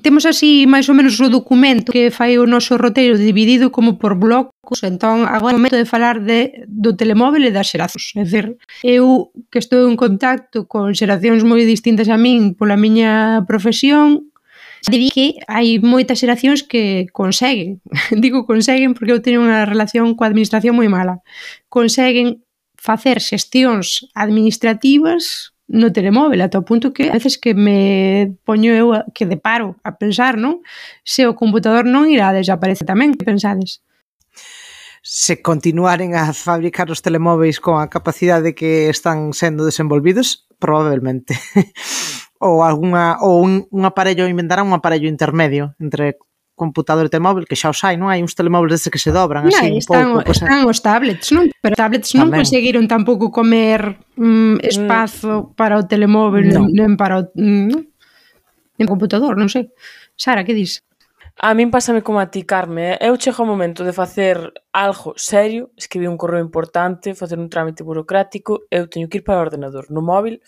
Temos 0.00 0.24
así 0.24 0.64
máis 0.64 0.88
ou 0.88 0.96
menos 0.96 1.20
o 1.20 1.28
documento 1.28 1.92
que 1.92 2.08
fai 2.08 2.40
o 2.40 2.48
noso 2.48 2.80
roteiro 2.80 3.20
dividido 3.20 3.68
como 3.68 4.00
por 4.00 4.16
blocos, 4.16 4.80
entón 4.88 5.28
agora 5.28 5.52
é 5.52 5.56
o 5.56 5.60
momento 5.60 5.76
de 5.76 5.84
falar 5.84 6.24
de, 6.24 6.64
do 6.64 6.96
telemóvel 6.96 7.44
e 7.44 7.52
das 7.52 7.68
xeracións. 7.68 8.16
É 8.16 8.24
dicir, 8.24 8.56
eu 8.80 9.28
que 9.52 9.60
estou 9.60 9.84
en 9.84 10.00
contacto 10.00 10.64
con 10.64 10.96
xeracións 10.96 11.44
moi 11.44 11.68
distintas 11.68 12.08
a 12.08 12.16
min 12.16 12.56
pola 12.56 12.80
miña 12.80 13.44
profesión, 13.44 14.31
Dirí 14.90 15.10
que 15.14 15.38
hai 15.46 15.78
moitas 15.78 16.18
xeracións 16.18 16.66
que 16.66 17.06
conseguen, 17.14 17.78
digo 18.22 18.42
conseguen 18.50 18.94
porque 18.98 19.14
eu 19.14 19.22
teño 19.22 19.38
unha 19.38 19.62
relación 19.62 20.18
coa 20.18 20.26
administración 20.26 20.74
moi 20.74 20.90
mala, 20.90 21.22
conseguen 21.70 22.42
facer 22.74 23.22
xestións 23.22 24.10
administrativas 24.10 25.54
no 25.70 25.94
telemóvel, 25.94 26.42
ata 26.42 26.58
o 26.58 26.66
punto 26.66 26.90
que 26.90 27.08
a 27.08 27.14
veces 27.14 27.38
que 27.38 27.54
me 27.54 28.34
poño 28.42 28.74
eu 28.74 28.90
que 29.14 29.22
deparo 29.22 29.78
a 29.86 29.94
pensar, 29.94 30.34
non? 30.34 30.66
Se 31.06 31.30
o 31.30 31.38
computador 31.38 31.86
non 31.86 32.10
irá 32.10 32.34
desaparecer 32.34 32.82
tamén, 32.82 33.14
que 33.14 33.22
pensades? 33.22 33.78
se 35.02 35.42
continuaren 35.42 36.14
a 36.14 36.30
fabricar 36.32 36.86
os 36.94 37.02
telemóveis 37.02 37.58
con 37.58 37.82
a 37.82 37.90
capacidade 37.90 38.54
que 38.54 38.86
están 38.86 39.34
sendo 39.34 39.66
desenvolvidos, 39.66 40.46
probablemente. 40.62 41.34
ou 42.42 42.62
algunha 42.62 43.18
ou 43.22 43.42
un, 43.42 43.66
un 43.70 43.82
aparello 43.86 44.26
inventarán 44.26 44.66
un 44.66 44.74
aparello 44.74 45.06
intermedio 45.06 45.74
entre 45.78 46.18
computador 46.54 47.06
e 47.06 47.10
telemóvel, 47.10 47.46
que 47.46 47.58
xa 47.58 47.70
os 47.70 47.82
hai, 47.82 47.98
non 47.98 48.10
hai 48.10 48.22
uns 48.22 48.38
telemóveis 48.38 48.78
desde 48.78 48.90
que 48.90 49.02
se 49.02 49.10
dobran 49.10 49.46
así 49.46 49.66
un 49.66 49.82
pouco. 49.82 50.30
están 50.30 50.62
están 50.62 50.70
os 50.70 50.78
tablets, 50.82 51.28
non? 51.34 51.50
Pero 51.58 51.74
tablets 51.74 52.14
non 52.14 52.30
Tamén. 52.30 52.42
conseguiron 52.42 52.84
tampouco 52.86 53.34
comer 53.34 53.98
mm, 54.14 54.22
mm. 54.22 54.56
espazo 54.62 55.50
mm. 55.50 55.58
para 55.58 55.78
o 55.78 55.86
telemóvel, 55.86 56.50
no. 56.54 56.70
nem 56.70 56.94
para 56.94 57.22
o 57.22 57.22
mm, 57.34 57.78
en 58.78 58.86
computador, 58.86 59.34
non 59.34 59.50
sei. 59.50 59.70
Sara, 60.14 60.46
que 60.46 60.54
dis? 60.54 60.82
A 61.36 61.54
min 61.54 61.70
pásame 61.70 62.02
como 62.02 62.20
a 62.20 62.30
ti, 62.30 62.44
Carme. 62.44 62.94
Eh? 62.94 63.08
Eu 63.08 63.16
chego 63.16 63.42
o 63.42 63.46
momento 63.46 63.84
de 63.84 63.92
facer 63.92 64.52
algo 64.72 65.14
serio, 65.16 65.72
escribir 65.76 66.08
un 66.08 66.20
correo 66.20 66.40
importante, 66.40 67.14
facer 67.14 67.38
un 67.38 67.48
trámite 67.48 67.82
burocrático, 67.82 68.68
eu 68.70 68.86
teño 68.86 69.08
que 69.08 69.18
ir 69.18 69.24
para 69.24 69.40
o 69.40 69.44
ordenador. 69.48 69.88
No 69.88 70.04
móvil 70.04 70.44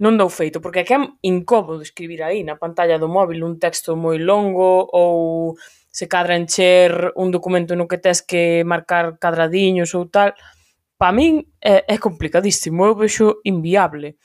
non 0.00 0.16
dou 0.16 0.30
feito, 0.32 0.62
porque 0.62 0.80
é 0.80 0.86
que 0.86 0.94
é 0.96 1.00
incómodo 1.22 1.82
escribir 1.84 2.22
aí 2.22 2.40
na 2.42 2.56
pantalla 2.56 2.96
do 2.98 3.10
móvil 3.10 3.44
un 3.44 3.60
texto 3.60 3.98
moi 3.98 4.16
longo 4.16 4.88
ou 4.94 5.58
se 5.90 6.08
cadra 6.08 6.38
encher 6.38 7.12
un 7.14 7.28
documento 7.30 7.76
no 7.76 7.90
que 7.90 7.98
tes 7.98 8.22
que 8.22 8.62
marcar 8.64 9.18
cadradiños 9.18 9.92
ou 9.94 10.06
tal 10.08 10.32
para 10.98 11.14
min 11.14 11.46
é, 11.60 11.84
é 11.86 11.96
complicadísimo, 11.98 12.86
eu 12.86 12.94
vexo 12.96 13.38
inviable. 13.44 14.16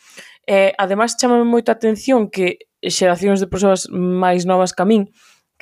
Eh, 0.48 0.72
e, 0.72 0.76
ademais, 0.78 1.18
chamame 1.20 1.46
moito 1.46 1.70
a 1.70 1.78
atención 1.78 2.30
que 2.30 2.66
xeracións 2.82 3.40
de 3.40 3.52
persoas 3.52 3.86
máis 3.92 4.46
novas 4.46 4.74
que 4.74 4.82
a 4.82 4.90
min 4.90 5.12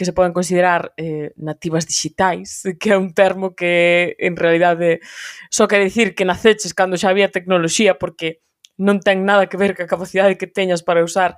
que 0.02 0.06
se 0.06 0.14
poden 0.14 0.34
considerar 0.34 0.93
eh, 0.97 1.32
nativas 1.38 1.86
digitais, 1.86 2.64
que 2.82 2.89
é 2.89 2.97
un 2.97 3.14
termo 3.14 3.54
que 3.54 4.18
en 4.18 4.34
realidade 4.34 4.99
só 5.54 5.68
quer 5.68 5.86
dicir 5.86 6.18
que 6.18 6.26
naceches 6.26 6.74
cando 6.74 6.97
xa 6.97 7.14
había 7.14 7.30
tecnoloxía 7.30 8.02
porque 8.02 8.41
non 8.82 8.97
ten 8.97 9.30
nada 9.30 9.45
que 9.45 9.62
ver 9.62 9.78
ca 9.78 9.86
capacidade 9.86 10.41
que 10.41 10.49
teñas 10.49 10.82
para 10.82 11.06
usar 11.06 11.38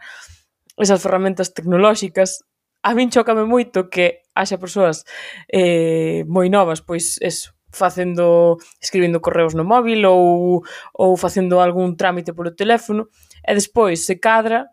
esas 0.80 1.04
ferramentas 1.04 1.52
tecnolóxicas. 1.52 2.48
A 2.88 2.96
min 2.96 3.12
chocame 3.12 3.44
moito 3.44 3.92
que 3.92 4.24
haxa 4.32 4.56
persoas 4.56 5.04
eh, 5.52 6.24
moi 6.32 6.48
novas, 6.48 6.80
pois 6.80 7.20
eso, 7.20 7.52
facendo 7.68 8.64
escribindo 8.80 9.20
correos 9.20 9.60
no 9.60 9.68
móvil 9.68 10.08
ou 10.08 10.64
ou 10.96 11.20
facendo 11.20 11.60
algún 11.60 12.00
trámite 12.00 12.32
polo 12.32 12.56
teléfono 12.56 13.12
e 13.44 13.52
despois 13.52 14.08
se 14.08 14.24
cadra 14.24 14.72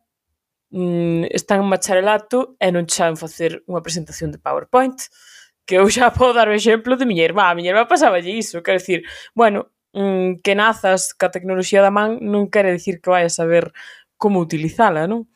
mm, 0.70 1.24
están 1.30 1.60
en 1.62 1.70
bacharelato 1.70 2.56
e 2.58 2.70
non 2.70 2.86
saben 2.86 3.18
facer 3.18 3.62
unha 3.66 3.82
presentación 3.82 4.30
de 4.30 4.42
PowerPoint, 4.42 4.98
que 5.66 5.78
eu 5.78 5.86
xa 5.90 6.10
podo 6.16 6.34
dar 6.34 6.48
o 6.50 6.56
exemplo 6.56 6.96
de 6.96 7.06
miña 7.06 7.26
irmá. 7.26 7.50
A 7.50 7.56
miña 7.58 7.74
irmá 7.74 7.86
pasaba 7.86 8.18
iso, 8.22 8.62
quero 8.62 8.78
dicir, 8.78 9.06
bueno, 9.34 9.70
mm, 9.94 10.42
que 10.44 10.54
nazas 10.54 11.14
ca 11.14 11.30
tecnoloxía 11.30 11.82
da 11.82 11.94
man 11.94 12.18
non 12.22 12.50
quere 12.50 12.74
dicir 12.74 13.02
que 13.02 13.10
vai 13.10 13.26
a 13.26 13.32
saber 13.32 13.74
como 14.20 14.40
utilizala, 14.40 15.06
non? 15.10 15.26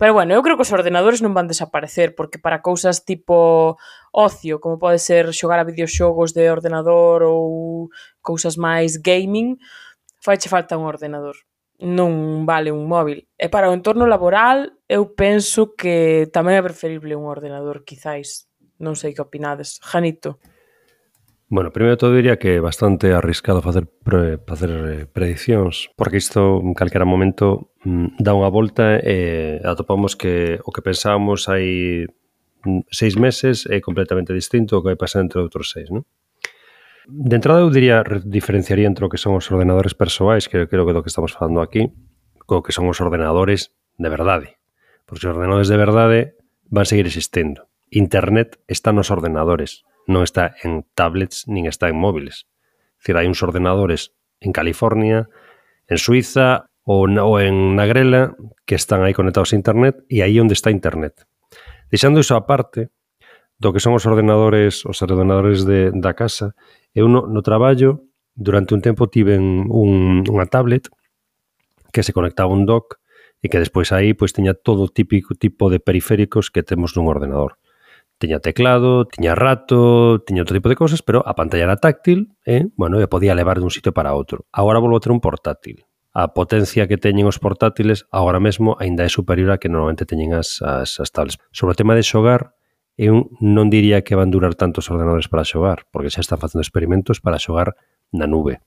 Pero 0.00 0.14
bueno, 0.16 0.32
eu 0.32 0.40
creo 0.40 0.56
que 0.56 0.64
os 0.64 0.72
ordenadores 0.72 1.20
non 1.20 1.36
van 1.36 1.44
desaparecer 1.44 2.16
porque 2.16 2.40
para 2.40 2.64
cousas 2.64 3.04
tipo 3.04 3.76
ocio, 4.16 4.56
como 4.56 4.80
pode 4.80 4.96
ser 4.96 5.28
xogar 5.36 5.60
a 5.60 5.68
videoxogos 5.68 6.32
de 6.32 6.48
ordenador 6.48 7.20
ou 7.28 7.92
cousas 8.24 8.56
máis 8.56 8.96
gaming, 8.96 9.60
faiche 10.24 10.48
falta 10.48 10.80
un 10.80 10.88
ordenador 10.88 11.36
non 11.80 12.44
vale 12.44 12.70
un 12.70 12.84
móvil. 12.86 13.26
E 13.40 13.48
para 13.48 13.72
o 13.72 13.74
entorno 13.74 14.04
laboral, 14.04 14.76
eu 14.84 15.16
penso 15.16 15.72
que 15.72 16.28
tamén 16.28 16.60
é 16.60 16.62
preferible 16.62 17.16
un 17.16 17.24
ordenador, 17.24 17.88
quizáis. 17.88 18.46
Non 18.76 18.96
sei 18.96 19.16
que 19.16 19.24
opinades. 19.24 19.80
Janito. 19.80 20.40
Bueno, 21.50 21.72
primeiro 21.72 21.98
todo 21.98 22.14
diría 22.14 22.38
que 22.38 22.56
é 22.56 22.60
bastante 22.62 23.10
arriscado 23.10 23.58
facer 23.58 23.88
pre, 23.88 24.38
facer 24.46 24.70
eh, 24.70 25.06
prediccións, 25.10 25.90
porque 25.98 26.22
isto 26.22 26.62
en 26.62 26.78
calquera 26.78 27.02
momento 27.02 27.74
mm, 27.82 28.22
dá 28.22 28.38
unha 28.38 28.52
volta 28.52 29.02
e 29.02 29.58
atopamos 29.66 30.14
que 30.14 30.62
o 30.62 30.70
que 30.70 30.84
pensábamos 30.84 31.50
hai 31.50 32.06
mm, 32.62 32.86
seis 32.94 33.18
meses 33.18 33.66
é 33.66 33.82
completamente 33.82 34.30
distinto 34.30 34.78
ao 34.78 34.86
que 34.86 34.94
vai 34.94 35.00
pasar 35.00 35.26
entre 35.26 35.42
outros 35.42 35.74
seis, 35.74 35.90
non? 35.90 36.06
De 37.06 37.36
entrada 37.36 37.60
eu 37.60 37.70
diría, 37.70 38.04
diferenciaría 38.24 38.84
entre 38.84 39.06
o 39.06 39.12
que 39.12 39.20
son 39.20 39.32
os 39.32 39.48
ordenadores 39.48 39.96
persoais, 39.96 40.48
que 40.48 40.68
creo 40.68 40.84
que 40.84 40.92
do 40.92 41.00
que 41.00 41.08
estamos 41.08 41.32
falando 41.32 41.64
aquí, 41.64 41.88
co 42.44 42.60
que 42.60 42.76
son 42.76 42.88
os 42.90 43.00
ordenadores 43.00 43.72
de 43.96 44.08
verdade. 44.08 44.60
Porque 45.08 45.24
os 45.24 45.32
ordenadores 45.32 45.68
de 45.72 45.78
verdade 45.80 46.18
van 46.68 46.84
seguir 46.84 47.08
existindo. 47.08 47.72
Internet 47.90 48.60
está 48.68 48.92
nos 48.92 49.08
ordenadores, 49.08 49.82
non 50.06 50.22
está 50.22 50.54
en 50.60 50.84
tablets 50.92 51.48
nin 51.48 51.64
está 51.66 51.88
en 51.88 51.96
móviles. 51.96 52.44
Cira, 53.00 53.24
hai 53.24 53.28
uns 53.30 53.40
ordenadores 53.40 54.12
en 54.44 54.52
California, 54.52 55.28
en 55.88 55.98
Suiza 55.98 56.70
ou, 56.84 57.08
ou 57.08 57.32
en 57.40 57.76
Nagrela 57.76 58.36
que 58.68 58.76
están 58.76 59.02
aí 59.02 59.16
conectados 59.16 59.52
a 59.52 59.58
internet 59.58 60.04
e 60.06 60.20
aí 60.20 60.36
onde 60.36 60.52
está 60.52 60.68
internet. 60.68 61.24
Deixando 61.88 62.22
iso 62.22 62.36
aparte, 62.36 62.92
do 63.60 63.76
que 63.76 63.82
son 63.82 63.92
os 63.92 64.08
ordenadores, 64.08 64.86
os 64.88 64.98
ordenadores 65.04 65.68
de, 65.68 65.92
da 65.92 66.16
casa, 66.16 66.56
Eu 66.94 67.06
no, 67.06 67.26
no 67.26 67.40
traballo, 67.42 68.10
durante 68.34 68.74
un 68.74 68.82
tempo 68.82 69.06
tiven 69.06 69.68
un, 69.70 70.24
unha 70.26 70.46
tablet 70.48 70.88
que 71.92 72.02
se 72.02 72.14
conectaba 72.14 72.50
a 72.50 72.56
un 72.56 72.66
dock 72.66 72.98
e 73.42 73.48
que 73.48 73.60
despois 73.62 73.90
aí 73.92 74.12
pois 74.12 74.32
tiña 74.32 74.54
todo 74.54 74.90
típico 74.90 75.34
tipo 75.34 75.70
de 75.70 75.80
periféricos 75.80 76.50
que 76.50 76.62
temos 76.62 76.94
nun 76.96 77.08
ordenador. 77.08 77.60
Tiña 78.20 78.36
teclado, 78.40 79.08
tiña 79.08 79.32
rato, 79.32 80.20
tiña 80.28 80.44
outro 80.44 80.60
tipo 80.60 80.68
de 80.68 80.76
cosas, 80.76 81.00
pero 81.00 81.24
a 81.24 81.32
pantalla 81.32 81.64
era 81.64 81.80
táctil 81.80 82.36
e, 82.44 82.68
bueno, 82.76 83.00
e 83.00 83.08
podía 83.08 83.32
levar 83.32 83.62
dun 83.62 83.72
sitio 83.72 83.96
para 83.96 84.12
outro. 84.12 84.44
Agora 84.52 84.82
volvo 84.82 85.00
a 85.00 85.02
ter 85.02 85.08
un 85.08 85.24
portátil. 85.24 85.88
A 86.12 86.34
potencia 86.34 86.84
que 86.84 86.98
teñen 87.00 87.30
os 87.30 87.40
portátiles 87.40 88.04
agora 88.12 88.42
mesmo 88.42 88.76
aínda 88.76 89.06
é 89.06 89.10
superior 89.10 89.54
a 89.54 89.60
que 89.62 89.72
normalmente 89.72 90.04
teñen 90.04 90.36
as, 90.36 90.60
as, 90.60 91.00
as 91.00 91.08
tablets. 91.14 91.40
Sobre 91.48 91.72
o 91.72 91.78
tema 91.78 91.96
de 91.96 92.04
xogar, 92.04 92.52
eu 93.00 93.32
non 93.40 93.72
diría 93.72 94.04
que 94.04 94.12
van 94.12 94.28
durar 94.28 94.52
tantos 94.52 94.92
ordenadores 94.92 95.32
para 95.32 95.48
xogar, 95.48 95.88
porque 95.88 96.12
xa 96.12 96.20
están 96.20 96.36
facendo 96.36 96.60
experimentos 96.60 97.24
para 97.24 97.40
xogar 97.40 97.72
na 98.12 98.28
nube. 98.28 98.60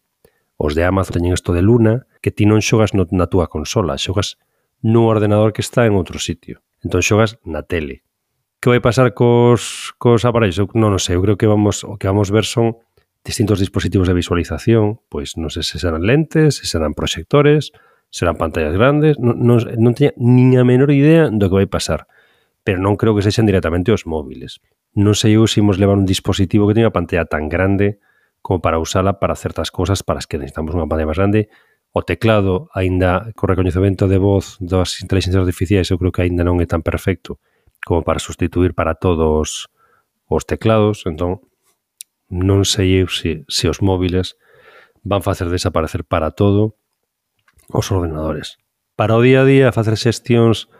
Os 0.57 0.73
de 0.73 0.81
Amazon 0.81 1.21
teñen 1.21 1.37
isto 1.37 1.53
de 1.53 1.61
Luna, 1.61 2.09
que 2.17 2.33
ti 2.33 2.49
non 2.49 2.57
xogas 2.65 2.97
no, 2.97 3.05
na 3.13 3.29
túa 3.29 3.45
consola, 3.45 3.93
xogas 4.01 4.41
nun 4.81 5.05
ordenador 5.05 5.53
que 5.53 5.61
está 5.61 5.85
en 5.85 5.93
outro 5.93 6.17
sitio. 6.17 6.65
Entón 6.81 7.05
xogas 7.05 7.37
na 7.45 7.61
tele. 7.61 8.01
Que 8.57 8.73
vai 8.73 8.81
pasar 8.81 9.13
cos, 9.13 9.93
cos 10.01 10.25
aparellos? 10.25 10.57
Eu 10.57 10.65
non, 10.73 10.89
non 10.89 10.97
sei, 10.97 11.13
eu 11.13 11.21
creo 11.21 11.37
que 11.37 11.45
vamos, 11.45 11.85
o 11.85 12.01
que 12.01 12.09
vamos 12.09 12.33
ver 12.33 12.49
son 12.49 12.81
distintos 13.21 13.61
dispositivos 13.61 14.09
de 14.09 14.17
visualización, 14.17 14.97
pois 15.13 15.37
non 15.37 15.53
sei 15.53 15.61
se 15.61 15.77
serán 15.77 16.09
lentes, 16.09 16.57
se 16.57 16.65
serán 16.65 16.97
proxectores, 16.97 17.69
serán 18.09 18.33
pantallas 18.41 18.73
grandes, 18.73 19.21
non, 19.21 19.37
non, 19.37 19.61
non 19.77 19.93
teña 19.93 20.17
nin 20.17 20.57
a 20.57 20.65
menor 20.65 20.89
idea 20.89 21.29
do 21.29 21.45
que 21.53 21.57
vai 21.61 21.69
pasar 21.69 22.09
pero 22.63 22.79
non 22.79 22.95
creo 22.95 23.11
que 23.13 23.23
sexan 23.23 23.45
directamente 23.45 23.91
os 23.91 24.07
móviles. 24.07 24.63
Non 24.95 25.13
sei 25.13 25.35
eu 25.35 25.45
se 25.45 25.59
imos 25.59 25.77
levar 25.77 25.99
un 25.99 26.07
dispositivo 26.07 26.65
que 26.65 26.75
teña 26.75 26.87
unha 26.87 26.95
pantalla 26.95 27.27
tan 27.27 27.51
grande 27.51 27.99
como 28.43 28.63
para 28.63 28.79
usala 28.79 29.19
para 29.19 29.35
certas 29.35 29.71
cosas 29.71 30.03
para 30.03 30.19
as 30.19 30.27
que 30.27 30.39
necesitamos 30.39 30.75
unha 30.75 30.87
pantalla 30.87 31.11
máis 31.11 31.19
grande. 31.19 31.51
O 31.93 32.01
teclado, 32.01 32.73
aínda 32.73 33.29
co 33.37 33.45
recoñecemento 33.45 34.09
de 34.09 34.17
voz 34.17 34.57
das 34.57 34.97
inteligencias 35.03 35.43
artificiais, 35.43 35.91
eu 35.91 35.99
creo 35.99 36.09
que 36.15 36.23
aínda 36.25 36.41
non 36.41 36.57
é 36.63 36.65
tan 36.65 36.81
perfecto 36.81 37.37
como 37.83 38.01
para 38.01 38.23
sustituir 38.23 38.73
para 38.73 38.95
todos 38.95 39.69
os 40.25 40.43
teclados. 40.47 41.05
Entón, 41.05 41.43
non 42.31 42.65
sei 42.65 43.03
eu 43.03 43.11
se, 43.11 43.45
se 43.45 43.69
os 43.69 43.83
móviles 43.83 44.39
van 45.03 45.21
facer 45.21 45.51
desaparecer 45.51 46.07
para 46.07 46.31
todo 46.31 46.79
os 47.69 47.91
ordenadores. 47.91 48.57
Para 48.95 49.17
o 49.17 49.21
día 49.21 49.41
a 49.41 49.45
día, 49.45 49.75
facer 49.75 49.97
xestións 49.97 50.71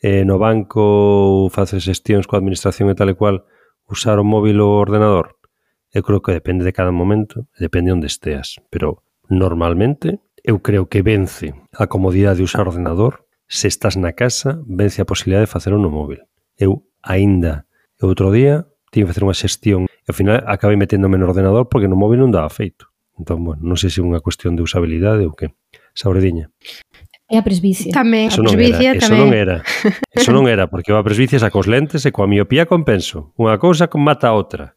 eh, 0.00 0.24
no 0.24 0.40
banco 0.40 0.80
ou 0.80 1.52
faces 1.52 1.84
xestións 1.84 2.24
coa 2.24 2.40
administración 2.40 2.88
e 2.88 2.96
tal 2.96 3.12
e 3.12 3.16
cual 3.16 3.44
usar 3.86 4.16
o 4.16 4.24
móvil 4.24 4.64
ou 4.64 4.76
o 4.76 4.82
ordenador? 4.82 5.36
Eu 5.92 6.02
creo 6.02 6.24
que 6.24 6.32
depende 6.32 6.64
de 6.64 6.72
cada 6.72 6.90
momento, 6.90 7.46
depende 7.58 7.92
onde 7.92 8.08
esteas, 8.08 8.56
pero 8.72 9.04
normalmente 9.28 10.20
eu 10.40 10.64
creo 10.64 10.88
que 10.88 11.02
vence 11.02 11.52
a 11.76 11.86
comodidade 11.86 12.40
de 12.40 12.46
usar 12.48 12.64
o 12.64 12.72
ordenador 12.72 13.26
se 13.50 13.66
estás 13.66 13.98
na 13.98 14.12
casa, 14.14 14.62
vence 14.66 15.02
a 15.02 15.08
posibilidade 15.08 15.46
de 15.46 15.52
facer 15.52 15.74
no 15.74 15.90
móvil. 15.90 16.22
Eu 16.56 16.86
aínda 17.02 17.66
outro 18.00 18.32
día 18.32 18.64
tive 18.90 19.06
que 19.06 19.12
facer 19.12 19.26
unha 19.26 19.36
xestión 19.36 19.84
e 19.84 20.08
ao 20.08 20.16
final 20.16 20.40
acabei 20.46 20.78
meténdome 20.78 21.18
no 21.18 21.28
ordenador 21.28 21.68
porque 21.68 21.90
no 21.90 21.98
móvil 21.98 22.24
non 22.24 22.32
daba 22.32 22.48
feito. 22.48 22.88
Entón, 23.20 23.44
bueno, 23.44 23.60
non 23.60 23.76
sei 23.76 23.92
se 23.92 24.00
é 24.00 24.06
unha 24.06 24.24
cuestión 24.24 24.56
de 24.56 24.64
usabilidade 24.64 25.28
ou 25.28 25.36
que. 25.36 25.52
Sabrediña. 25.92 26.48
E 27.30 27.38
a 27.38 27.46
presbicia. 27.46 27.94
Tamén, 27.94 28.26
eso 28.26 28.42
a 28.42 28.50
presbicia 28.50 28.90
era, 28.90 28.98
tamén. 28.98 29.14
Eso 29.14 29.22
non 29.22 29.30
era. 29.30 29.56
Eso 30.10 30.30
non 30.34 30.44
era, 30.50 30.66
porque 30.66 30.90
a 30.90 31.06
presbicia 31.06 31.38
xa 31.38 31.54
cos 31.54 31.70
lentes 31.70 32.02
e 32.02 32.10
coa 32.10 32.26
miopía 32.26 32.66
compenso. 32.66 33.30
Unha 33.38 33.54
cousa 33.62 33.86
mata 33.94 34.28
a 34.28 34.34
outra. 34.34 34.74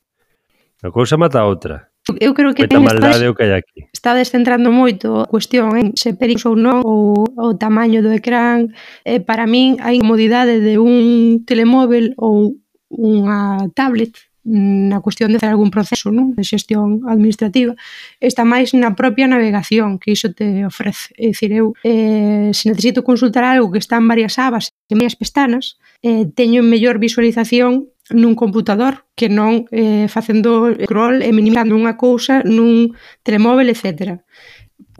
Unha 0.86 0.94
cousa 0.94 1.18
mata 1.18 1.42
a 1.42 1.50
outra. 1.50 1.90
Eu 2.20 2.38
creo 2.38 2.54
que 2.54 2.68
ten 2.68 2.84
maldade 2.84 3.26
o 3.26 3.34
que 3.34 3.48
hai 3.48 3.58
aquí. 3.58 3.90
Está 3.90 4.14
descentrando 4.14 4.70
moito 4.70 5.24
a 5.24 5.26
cuestión 5.26 5.74
en 5.80 5.98
se 5.98 6.14
perigos 6.14 6.46
ou 6.46 6.54
non 6.54 6.84
ou 6.86 7.26
o 7.26 7.56
tamaño 7.56 8.06
do 8.06 8.14
ecrán. 8.14 8.76
Eh, 9.02 9.18
para 9.18 9.50
min 9.50 9.82
a 9.82 9.96
incomodidade 9.96 10.62
de 10.62 10.78
un 10.78 11.42
telemóvel 11.48 12.14
ou 12.22 12.60
unha 12.94 13.66
tablet 13.74 14.14
na 14.44 15.00
cuestión 15.00 15.32
de 15.32 15.40
facer 15.40 15.56
algún 15.56 15.72
proceso 15.72 16.12
non? 16.12 16.36
de 16.36 16.44
xestión 16.44 17.04
administrativa, 17.08 17.74
está 18.20 18.44
máis 18.44 18.76
na 18.76 18.92
propia 18.94 19.28
navegación 19.28 19.98
que 20.00 20.12
iso 20.12 20.36
te 20.36 20.68
ofrece. 20.68 21.16
É 21.16 21.32
dicir, 21.32 21.56
eu 21.56 21.74
eh, 21.88 22.52
se 22.52 22.68
necesito 22.68 23.08
consultar 23.08 23.48
algo 23.48 23.72
que 23.72 23.80
está 23.80 23.96
en 23.98 24.08
varias 24.08 24.36
abas 24.36 24.76
e 24.92 24.94
meias 25.00 25.16
pestanas, 25.16 25.80
eh, 26.04 26.28
teño 26.28 26.60
mellor 26.62 27.00
visualización 27.00 27.88
nun 28.12 28.36
computador 28.36 29.08
que 29.16 29.32
non 29.32 29.64
eh, 29.72 30.12
facendo 30.12 30.76
scroll 30.76 31.24
e 31.24 31.32
minimizando 31.32 31.80
unha 31.80 31.96
cousa 31.96 32.44
nun 32.44 32.92
telemóvel, 33.24 33.72
etcétera 33.72 34.28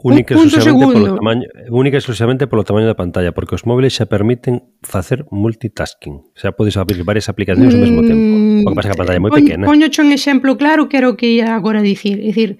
única 0.04 0.36
exclusivamente 0.36 0.92
polo 0.92 1.16
tamaño, 1.16 1.46
única 1.72 1.96
exclusivamente 1.96 2.44
polo 2.46 2.62
tamaño 2.62 2.86
da 2.86 2.96
pantalla, 2.96 3.32
porque 3.32 3.56
os 3.56 3.64
móviles 3.64 3.96
xa 3.96 4.04
permiten 4.04 4.60
facer 4.84 5.24
multitasking. 5.32 6.20
Xa 6.36 6.52
podes 6.52 6.76
abrir 6.76 7.00
varias 7.08 7.32
aplicacións 7.32 7.72
mm, 7.72 7.76
ao 7.76 7.82
mesmo 7.82 8.00
mm, 8.04 8.08
tempo. 8.08 8.24
O 8.68 8.70
que 8.70 8.76
pasa 8.76 8.88
que 8.92 8.96
a 8.96 9.00
pantalla 9.00 9.18
é 9.18 9.24
moi 9.24 9.32
poño, 9.32 9.40
pequena. 9.40 9.64
Poño 9.64 9.88
un 9.88 10.10
exemplo 10.12 10.60
claro 10.60 10.92
que 10.92 11.00
era 11.00 11.08
o 11.08 11.16
que 11.16 11.40
ia 11.40 11.56
agora 11.56 11.80
dicir. 11.80 12.20
É 12.20 12.28
dicir, 12.28 12.50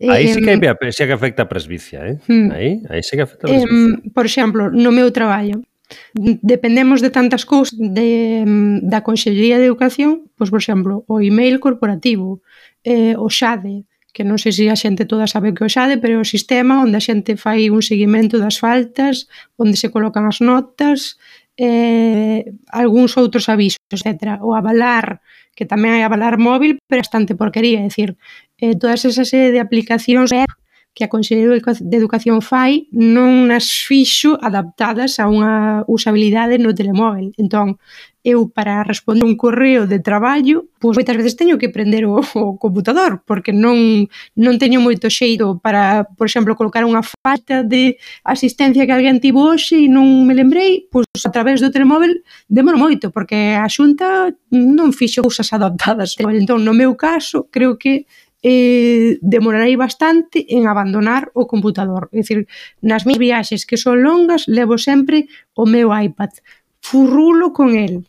Aí 0.00 0.32
sí 0.32 0.40
que, 0.40 0.48
hai, 0.48 0.92
sí 0.92 1.04
que 1.04 1.12
afecta 1.12 1.44
a 1.44 1.48
presbicia, 1.48 2.00
eh? 2.08 2.16
Hmm. 2.24 2.48
Aí, 2.52 2.80
aí 2.88 3.04
sí 3.04 3.16
que 3.16 3.24
afecta 3.24 3.44
a 3.44 3.52
presbicia. 3.52 4.00
Eh, 4.00 4.08
por 4.16 4.24
exemplo, 4.24 4.72
no 4.72 4.92
meu 4.96 5.12
traballo, 5.12 5.60
dependemos 6.40 7.04
de 7.04 7.10
tantas 7.12 7.44
cousas 7.44 7.76
de, 7.76 8.44
da 8.80 9.04
Consellería 9.04 9.60
de 9.60 9.68
Educación, 9.68 10.32
pois, 10.40 10.48
por 10.48 10.60
exemplo, 10.60 11.04
o 11.04 11.20
email 11.20 11.60
corporativo, 11.60 12.40
eh, 12.80 13.12
o 13.20 13.28
xade, 13.28 13.84
que 14.12 14.26
non 14.26 14.38
sei 14.42 14.52
se 14.52 14.66
a 14.68 14.76
xente 14.76 15.06
toda 15.06 15.30
sabe 15.30 15.54
que 15.54 15.62
o 15.64 15.70
xade, 15.70 15.98
pero 16.02 16.18
é 16.18 16.20
o 16.20 16.26
sistema 16.26 16.82
onde 16.82 16.98
a 16.98 17.04
xente 17.04 17.38
fai 17.38 17.70
un 17.70 17.82
seguimento 17.82 18.36
das 18.42 18.58
faltas, 18.58 19.30
onde 19.56 19.78
se 19.78 19.88
colocan 19.94 20.26
as 20.26 20.42
notas, 20.42 21.18
eh, 21.56 22.50
algúns 22.72 23.16
outros 23.20 23.46
avisos, 23.48 23.80
etc. 23.90 24.40
O 24.42 24.56
avalar, 24.58 25.22
que 25.54 25.68
tamén 25.68 25.94
hai 25.94 26.02
avalar 26.02 26.36
móvil, 26.36 26.80
pero 26.88 27.04
bastante 27.04 27.38
porquería, 27.38 27.80
é 27.80 27.88
dicir, 27.88 28.16
eh, 28.58 28.74
todas 28.74 29.06
esas 29.06 29.30
serie 29.30 29.54
de 29.54 29.60
aplicacións 29.60 30.34
web 30.34 30.50
que 31.00 31.08
a 31.08 31.08
Consellería 31.08 31.56
de 31.56 31.96
Educación 31.96 32.44
fai 32.44 32.84
non 32.92 33.48
nas 33.48 33.72
fixo 33.72 34.36
adaptadas 34.36 35.16
a 35.16 35.24
unha 35.24 35.80
usabilidade 35.88 36.60
no 36.60 36.76
telemóvel. 36.76 37.32
Entón, 37.40 37.80
eu 38.20 38.52
para 38.52 38.84
responder 38.84 39.24
un 39.24 39.36
correo 39.36 39.86
de 39.88 39.96
traballo, 39.96 40.68
pois 40.76 40.92
moitas 40.92 41.16
veces 41.16 41.40
teño 41.40 41.56
que 41.56 41.72
prender 41.72 42.04
o, 42.04 42.20
o 42.20 42.60
computador, 42.60 43.24
porque 43.24 43.56
non, 43.56 44.04
non 44.36 44.60
teño 44.60 44.84
moito 44.84 45.08
xeito 45.08 45.56
para, 45.64 46.04
por 46.04 46.28
exemplo, 46.28 46.52
colocar 46.52 46.84
unha 46.84 47.00
falta 47.00 47.64
de 47.64 47.96
asistencia 48.20 48.84
que 48.84 48.92
alguén 48.92 49.24
tivo 49.24 49.48
hoxe 49.48 49.80
e 49.80 49.88
non 49.88 50.28
me 50.28 50.36
lembrei, 50.36 50.84
pois 50.92 51.08
a 51.24 51.32
través 51.32 51.64
do 51.64 51.72
telemóvel 51.72 52.20
demoro 52.44 52.76
moito, 52.76 53.08
porque 53.08 53.56
a 53.56 53.64
xunta 53.72 54.28
non 54.52 54.92
fixo 54.92 55.24
cousas 55.24 55.48
adaptadas. 55.56 56.12
Entón, 56.20 56.60
no 56.60 56.76
meu 56.76 56.92
caso, 57.00 57.48
creo 57.48 57.80
que 57.80 58.04
eh, 58.42 59.18
demorarei 59.20 59.76
bastante 59.76 60.46
en 60.48 60.66
abandonar 60.66 61.30
o 61.34 61.46
computador. 61.46 62.08
É 62.12 62.24
dicir, 62.24 62.48
nas 62.80 63.04
minhas 63.04 63.20
viaxes 63.20 63.66
que 63.68 63.76
son 63.76 64.00
longas, 64.00 64.48
levo 64.48 64.80
sempre 64.80 65.28
o 65.54 65.68
meu 65.68 65.92
iPad. 65.92 66.32
Furrulo 66.80 67.52
con 67.52 67.76
el. 67.76 68.08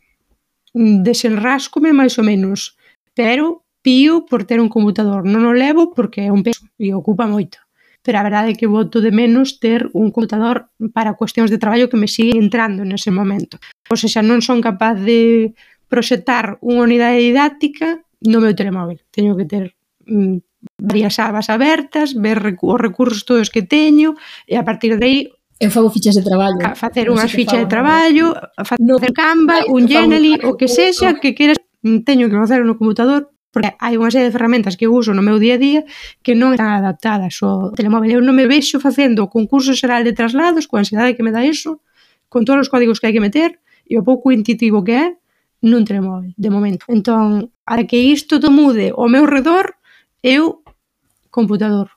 Desenrascome 0.74 1.92
máis 1.92 2.16
ou 2.16 2.24
menos. 2.24 2.80
Pero 3.12 3.68
pío 3.84 4.26
por 4.26 4.48
ter 4.48 4.64
un 4.64 4.72
computador. 4.72 5.28
Non 5.28 5.44
o 5.44 5.54
levo 5.54 5.92
porque 5.92 6.24
é 6.24 6.32
un 6.32 6.48
peso 6.48 6.64
e 6.80 6.96
ocupa 6.96 7.28
moito. 7.28 7.60
Pero 8.02 8.18
a 8.18 8.26
verdade 8.26 8.56
é 8.56 8.58
que 8.58 8.72
voto 8.72 8.98
de 9.04 9.12
menos 9.12 9.60
ter 9.60 9.92
un 9.94 10.10
computador 10.10 10.72
para 10.96 11.14
cuestións 11.14 11.52
de 11.52 11.62
traballo 11.62 11.92
que 11.92 12.00
me 12.00 12.10
sigue 12.10 12.40
entrando 12.40 12.82
nese 12.88 13.12
momento. 13.12 13.60
Ou 13.92 13.98
seja, 14.00 14.24
non 14.24 14.40
son 14.40 14.64
capaz 14.64 14.96
de 14.96 15.54
proxectar 15.92 16.56
unha 16.64 16.88
unidade 16.88 17.20
didáctica 17.20 18.00
no 18.24 18.40
meu 18.40 18.56
telemóvel. 18.56 19.04
Teño 19.12 19.36
que 19.36 19.46
ter 19.46 19.76
Mm, 20.06 20.42
varias 20.78 21.18
abas 21.18 21.50
abertas, 21.50 22.14
ver 22.14 22.58
os 22.62 22.82
recursos 22.82 23.26
todos 23.26 23.50
que 23.50 23.66
teño 23.66 24.14
e 24.46 24.56
a 24.56 24.64
partir 24.64 24.98
de 24.98 25.06
aí 25.06 25.20
Eu 25.62 25.70
fago 25.70 25.94
fichas 25.94 26.18
de 26.18 26.26
traballo. 26.26 26.58
A 26.66 26.74
facer 26.74 27.06
unhas 27.06 27.30
fichas 27.30 27.62
de 27.62 27.70
traballo, 27.70 28.34
a 28.34 28.66
facer 28.66 28.82
no, 28.82 28.98
Canva, 29.14 29.62
un 29.70 29.86
Genially, 29.86 30.42
o 30.42 30.58
que 30.58 30.66
sexa 30.66 31.22
que 31.22 31.38
queres, 31.38 31.62
mm, 31.86 32.02
teño 32.02 32.34
que 32.34 32.38
facer 32.38 32.66
no 32.66 32.74
computador 32.82 33.30
porque 33.52 33.76
hai 33.84 34.00
unha 34.00 34.10
serie 34.10 34.32
de 34.32 34.34
ferramentas 34.34 34.80
que 34.80 34.88
eu 34.88 34.96
uso 34.96 35.12
no 35.12 35.22
meu 35.22 35.38
día 35.38 35.60
a 35.60 35.62
día 35.62 35.82
que 36.24 36.34
non 36.34 36.56
están 36.56 36.72
adaptadas 36.72 37.36
ao 37.44 37.76
telemóvel. 37.76 38.18
Eu 38.18 38.24
non 38.24 38.34
me 38.34 38.48
vexo 38.48 38.80
facendo 38.80 39.28
o 39.28 39.30
concurso 39.30 39.76
xeral 39.76 40.08
de 40.08 40.16
traslados, 40.16 40.66
coa 40.66 40.82
ansiedade 40.82 41.14
que 41.14 41.22
me 41.22 41.36
dá 41.36 41.44
iso, 41.44 41.84
con 42.32 42.48
todos 42.48 42.66
os 42.66 42.72
códigos 42.72 42.98
que 42.98 43.12
hai 43.12 43.14
que 43.14 43.22
meter 43.22 43.60
e 43.84 44.00
o 44.00 44.04
pouco 44.08 44.32
intuitivo 44.32 44.82
que 44.88 44.96
é 44.96 45.06
nun 45.62 45.84
telemóvel, 45.84 46.32
de 46.40 46.50
momento. 46.50 46.88
Entón, 46.88 47.52
a 47.68 47.76
que 47.86 48.00
isto 48.10 48.40
to 48.40 48.50
mude 48.50 48.96
ao 48.96 49.12
meu 49.12 49.28
redor, 49.28 49.78
eu 50.24 50.64
computador. 51.30 51.90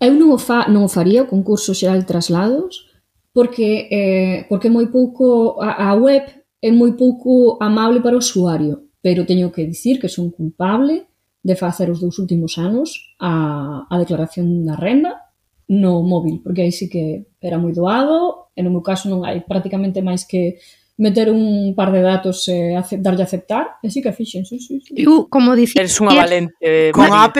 Eu 0.00 0.14
non 0.14 0.30
o, 0.30 0.38
fa, 0.38 0.70
non 0.70 0.86
o 0.86 0.90
faría 0.90 1.26
o 1.26 1.30
concurso 1.30 1.74
xeral 1.74 1.98
de 1.98 2.06
traslados 2.06 2.86
porque 3.34 3.90
eh, 3.90 4.46
porque 4.48 4.70
moi 4.70 4.86
pouco 4.90 5.58
a, 5.58 5.90
a 5.90 5.98
web 5.98 6.22
é 6.62 6.70
moi 6.70 6.94
pouco 6.94 7.58
amable 7.58 8.02
para 8.02 8.14
o 8.14 8.22
usuario, 8.22 8.90
pero 9.02 9.26
teño 9.26 9.50
que 9.50 9.66
dicir 9.66 9.98
que 9.98 10.10
son 10.10 10.30
culpable 10.30 11.06
de 11.42 11.54
facer 11.54 11.90
os 11.90 11.98
dous 12.02 12.18
últimos 12.18 12.58
anos 12.58 13.14
a, 13.18 13.86
a 13.90 13.94
declaración 13.98 14.66
da 14.66 14.74
renda 14.74 15.28
no 15.68 16.02
móvil, 16.02 16.40
porque 16.42 16.62
aí 16.62 16.72
sí 16.72 16.88
que 16.88 17.28
era 17.40 17.60
moi 17.60 17.76
doado, 17.76 18.50
e 18.56 18.62
no 18.62 18.70
meu 18.72 18.82
caso 18.82 19.06
non 19.06 19.22
hai 19.22 19.44
prácticamente 19.44 20.00
máis 20.02 20.24
que 20.24 20.58
meter 20.98 21.30
un 21.30 21.74
par 21.74 21.92
de 21.92 22.02
datos 22.02 22.46
e 22.50 22.74
eh, 22.74 22.76
ace 22.76 22.98
darlle 22.98 23.22
a 23.22 23.28
aceptar, 23.30 23.78
e 23.82 23.88
si 23.88 24.02
que 24.02 24.12
fixen, 24.12 24.44
sí, 24.44 24.58
sí, 24.58 24.82
sí. 24.82 24.92
Eu, 24.98 25.24
uh, 25.24 25.28
como 25.30 25.54
dicir... 25.54 25.78
Eres 25.78 25.94
unha 26.02 26.12
valente. 26.12 26.58
Eh, 26.58 26.90
con 26.90 27.06
a 27.08 27.22
app, 27.22 27.38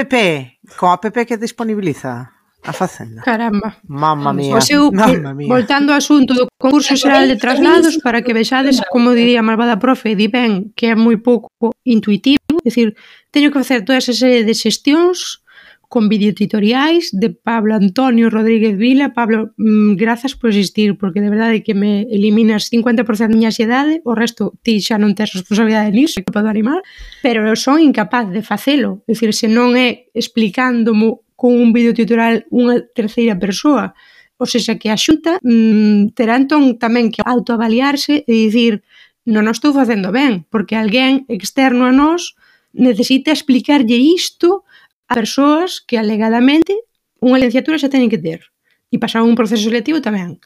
con 0.78 0.94
a 0.94 0.96
app 0.96 1.10
que 1.10 1.36
disponibiliza 1.36 2.38
a 2.62 2.72
Facenda. 2.72 3.22
Caramba. 3.22 3.82
Mamma 3.82 4.32
mía. 4.32 4.54
Pois 4.54 4.70
eu, 4.70 4.94
Mamma 4.94 5.30
eh, 5.30 5.34
mía. 5.34 5.50
Voltando 5.50 5.90
ao 5.90 5.98
asunto 5.98 6.38
do 6.38 6.46
concurso 6.54 6.94
xeral 6.94 7.26
de 7.26 7.34
traslados 7.34 7.98
para 7.98 8.22
que 8.22 8.30
vexades, 8.30 8.78
como 8.94 9.10
diría 9.10 9.42
a 9.42 9.46
malvada 9.46 9.82
profe, 9.82 10.14
di 10.14 10.30
ben 10.30 10.70
que 10.78 10.90
é 10.90 10.94
moi 10.94 11.18
pouco 11.18 11.74
intuitivo, 11.82 12.62
é 12.62 12.70
dicir, 12.70 12.94
teño 13.34 13.50
que 13.50 13.58
facer 13.58 13.82
toda 13.82 13.98
esa 13.98 14.14
serie 14.14 14.46
de 14.46 14.54
xestións 14.54 15.42
con 15.88 16.08
videotutoriais 16.08 17.08
de 17.12 17.30
Pablo 17.30 17.74
Antonio 17.74 18.28
Rodríguez 18.28 18.76
Vila. 18.76 19.14
Pablo, 19.14 19.54
mm, 19.56 19.96
grazas 19.96 20.36
por 20.36 20.50
existir, 20.50 20.98
porque 20.98 21.20
de 21.20 21.30
verdade 21.30 21.62
que 21.62 21.74
me 21.74 22.02
eliminas 22.12 22.68
50% 22.70 23.32
da 23.32 23.34
miña 23.34 23.50
xedade, 23.50 24.04
o 24.04 24.12
resto 24.12 24.52
ti 24.60 24.84
xa 24.84 25.00
non 25.00 25.16
tes 25.16 25.32
responsabilidade 25.32 25.88
niso, 25.96 26.20
que 26.20 26.28
podo 26.28 26.52
animar, 26.52 26.84
pero 27.24 27.48
eu 27.48 27.56
son 27.56 27.80
incapaz 27.80 28.28
de 28.28 28.44
facelo. 28.44 29.00
É 29.08 29.16
dicir, 29.16 29.32
se 29.32 29.48
non 29.48 29.72
é 29.80 30.12
explicándomo 30.12 31.24
con 31.32 31.56
un 31.56 31.72
videotutorial 31.72 32.44
unha 32.52 32.84
terceira 32.92 33.40
persoa, 33.40 33.96
ou 34.36 34.44
seja, 34.44 34.76
que 34.76 34.92
a 34.92 35.00
xunta 35.00 35.40
mm, 35.40 36.12
terá 36.12 36.36
entón 36.36 36.76
tamén 36.76 37.08
que 37.08 37.24
autoavaliarse 37.24 38.28
e 38.28 38.32
dicir 38.44 38.84
non 39.24 39.48
o 39.48 39.52
estou 39.56 39.72
facendo 39.72 40.12
ben, 40.12 40.44
porque 40.52 40.76
alguén 40.76 41.24
externo 41.32 41.88
a 41.88 41.92
nós 41.96 42.36
necesita 42.76 43.32
explicarlle 43.32 43.96
isto 43.96 44.67
a 45.08 45.14
persoas 45.16 45.80
que 45.80 45.96
alegadamente 45.96 46.76
unha 47.18 47.40
licenciatura 47.40 47.80
xa 47.80 47.90
teñen 47.90 48.12
que 48.12 48.20
ter 48.20 48.46
e 48.92 48.96
pasar 49.00 49.24
un 49.24 49.34
proceso 49.34 49.64
selectivo 49.64 50.04
tamén. 50.04 50.38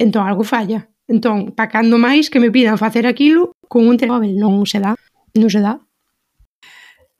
Entón 0.00 0.24
algo 0.26 0.42
falla. 0.42 0.88
Entón, 1.06 1.52
pacando 1.52 2.00
máis 2.00 2.32
que 2.32 2.40
me 2.40 2.50
pidan 2.50 2.80
facer 2.80 3.04
aquilo 3.04 3.52
con 3.68 3.86
un 3.86 4.00
telemóvel 4.00 4.38
non 4.40 4.64
se 4.64 4.80
dá, 4.80 4.96
non 5.36 5.50
se 5.52 5.60
dá. 5.60 5.78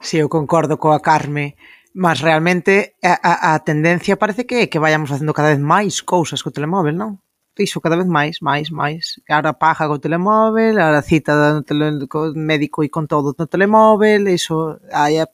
Si, 0.01 0.16
sí, 0.16 0.22
eu 0.24 0.33
concordo 0.33 0.81
coa 0.81 1.05
Carme, 1.05 1.61
mas 1.93 2.22
realmente 2.22 2.97
a, 3.03 3.18
a, 3.20 3.35
a 3.55 3.61
tendencia 3.61 4.16
parece 4.16 4.47
que 4.47 4.64
é 4.64 4.70
que 4.70 4.81
vayamos 4.81 5.11
facendo 5.11 5.37
cada 5.37 5.53
vez 5.53 5.61
máis 5.61 6.01
cousas 6.01 6.41
co 6.41 6.55
telemóvel, 6.55 6.97
non? 6.97 7.20
Iso 7.61 7.83
cada 7.85 7.99
vez 8.01 8.09
máis, 8.09 8.41
máis, 8.41 8.72
máis. 8.72 9.20
Ahora 9.28 9.59
paja 9.59 9.85
co 9.91 10.01
telemóvel, 10.01 10.81
ahora 10.81 11.05
cita 11.05 11.37
no 11.53 11.61
tele, 11.66 12.09
co 12.09 12.33
médico 12.33 12.81
e 12.81 12.89
con 12.89 13.05
todo 13.05 13.35
no 13.37 13.45
telemóvel, 13.51 14.31
iso 14.31 14.81
hai 14.95 15.20
a 15.20 15.28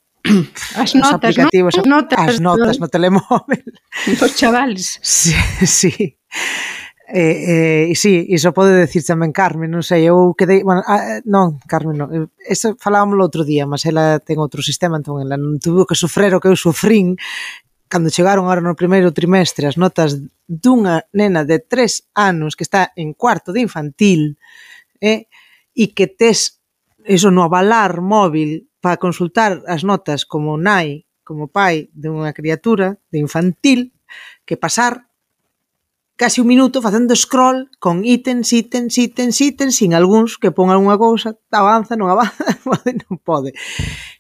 As 0.75 0.95
notas, 0.95 1.15
aplicativos, 1.15 1.75
no? 1.79 2.03
notas, 2.03 2.19
as 2.19 2.41
notas 2.41 2.79
no 2.79 2.89
telemóvel. 2.89 3.65
Os 4.23 4.33
chavales. 4.37 4.99
Sí, 5.03 5.35
sí. 5.65 6.17
Eh, 7.09 7.91
eh, 7.91 7.95
sí, 7.95 8.27
iso 8.29 8.51
pode 8.51 8.75
decir 8.75 9.07
tamén 9.07 9.31
Carmen, 9.31 9.71
non 9.71 9.87
sei, 9.87 10.11
eu 10.11 10.35
quedei, 10.35 10.67
bueno, 10.67 10.83
ah, 10.91 11.19
eh, 11.19 11.23
non, 11.23 11.63
Carmen 11.63 11.95
non, 11.95 12.11
eso 12.43 12.75
falábamos 12.83 13.15
outro 13.23 13.47
día, 13.47 13.63
mas 13.63 13.87
ela 13.87 14.19
ten 14.19 14.43
outro 14.43 14.59
sistema, 14.59 14.99
entón 14.99 15.23
ela 15.23 15.39
non 15.39 15.63
tuvo 15.63 15.87
que 15.87 15.95
sofrer 15.95 16.35
o 16.35 16.43
que 16.43 16.51
eu 16.51 16.59
sofrín 16.59 17.15
cando 17.87 18.11
chegaron 18.11 18.51
agora 18.51 18.59
no 18.59 18.75
primeiro 18.75 19.15
trimestre 19.15 19.71
as 19.71 19.79
notas 19.79 20.19
dunha 20.47 21.07
nena 21.15 21.47
de 21.47 21.63
tres 21.63 22.11
anos 22.15 22.59
que 22.59 22.67
está 22.67 22.91
en 22.99 23.15
cuarto 23.15 23.55
de 23.55 23.63
infantil 23.63 24.35
eh, 24.99 25.31
e 25.71 25.95
que 25.95 26.11
tes 26.11 26.59
eso 27.07 27.31
no 27.31 27.47
avalar 27.47 28.03
móvil 28.03 28.66
para 28.87 29.03
consultar 29.03 29.67
as 29.67 29.83
notas 29.83 30.23
como 30.23 30.55
nai, 30.55 31.11
como 31.27 31.51
pai 31.51 31.91
de 31.91 32.07
unha 32.07 32.31
criatura, 32.31 33.03
de 33.11 33.19
infantil, 33.19 33.91
que 34.47 34.55
pasar 34.55 35.11
casi 36.15 36.39
un 36.39 36.47
minuto 36.47 36.79
facendo 36.79 37.19
scroll 37.19 37.67
con 37.83 38.07
ítems, 38.07 38.55
ítems, 38.55 38.95
ítems, 38.95 39.43
ítems, 39.43 39.75
sin 39.75 39.91
algúns 39.91 40.39
que 40.39 40.55
pon 40.55 40.71
algunha 40.71 40.95
cousa, 40.95 41.35
avanza, 41.51 41.99
non 41.99 42.15
avanza, 42.15 42.47
non 43.11 43.19
pode. 43.19 43.51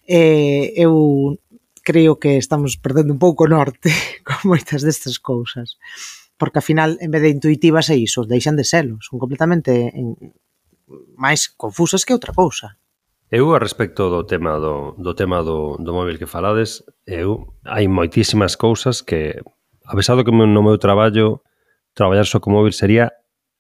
Eh, 0.02 0.74
eu 0.74 1.38
creo 1.86 2.18
que 2.18 2.42
estamos 2.42 2.74
perdendo 2.74 3.14
un 3.14 3.22
pouco 3.22 3.46
o 3.46 3.52
norte 3.54 3.94
con 4.26 4.50
moitas 4.50 4.82
destas 4.82 5.22
cousas. 5.22 5.78
Porque 6.34 6.58
ao 6.58 6.66
final, 6.66 6.98
en 6.98 7.14
vez 7.14 7.22
de 7.22 7.30
intuitivas 7.30 7.86
é 7.86 7.94
iso, 7.94 8.26
deixan 8.26 8.58
de 8.58 8.66
selo, 8.66 8.98
son 8.98 9.22
completamente 9.22 9.94
en, 9.94 10.18
máis 11.14 11.54
confusas 11.54 12.02
que 12.02 12.10
outra 12.10 12.34
cousa. 12.34 12.74
Eu 13.28 13.50
a 13.54 13.58
respecto 13.58 14.08
do 14.08 14.22
tema 14.22 14.54
do, 14.60 14.94
do 14.98 15.12
tema 15.12 15.42
do, 15.42 15.74
do 15.82 15.90
móvil 15.92 16.14
que 16.14 16.30
falades, 16.30 16.86
eu 17.10 17.58
hai 17.66 17.90
moitísimas 17.90 18.54
cousas 18.54 19.02
que 19.02 19.42
a 19.82 19.94
pesar 19.98 20.14
do 20.14 20.22
que 20.22 20.30
no 20.30 20.62
meu 20.62 20.78
traballo 20.78 21.42
traballar 21.90 22.22
só 22.22 22.38
co 22.38 22.54
móvil 22.54 22.70
sería 22.70 23.10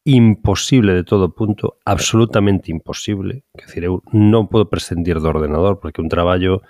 imposible 0.06 0.94
de 0.94 1.02
todo 1.02 1.34
punto, 1.34 1.82
absolutamente 1.82 2.70
imposible. 2.70 3.42
Quer 3.58 3.66
dizer, 3.66 3.82
eu 3.90 4.06
non 4.14 4.46
podo 4.46 4.70
prescindir 4.70 5.18
do 5.18 5.26
ordenador 5.26 5.82
porque 5.82 5.98
un 5.98 6.06
traballo 6.06 6.62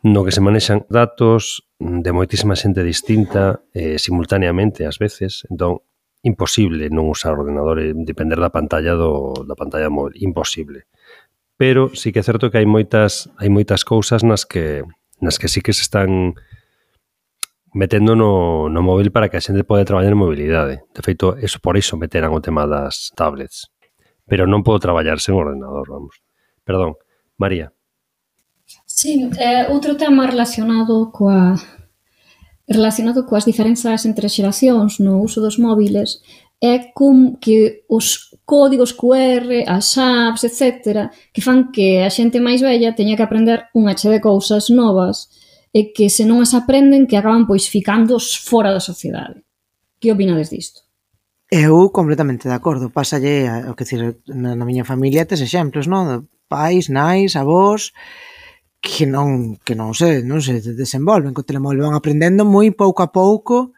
no 0.00 0.24
que 0.24 0.32
se 0.32 0.40
manexan 0.40 0.88
datos 0.88 1.60
de 1.76 2.08
moitísima 2.08 2.56
xente 2.56 2.80
distinta 2.80 3.68
eh, 3.76 4.00
simultaneamente 4.00 4.88
ás 4.88 4.96
veces, 4.96 5.44
entón 5.52 5.84
imposible 6.24 6.88
non 6.88 7.12
usar 7.12 7.36
o 7.36 7.44
ordenador 7.44 7.84
e 7.84 7.92
depender 7.92 8.40
da 8.40 8.48
pantalla 8.48 8.96
do, 8.96 9.44
da 9.44 9.52
pantalla 9.52 9.92
móvil, 9.92 10.16
imposible 10.24 10.88
pero 11.56 11.94
sí 11.94 12.12
que 12.12 12.20
é 12.20 12.26
certo 12.26 12.50
que 12.50 12.58
hai 12.60 12.68
moitas 12.68 13.32
hai 13.40 13.48
moitas 13.48 13.84
cousas 13.84 14.22
nas 14.22 14.44
que 14.44 14.84
nas 15.20 15.40
que 15.40 15.48
sí 15.48 15.60
que 15.60 15.72
se 15.72 15.82
están 15.82 16.36
metendo 17.76 18.16
no, 18.16 18.68
no 18.68 18.80
móvil 18.80 19.12
para 19.12 19.28
que 19.28 19.36
a 19.36 19.44
xente 19.44 19.64
pode 19.64 19.84
traballar 19.84 20.12
en 20.12 20.24
mobilidade. 20.24 20.84
De 20.96 21.02
feito, 21.04 21.36
eso 21.36 21.60
por 21.60 21.76
iso 21.76 22.00
meteran 22.00 22.32
o 22.32 22.40
tema 22.40 22.64
das 22.64 23.12
tablets. 23.12 23.68
Pero 24.24 24.48
non 24.48 24.64
podo 24.64 24.80
traballar 24.80 25.20
sen 25.20 25.36
ordenador, 25.36 25.84
vamos. 25.92 26.24
Perdón, 26.64 26.96
María. 27.36 27.76
Sí, 28.88 29.28
eh, 29.38 29.68
outro 29.68 29.94
tema 30.00 30.24
relacionado 30.24 31.12
coa 31.12 31.54
relacionado 32.66 33.28
coas 33.28 33.44
diferenzas 33.46 34.08
entre 34.08 34.32
xeracións 34.32 34.98
no 34.98 35.22
uso 35.22 35.38
dos 35.38 35.60
móviles 35.60 36.24
é 36.58 36.90
com 36.96 37.36
que 37.36 37.84
os 37.86 38.34
códigos 38.46 38.94
QR, 38.94 39.66
as 39.66 39.98
apps, 39.98 40.46
etc., 40.46 41.10
que 41.34 41.42
fan 41.42 41.74
que 41.74 42.06
a 42.06 42.10
xente 42.14 42.38
máis 42.38 42.62
bella 42.62 42.94
teña 42.94 43.18
que 43.18 43.26
aprender 43.26 43.68
unha 43.74 43.98
che 43.98 44.06
de 44.06 44.22
cousas 44.22 44.70
novas 44.70 45.28
e 45.74 45.90
que 45.90 46.06
se 46.06 46.24
non 46.24 46.40
as 46.40 46.54
aprenden 46.54 47.10
que 47.10 47.18
acaban 47.18 47.44
pois 47.44 47.66
ficando 47.66 48.16
fora 48.22 48.70
da 48.70 48.80
sociedade. 48.80 49.42
Que 49.98 50.14
opinades 50.14 50.54
disto? 50.54 50.86
Eu 51.50 51.90
completamente 51.90 52.46
de 52.48 52.54
acordo. 52.54 52.88
Pásalle, 52.94 53.66
o 53.66 53.74
que 53.74 53.84
dicir, 53.84 54.22
na, 54.30 54.54
na 54.54 54.64
miña 54.64 54.86
familia 54.86 55.26
tes 55.26 55.42
exemplos, 55.42 55.90
non? 55.90 56.06
De 56.06 56.16
pais, 56.46 56.86
nais, 56.86 57.34
avós, 57.34 57.90
que 58.78 59.10
non 59.10 59.58
que 59.66 59.74
non 59.74 59.90
se, 59.90 60.22
non 60.22 60.38
se 60.38 60.62
desenvolven 60.62 61.34
co 61.34 61.42
telemóvel, 61.42 61.82
van 61.82 61.98
aprendendo 61.98 62.46
moi 62.46 62.70
pouco 62.70 63.02
a 63.02 63.10
pouco 63.10 63.74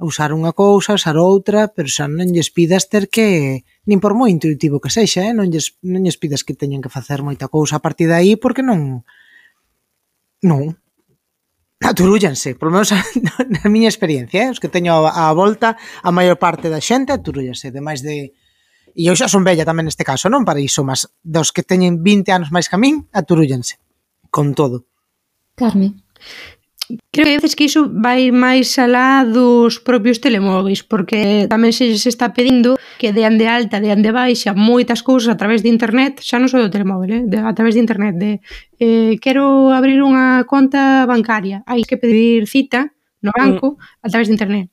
a 0.00 0.04
usar 0.04 0.32
unha 0.32 0.56
cousa, 0.56 0.96
usar 0.96 1.16
outra, 1.20 1.68
pero 1.68 1.88
xa 1.88 2.08
non 2.08 2.32
lles 2.32 2.48
pidas 2.48 2.88
ter 2.88 3.12
que 3.12 3.64
nin 3.88 3.98
por 4.00 4.12
moi 4.12 4.28
intuitivo 4.28 4.80
que 4.80 4.92
sexa, 4.92 5.24
eh? 5.24 5.32
non, 5.32 5.48
lles, 5.48 5.80
non 5.80 6.04
lles 6.04 6.20
pides 6.20 6.44
que 6.44 6.52
teñen 6.52 6.84
que 6.84 6.92
facer 6.92 7.24
moita 7.24 7.48
cousa 7.48 7.80
a 7.80 7.84
partir 7.84 8.12
de 8.12 8.16
aí 8.16 8.32
porque 8.36 8.60
non 8.60 9.04
non 10.44 10.76
aturullanse, 11.80 12.56
polo 12.60 12.76
menos 12.76 12.92
a, 12.92 13.00
na 13.54 13.64
miña 13.72 13.88
experiencia, 13.88 14.44
eh? 14.44 14.52
os 14.52 14.60
que 14.60 14.68
teño 14.68 14.92
a, 15.00 15.28
a 15.28 15.32
volta 15.32 15.80
a 16.04 16.10
maior 16.12 16.36
parte 16.36 16.68
da 16.68 16.80
xente 16.84 17.12
aturullanse, 17.16 17.72
demais 17.72 18.04
de 18.04 18.36
e 18.90 19.06
eu 19.06 19.14
xa 19.14 19.30
son 19.30 19.46
bella 19.46 19.64
tamén 19.64 19.86
neste 19.88 20.04
caso, 20.04 20.28
non 20.28 20.44
para 20.44 20.60
iso, 20.60 20.84
mas 20.84 21.08
dos 21.22 21.54
que 21.54 21.64
teñen 21.64 22.04
20 22.04 22.36
anos 22.36 22.50
máis 22.52 22.68
que 22.68 22.76
a 22.76 22.82
min, 22.82 23.08
aturullanse 23.14 23.80
con 24.28 24.52
todo. 24.52 24.84
Carmen, 25.56 26.04
Creo 27.10 27.26
que 27.26 27.36
dices 27.36 27.54
que 27.56 27.64
iso 27.64 27.90
vai 27.90 28.30
máis 28.30 28.74
alá 28.78 29.26
dos 29.26 29.78
propios 29.82 30.18
telemóveis, 30.18 30.82
porque 30.82 31.46
tamén 31.50 31.74
se 31.74 31.94
se 31.98 32.10
está 32.10 32.32
pedindo 32.34 32.78
que 32.98 33.12
dean 33.12 33.38
de 33.38 33.46
alta, 33.50 33.82
dean 33.82 34.02
de 34.02 34.14
baixa 34.14 34.54
moitas 34.54 35.02
cousas 35.02 35.30
a 35.30 35.38
través 35.38 35.62
de 35.62 35.70
internet, 35.70 36.22
xa 36.22 36.38
non 36.38 36.50
só 36.50 36.58
do 36.58 36.72
telemóvel, 36.72 37.10
eh? 37.10 37.22
de, 37.26 37.38
a 37.42 37.52
través 37.54 37.74
de 37.74 37.82
internet, 37.82 38.14
de 38.18 38.30
eh, 38.78 39.18
quero 39.18 39.74
abrir 39.74 40.02
unha 40.02 40.46
conta 40.46 41.06
bancaria, 41.06 41.62
hai 41.66 41.82
que 41.82 41.98
pedir 41.98 42.46
cita 42.46 42.94
no 43.22 43.30
banco 43.34 43.76
mm. 43.76 44.06
a 44.06 44.08
través 44.08 44.26
de 44.30 44.34
internet. 44.38 44.66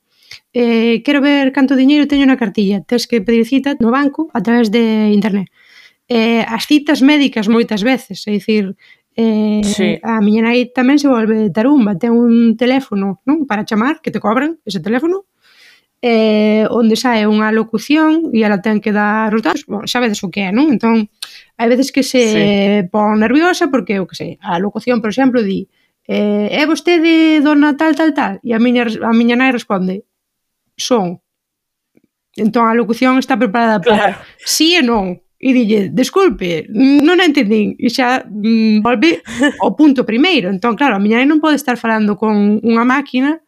Eh, 0.52 1.02
quero 1.06 1.20
ver 1.24 1.54
canto 1.54 1.74
diñeiro 1.74 2.06
teño 2.06 2.26
na 2.30 2.38
cartilla, 2.38 2.86
tes 2.86 3.10
que 3.10 3.22
pedir 3.26 3.46
cita 3.46 3.74
no 3.82 3.90
banco 3.94 4.32
a 4.34 4.40
través 4.46 4.70
de 4.70 5.14
internet 5.14 5.50
eh, 6.08 6.46
as 6.48 6.66
citas 6.66 7.02
médicas 7.02 7.48
moitas 7.48 7.84
veces, 7.84 8.24
é 8.28 8.32
dicir, 8.32 8.76
Eh, 9.20 9.62
sí. 9.66 9.98
A 10.06 10.22
miña 10.22 10.46
nai 10.46 10.70
tamén 10.70 11.02
se 11.02 11.10
volve 11.10 11.50
tarumba, 11.50 11.98
ten 11.98 12.14
un 12.14 12.54
teléfono 12.54 13.26
non 13.26 13.50
para 13.50 13.66
chamar, 13.66 13.98
que 13.98 14.14
te 14.14 14.22
cobran 14.22 14.62
ese 14.62 14.78
teléfono, 14.78 15.26
eh, 16.06 16.70
onde 16.70 16.94
sae 16.94 17.26
unha 17.26 17.50
locución 17.50 18.30
e 18.30 18.46
ela 18.46 18.62
ten 18.62 18.78
que 18.78 18.94
dar 18.94 19.34
os 19.34 19.42
datos, 19.42 19.66
bon, 19.66 19.90
xa 19.90 19.98
vedes 19.98 20.22
o 20.22 20.30
que 20.30 20.46
é, 20.46 20.50
non? 20.54 20.70
Entón, 20.70 21.10
hai 21.58 21.66
veces 21.66 21.90
que 21.90 22.06
se 22.06 22.22
sí. 22.30 22.42
pon 22.94 23.18
nerviosa 23.18 23.74
porque, 23.74 23.98
o 23.98 24.06
que 24.06 24.14
sei, 24.14 24.32
a 24.38 24.62
locución, 24.62 25.02
por 25.02 25.10
exemplo, 25.10 25.42
di 25.42 25.66
eh, 26.06 26.54
é 26.54 26.64
vostede 26.70 27.42
dona 27.42 27.74
tal, 27.74 27.98
tal, 27.98 28.14
tal? 28.14 28.38
E 28.46 28.54
a 28.54 28.62
miña, 28.62 28.86
a 28.86 29.12
miña 29.18 29.34
nai 29.34 29.50
responde 29.50 30.06
son. 30.78 31.18
Entón, 32.38 32.70
a 32.70 32.78
locución 32.78 33.18
está 33.18 33.34
preparada 33.34 33.82
para 33.82 34.14
claro. 34.14 34.18
sí 34.46 34.78
e 34.78 34.86
non 34.86 35.18
e 35.40 35.54
dille, 35.54 35.90
desculpe, 35.94 36.66
non 36.74 37.22
a 37.22 37.26
entendín 37.30 37.78
e 37.78 37.94
xa 37.94 38.26
mm, 38.26 38.82
volve 38.82 39.22
ao 39.64 39.78
punto 39.78 40.02
primeiro 40.02 40.50
entón 40.50 40.74
claro, 40.74 40.98
a 40.98 41.04
miña 41.04 41.22
nai 41.22 41.30
non 41.30 41.38
pode 41.38 41.62
estar 41.62 41.78
falando 41.78 42.18
con 42.18 42.58
unha 42.66 42.82
máquina 42.82 43.46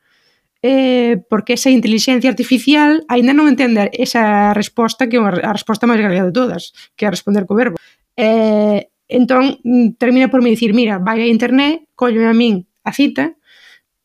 eh, 0.61 1.17
porque 1.29 1.57
esa 1.57 1.73
inteligencia 1.73 2.29
artificial 2.29 3.01
aínda 3.09 3.33
non 3.33 3.49
entende 3.49 3.89
esa 3.97 4.53
resposta 4.53 5.09
que 5.09 5.17
é 5.17 5.21
a 5.25 5.55
resposta 5.55 5.89
máis 5.89 5.97
grave 5.97 6.21
de 6.21 6.35
todas 6.35 6.77
que 6.93 7.07
é 7.07 7.09
responder 7.09 7.49
co 7.49 7.57
verbo. 7.57 7.81
Eh, 8.13 8.93
entón 9.09 9.57
mm, 9.65 9.97
termina 9.97 10.29
por 10.29 10.45
me 10.45 10.53
dicir 10.53 10.77
mira, 10.77 11.01
vai 11.01 11.25
a 11.25 11.31
internet, 11.31 11.89
colleme 11.97 12.29
a 12.29 12.37
min 12.37 12.69
a 12.85 12.93
cita 12.93 13.33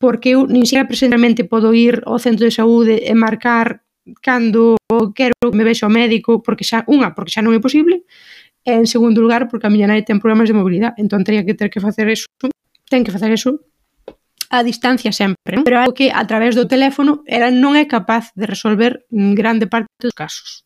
porque 0.01 0.33
eu 0.33 0.49
nin 0.49 0.65
sequera 0.65 0.89
presentemente 0.89 1.45
podo 1.45 1.71
ir 1.77 2.01
ao 2.09 2.17
centro 2.17 2.49
de 2.49 2.53
saúde 2.53 3.05
e 3.05 3.13
marcar 3.13 3.84
cando 4.21 4.77
quero 5.15 5.33
me 5.53 5.63
vexo 5.63 5.85
ao 5.85 5.93
médico 5.93 6.41
porque 6.45 6.63
xa, 6.63 6.85
unha, 6.85 7.13
porque 7.15 7.33
xa 7.33 7.41
non 7.41 7.53
é 7.57 7.59
posible 7.59 8.05
e 8.65 8.71
en 8.73 8.85
segundo 8.85 9.21
lugar 9.21 9.49
porque 9.49 9.65
a 9.65 9.73
miña 9.73 9.89
nai 9.89 10.05
ten 10.05 10.21
problemas 10.21 10.49
de 10.49 10.57
mobilidade 10.57 10.97
entón 11.01 11.25
teria 11.25 11.45
que 11.45 11.57
ter 11.57 11.69
que 11.73 11.81
facer 11.81 12.09
eso 12.09 12.29
ten 12.89 13.05
que 13.05 13.13
facer 13.13 13.33
eso 13.33 13.65
a 14.53 14.61
distancia 14.61 15.09
sempre, 15.09 15.57
non? 15.57 15.65
pero 15.65 15.81
algo 15.81 15.97
que 15.97 16.13
a 16.13 16.23
través 16.29 16.53
do 16.53 16.69
teléfono 16.69 17.25
era 17.25 17.49
non 17.49 17.73
é 17.73 17.89
capaz 17.89 18.29
de 18.37 18.45
resolver 18.45 19.05
grande 19.09 19.65
parte 19.65 19.89
dos 19.97 20.13
casos 20.13 20.65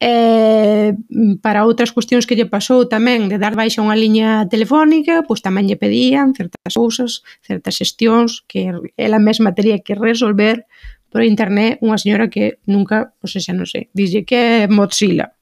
eh, 0.00 0.92
para 1.40 1.64
outras 1.64 1.92
cuestións 1.92 2.28
que 2.28 2.36
lle 2.36 2.44
pasou 2.44 2.84
tamén 2.84 3.32
de 3.32 3.40
dar 3.40 3.56
baixa 3.56 3.80
unha 3.80 3.96
liña 3.96 4.44
telefónica, 4.52 5.24
pois 5.24 5.40
tamén 5.40 5.64
lle 5.64 5.80
pedían 5.80 6.36
certas 6.36 6.76
cousas, 6.76 7.24
certas 7.40 7.80
xestións 7.80 8.44
que 8.44 8.68
ela 9.00 9.16
mesma 9.16 9.56
teria 9.56 9.80
que 9.80 9.96
resolver 9.96 10.68
por 11.16 11.24
internet 11.24 11.80
unha 11.80 11.96
señora 11.96 12.28
que 12.28 12.60
nunca, 12.68 13.16
ou 13.24 13.28
sea, 13.32 13.40
xa 13.40 13.56
non 13.56 13.64
sei, 13.64 13.88
dixe 13.96 14.28
que 14.28 14.36
é 14.36 14.68
Mozilla 14.68 15.32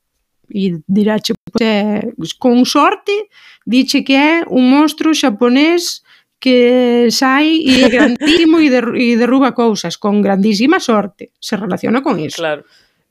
e 0.46 0.78
diráche 0.86 1.34
pois, 1.34 1.58
é, 1.58 2.14
con 2.38 2.62
sorte 2.62 3.26
dixe 3.66 4.06
que 4.06 4.14
é 4.14 4.30
un 4.46 4.70
monstro 4.70 5.10
xaponés 5.10 6.06
que 6.38 7.10
sai 7.10 7.58
e 7.66 7.82
é 7.82 7.90
grandísimo 7.90 8.62
e, 8.62 8.70
der, 8.70 8.86
e 8.94 9.18
derruba 9.18 9.50
cousas 9.50 9.98
con 9.98 10.22
grandísima 10.22 10.78
sorte 10.78 11.34
se 11.42 11.58
relaciona 11.58 12.06
con 12.06 12.22
iso 12.22 12.38
claro. 12.38 12.62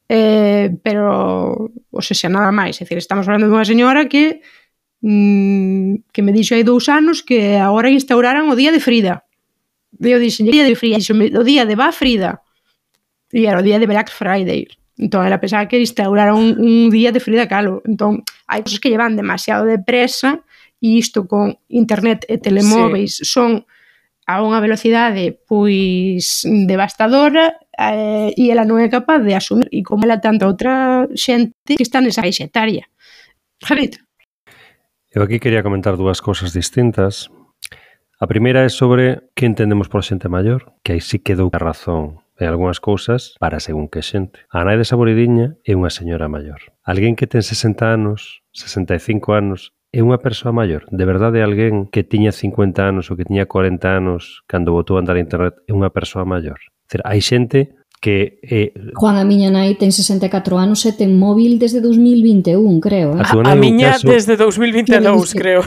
eh, 0.07 0.71
pero 0.79 1.67
o 1.67 1.99
sea, 1.99 2.15
xa 2.15 2.31
nada 2.31 2.55
máis 2.55 2.79
é 2.79 2.87
dicir, 2.87 2.95
estamos 2.95 3.27
falando 3.27 3.51
dunha 3.51 3.67
señora 3.67 4.07
que 4.07 4.39
mm, 5.03 6.15
que 6.15 6.23
me 6.23 6.31
dixo 6.31 6.55
hai 6.55 6.63
dous 6.63 6.87
anos 6.87 7.19
que 7.27 7.59
agora 7.59 7.91
instauraran 7.91 8.47
o 8.47 8.55
día 8.55 8.71
de 8.71 8.79
Frida. 8.79 9.27
E 9.99 10.09
eu 10.09 10.17
dixen, 10.17 10.47
día 10.47 10.63
de 10.63 10.79
Frida, 10.79 10.97
dixo, 10.97 11.13
o 11.13 11.43
día 11.43 11.67
de 11.67 11.75
va 11.75 11.91
Frida 11.91 12.41
e 13.33 13.49
era 13.49 13.59
o 13.59 13.65
día 13.65 13.81
de 13.81 13.89
Black 13.89 14.13
Friday. 14.13 14.69
Entón, 14.93 15.25
ela 15.25 15.41
pensaba 15.41 15.67
que 15.67 15.81
instauraron 15.81 16.37
un, 16.37 16.49
un 16.61 16.89
día 16.93 17.11
de 17.11 17.19
Frida 17.19 17.49
Kahlo. 17.49 17.81
Entón, 17.89 18.21
hai 18.45 18.61
cosas 18.61 18.77
que 18.77 18.93
llevan 18.93 19.17
demasiado 19.17 19.65
depresa 19.65 20.45
e 20.77 21.01
isto 21.01 21.25
con 21.25 21.57
internet 21.73 22.29
e 22.29 22.37
telemóveis 22.37 23.17
sí. 23.17 23.25
son 23.25 23.65
a 24.29 24.39
unha 24.45 24.61
velocidade 24.61 25.35
pois 25.49 26.45
devastadora 26.45 27.59
eh, 27.75 28.31
e 28.37 28.53
ela 28.53 28.63
non 28.63 28.77
é 28.77 28.87
capaz 28.87 29.25
de 29.25 29.33
asumir 29.33 29.67
e 29.73 29.81
como 29.81 30.05
ela 30.05 30.21
tanta 30.21 30.45
outra 30.45 31.09
xente 31.17 31.73
que 31.73 31.83
está 31.83 31.99
nesa 31.99 32.21
caixa 32.21 32.45
etaria. 32.45 32.85
Eu 35.09 35.25
aquí 35.25 35.41
quería 35.41 35.65
comentar 35.65 35.97
dúas 35.97 36.21
cousas 36.21 36.53
distintas. 36.53 37.33
A 38.21 38.29
primeira 38.29 38.61
é 38.61 38.69
sobre 38.69 39.33
que 39.33 39.49
entendemos 39.49 39.89
por 39.89 40.05
xente 40.05 40.29
maior, 40.29 40.77
que 40.85 40.93
aí 40.95 41.01
sí 41.01 41.17
que 41.19 41.35
dou 41.35 41.49
a 41.49 41.59
razón 41.59 42.22
en 42.39 42.47
algunhas 42.49 42.79
cousas 42.79 43.35
para 43.39 43.59
según 43.59 43.89
que 43.89 44.01
xente. 44.01 44.45
A 44.49 44.65
nai 44.65 44.77
de 44.77 44.85
Saboridiña 44.87 45.57
é 45.63 45.77
unha 45.77 45.93
señora 45.93 46.31
maior. 46.31 46.59
Alguén 46.81 47.13
que 47.13 47.29
ten 47.29 47.45
60 47.45 47.85
anos, 47.85 48.41
65 48.53 49.33
anos, 49.33 49.73
é 49.93 50.01
unha 50.01 50.17
persoa 50.17 50.49
maior, 50.49 50.89
de 50.89 51.05
verdade 51.05 51.45
alguén 51.45 51.85
que 51.85 52.01
tiña 52.01 52.33
50 52.33 52.81
anos 52.81 53.13
ou 53.13 53.15
que 53.15 53.29
tiña 53.29 53.45
40 53.45 53.77
anos 53.85 54.41
cando 54.49 54.73
botou 54.73 54.97
a 54.97 55.05
andar 55.05 55.21
a 55.21 55.23
internet 55.23 55.53
é 55.69 55.71
unha 55.71 55.93
persoa 55.93 56.25
maior. 56.25 56.57
Dizer, 56.89 57.05
hai 57.05 57.21
xente 57.21 57.77
que... 58.03 58.41
Eh, 58.41 58.73
Juan, 58.97 59.15
a 59.15 59.23
miña 59.23 59.53
nai 59.53 59.77
ten 59.77 59.93
64 59.93 60.33
anos 60.57 60.81
e 60.89 60.91
ten 60.97 61.13
móvil 61.15 61.61
desde 61.61 61.79
2021, 61.79 62.57
creo. 62.81 63.15
Eh? 63.15 63.21
A, 63.21 63.37
a, 63.37 63.53
a 63.53 63.55
miña 63.55 63.95
caso... 63.95 64.09
desde 64.09 64.33
2022, 64.33 65.37
creo. 65.37 65.61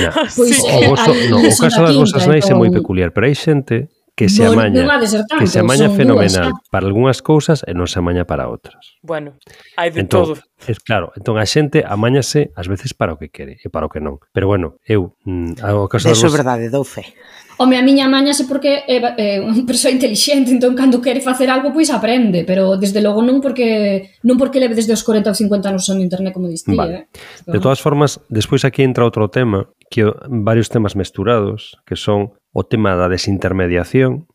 Na. 0.00 0.10
Pois, 0.32 0.56
sí. 0.56 0.66
o, 0.66 0.96
voso, 0.96 1.12
no, 1.30 1.44
o 1.44 1.52
caso 1.52 1.80
das 1.84 1.94
vosas 1.94 2.24
nais 2.24 2.48
é 2.48 2.56
moi 2.56 2.72
peculiar, 2.72 3.12
pero 3.12 3.28
hai 3.28 3.36
xente 3.36 3.92
que 4.16 4.30
se 4.30 4.46
amaña, 4.46 4.88
tanto, 5.28 5.36
que 5.38 5.46
se 5.46 5.60
amaña 5.60 5.90
fenomenal 5.90 6.52
dúas, 6.52 6.68
para 6.70 6.86
algunhas 6.88 7.20
cousas 7.20 7.60
e 7.68 7.76
non 7.76 7.84
se 7.84 8.00
amaña 8.00 8.24
para 8.24 8.48
outras. 8.48 8.96
Bueno, 9.04 9.36
hai 9.76 9.92
de 9.92 10.08
entón, 10.08 10.32
todo. 10.32 10.40
Es 10.64 10.80
claro, 10.80 11.12
entón 11.20 11.36
a 11.36 11.44
xente 11.44 11.84
amañase 11.84 12.48
ás 12.56 12.64
veces 12.64 12.96
para 12.96 13.12
o 13.12 13.20
que 13.20 13.28
quere 13.28 13.60
e 13.60 13.68
para 13.68 13.84
o 13.84 13.92
que 13.92 14.00
non. 14.00 14.16
Pero 14.32 14.48
bueno, 14.48 14.80
eu 14.88 15.12
mm, 15.28 15.60
ao 15.60 15.84
caso 15.92 16.08
Eso 16.08 16.26
é 16.26 16.32
verdade, 16.32 16.72
dou 16.72 16.80
fe. 16.80 17.12
Home, 17.60 17.76
a 17.76 17.84
miña 17.84 18.08
amañase 18.08 18.48
porque 18.48 18.88
é, 18.88 18.96
é 19.20 19.28
unha 19.40 19.68
persoa 19.68 19.92
inteligente, 19.92 20.48
entón 20.48 20.72
cando 20.72 21.04
quere 21.04 21.20
facer 21.20 21.52
algo 21.52 21.76
pois 21.76 21.92
aprende, 21.92 22.48
pero 22.48 22.80
desde 22.80 23.04
logo 23.04 23.20
non 23.20 23.44
porque 23.44 24.16
non 24.24 24.40
porque 24.40 24.64
leve 24.64 24.72
desde 24.72 24.96
os 24.96 25.04
40 25.04 25.28
ou 25.28 25.36
50 25.36 25.76
anos 25.76 25.84
son 25.84 26.00
internet 26.00 26.32
como 26.32 26.48
distía. 26.48 26.72
Vale. 26.72 27.12
Eh? 27.44 27.52
De 27.52 27.60
todas 27.60 27.84
formas, 27.84 28.16
despois 28.32 28.64
aquí 28.64 28.80
entra 28.80 29.04
outro 29.04 29.28
tema 29.28 29.68
que 29.92 30.08
varios 30.28 30.72
temas 30.72 30.96
mesturados 30.96 31.76
que 31.84 32.00
son 32.00 32.32
o 32.56 32.64
tema 32.64 32.96
da 32.96 33.12
desintermediación 33.12 34.32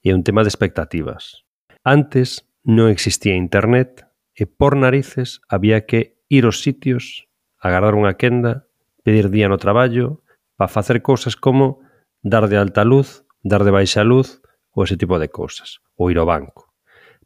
e 0.00 0.16
un 0.16 0.24
tema 0.24 0.40
de 0.40 0.48
expectativas. 0.48 1.44
Antes 1.84 2.48
non 2.64 2.88
existía 2.88 3.36
internet 3.36 4.08
e 4.32 4.48
por 4.48 4.72
narices 4.72 5.44
había 5.52 5.84
que 5.84 6.16
ir 6.32 6.48
aos 6.48 6.64
sitios, 6.64 7.28
agarrar 7.60 7.92
unha 7.92 8.16
quenda, 8.16 8.72
pedir 9.04 9.28
día 9.28 9.52
no 9.52 9.60
traballo, 9.60 10.24
para 10.56 10.72
facer 10.72 11.04
cousas 11.04 11.36
como 11.36 11.84
dar 12.24 12.48
de 12.48 12.56
alta 12.56 12.88
luz, 12.88 13.28
dar 13.44 13.68
de 13.68 13.74
baixa 13.76 14.00
luz 14.00 14.40
ou 14.72 14.88
ese 14.88 14.96
tipo 14.96 15.20
de 15.20 15.28
cousas, 15.28 15.84
ou 16.00 16.08
ir 16.08 16.16
ao 16.16 16.24
banco. 16.24 16.72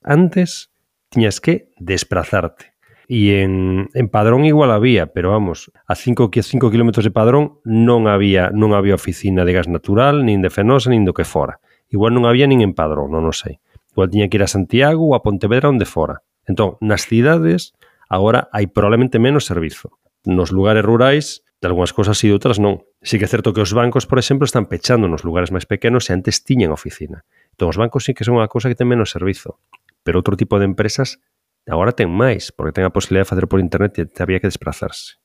Antes 0.02 0.74
tiñas 1.06 1.38
que 1.38 1.70
desplazarte. 1.78 2.71
E 3.10 3.42
en, 3.42 3.88
en 3.94 4.06
Padrón 4.08 4.44
igual 4.44 4.70
había, 4.70 5.10
pero 5.10 5.30
vamos, 5.30 5.72
a 5.86 5.94
5 5.94 6.30
5 6.32 6.42
cinco 6.42 6.70
kilómetros 6.70 7.04
de 7.04 7.10
Padrón 7.10 7.58
non 7.66 8.06
había 8.06 8.54
non 8.54 8.74
había 8.74 8.94
oficina 8.94 9.42
de 9.42 9.52
gas 9.52 9.66
natural, 9.66 10.22
nin 10.22 10.42
de 10.42 10.50
Fenosa, 10.50 10.90
nin 10.90 11.02
do 11.02 11.16
que 11.16 11.26
fora. 11.26 11.58
Igual 11.90 12.14
non 12.14 12.24
había 12.24 12.46
nin 12.46 12.62
en 12.62 12.72
Padrón, 12.72 13.10
non 13.10 13.26
o 13.26 13.34
sei. 13.34 13.58
Igual 13.92 14.08
tiña 14.08 14.30
que 14.30 14.38
ir 14.40 14.44
a 14.46 14.50
Santiago 14.50 15.04
ou 15.04 15.12
a 15.12 15.20
Pontevedra 15.20 15.68
onde 15.68 15.84
fora. 15.84 16.24
Entón, 16.48 16.80
nas 16.80 17.04
cidades 17.04 17.76
agora 18.08 18.48
hai 18.54 18.70
probablemente 18.70 19.20
menos 19.20 19.44
servizo. 19.44 19.98
Nos 20.24 20.54
lugares 20.54 20.86
rurais, 20.86 21.42
de 21.62 21.70
algunhas 21.70 21.94
cosas 21.94 22.18
e 22.24 22.26
de 22.26 22.34
outras 22.34 22.58
non. 22.58 22.82
Sí 23.06 23.22
que 23.22 23.26
é 23.26 23.30
certo 23.30 23.54
que 23.54 23.62
os 23.62 23.70
bancos, 23.70 24.04
por 24.10 24.18
exemplo, 24.18 24.44
están 24.44 24.66
pechando 24.66 25.06
nos 25.06 25.22
lugares 25.22 25.54
máis 25.54 25.64
pequenos 25.64 26.10
e 26.10 26.16
antes 26.16 26.42
tiñan 26.42 26.74
oficina. 26.74 27.22
Entón, 27.54 27.70
os 27.70 27.78
bancos 27.78 28.02
sí 28.02 28.18
que 28.18 28.26
son 28.26 28.34
unha 28.34 28.50
cosa 28.50 28.66
que 28.66 28.74
ten 28.74 28.90
menos 28.90 29.14
servizo. 29.14 29.62
Pero 30.02 30.18
outro 30.18 30.34
tipo 30.34 30.58
de 30.58 30.66
empresas 30.66 31.22
Agora 31.70 31.94
ten 31.94 32.10
máis, 32.10 32.50
porque 32.50 32.74
ten 32.74 32.82
a 32.82 32.94
posibilidad 32.94 33.22
de 33.22 33.30
facer 33.30 33.46
por 33.46 33.62
internet 33.62 33.94
e 33.98 34.04
había 34.18 34.42
que 34.42 34.50
desplazarse. 34.50 35.22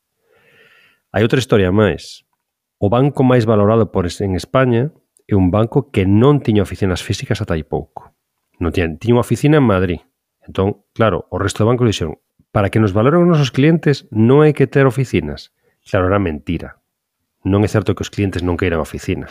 Hai 1.09 1.25
outra 1.25 1.41
historia 1.41 1.73
máis. 1.73 2.27
O 2.77 2.93
banco 2.93 3.25
máis 3.25 3.49
valorado 3.49 3.89
por 3.89 4.05
en 4.05 4.37
España 4.37 4.93
é 5.25 5.33
un 5.33 5.49
banco 5.49 5.89
que 5.89 6.05
non 6.05 6.45
tiña 6.45 6.61
oficinas 6.61 7.01
físicas 7.01 7.41
ata 7.41 7.57
aí 7.57 7.65
pouco. 7.65 8.13
Non 8.61 8.69
tiña, 8.69 8.93
tiña 9.01 9.17
unha 9.17 9.25
oficina 9.25 9.57
en 9.57 9.65
Madrid. 9.65 10.01
Entón, 10.45 10.85
claro, 10.93 11.25
o 11.33 11.41
resto 11.41 11.65
do 11.65 11.69
banco 11.73 11.89
dixeron 11.89 12.21
para 12.53 12.69
que 12.69 12.79
nos 12.79 12.93
valoren 12.93 13.25
os 13.25 13.29
nosos 13.33 13.49
clientes 13.49 14.05
non 14.13 14.45
hai 14.45 14.53
que 14.53 14.69
ter 14.69 14.85
oficinas. 14.85 15.51
Claro, 15.89 16.05
era 16.05 16.21
mentira. 16.21 16.77
Non 17.41 17.65
é 17.65 17.69
certo 17.69 17.97
que 17.97 18.05
os 18.05 18.13
clientes 18.13 18.45
non 18.45 18.55
queiran 18.55 18.77
oficina. 18.77 19.25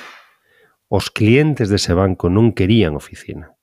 Os 0.91 1.11
clientes 1.11 1.71
dese 1.71 1.95
banco 1.95 2.27
non 2.27 2.51
querían 2.51 2.99
oficina. 2.99 3.55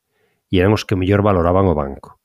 E 0.47 0.63
eran 0.63 0.71
os 0.71 0.87
que 0.87 0.95
mellor 0.95 1.23
valoraban 1.23 1.67
o 1.67 1.75
banco. 1.75 2.22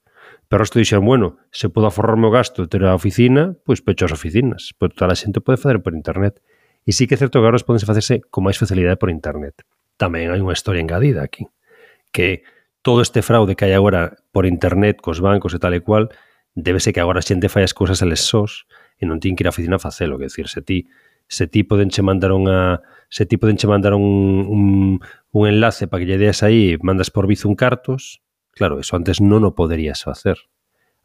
Pero 0.49 0.65
isto 0.65 0.81
dixeron, 0.81 1.05
bueno, 1.05 1.37
se 1.53 1.69
podo 1.69 1.93
aforrarme 1.93 2.27
o 2.27 2.33
gasto 2.33 2.65
de 2.65 2.69
ter 2.73 2.83
a 2.89 2.97
oficina, 2.97 3.53
pois 3.69 3.85
pecho 3.85 4.09
as 4.09 4.17
oficinas. 4.17 4.73
Pois 4.81 4.97
toda 4.97 5.13
a 5.13 5.19
xente 5.21 5.45
pode 5.45 5.61
facer 5.61 5.85
por 5.85 5.93
internet. 5.93 6.41
E 6.89 6.97
sí 6.97 7.05
que 7.05 7.15
é 7.15 7.21
certo 7.21 7.37
que 7.37 7.45
agora 7.45 7.61
podense 7.61 7.85
facerse 7.85 8.25
con 8.33 8.49
máis 8.49 8.57
facilidade 8.57 8.97
por 8.97 9.13
internet. 9.13 9.61
Tamén 10.01 10.33
hai 10.33 10.41
unha 10.41 10.57
historia 10.57 10.81
engadida 10.81 11.21
aquí, 11.21 11.45
que 12.17 12.49
todo 12.81 13.05
este 13.05 13.21
fraude 13.21 13.61
que 13.61 13.69
hai 13.69 13.77
agora 13.77 14.17
por 14.33 14.49
internet, 14.49 15.05
cos 15.05 15.21
bancos 15.21 15.53
e 15.53 15.61
tal 15.61 15.77
e 15.77 15.85
cual, 15.85 16.09
débese 16.57 16.97
que 16.97 17.05
agora 17.05 17.21
a 17.21 17.27
xente 17.27 17.53
fai 17.53 17.69
as 17.69 17.77
cousas 17.77 18.01
eles 18.01 18.25
sós 18.25 18.65
e 18.97 19.05
non 19.05 19.21
tin 19.21 19.37
que 19.37 19.45
ir 19.45 19.49
á 19.49 19.53
oficina 19.53 19.77
a 19.77 19.85
facelo. 19.85 20.17
Que 20.17 20.33
decir, 20.33 20.49
se 20.49 20.65
ti, 20.65 20.89
se 21.29 21.45
ti 21.45 21.61
podenche 21.61 22.01
mandar 22.01 22.33
unha 22.33 22.81
se 23.13 23.29
ti 23.29 23.37
podenche 23.37 23.69
mandar 23.69 23.93
un, 23.93 24.49
un, 24.49 24.65
un 25.29 25.43
enlace 25.45 25.93
para 25.93 26.01
que 26.01 26.09
lle 26.09 26.17
deas 26.17 26.41
aí, 26.41 26.81
mandas 26.81 27.13
por 27.13 27.29
Bizum 27.29 27.53
cartos, 27.53 28.25
Claro, 28.59 28.83
eso 28.83 28.99
antes 28.99 29.23
non 29.23 29.47
o 29.47 29.55
poderías 29.55 30.03
facer. 30.03 30.35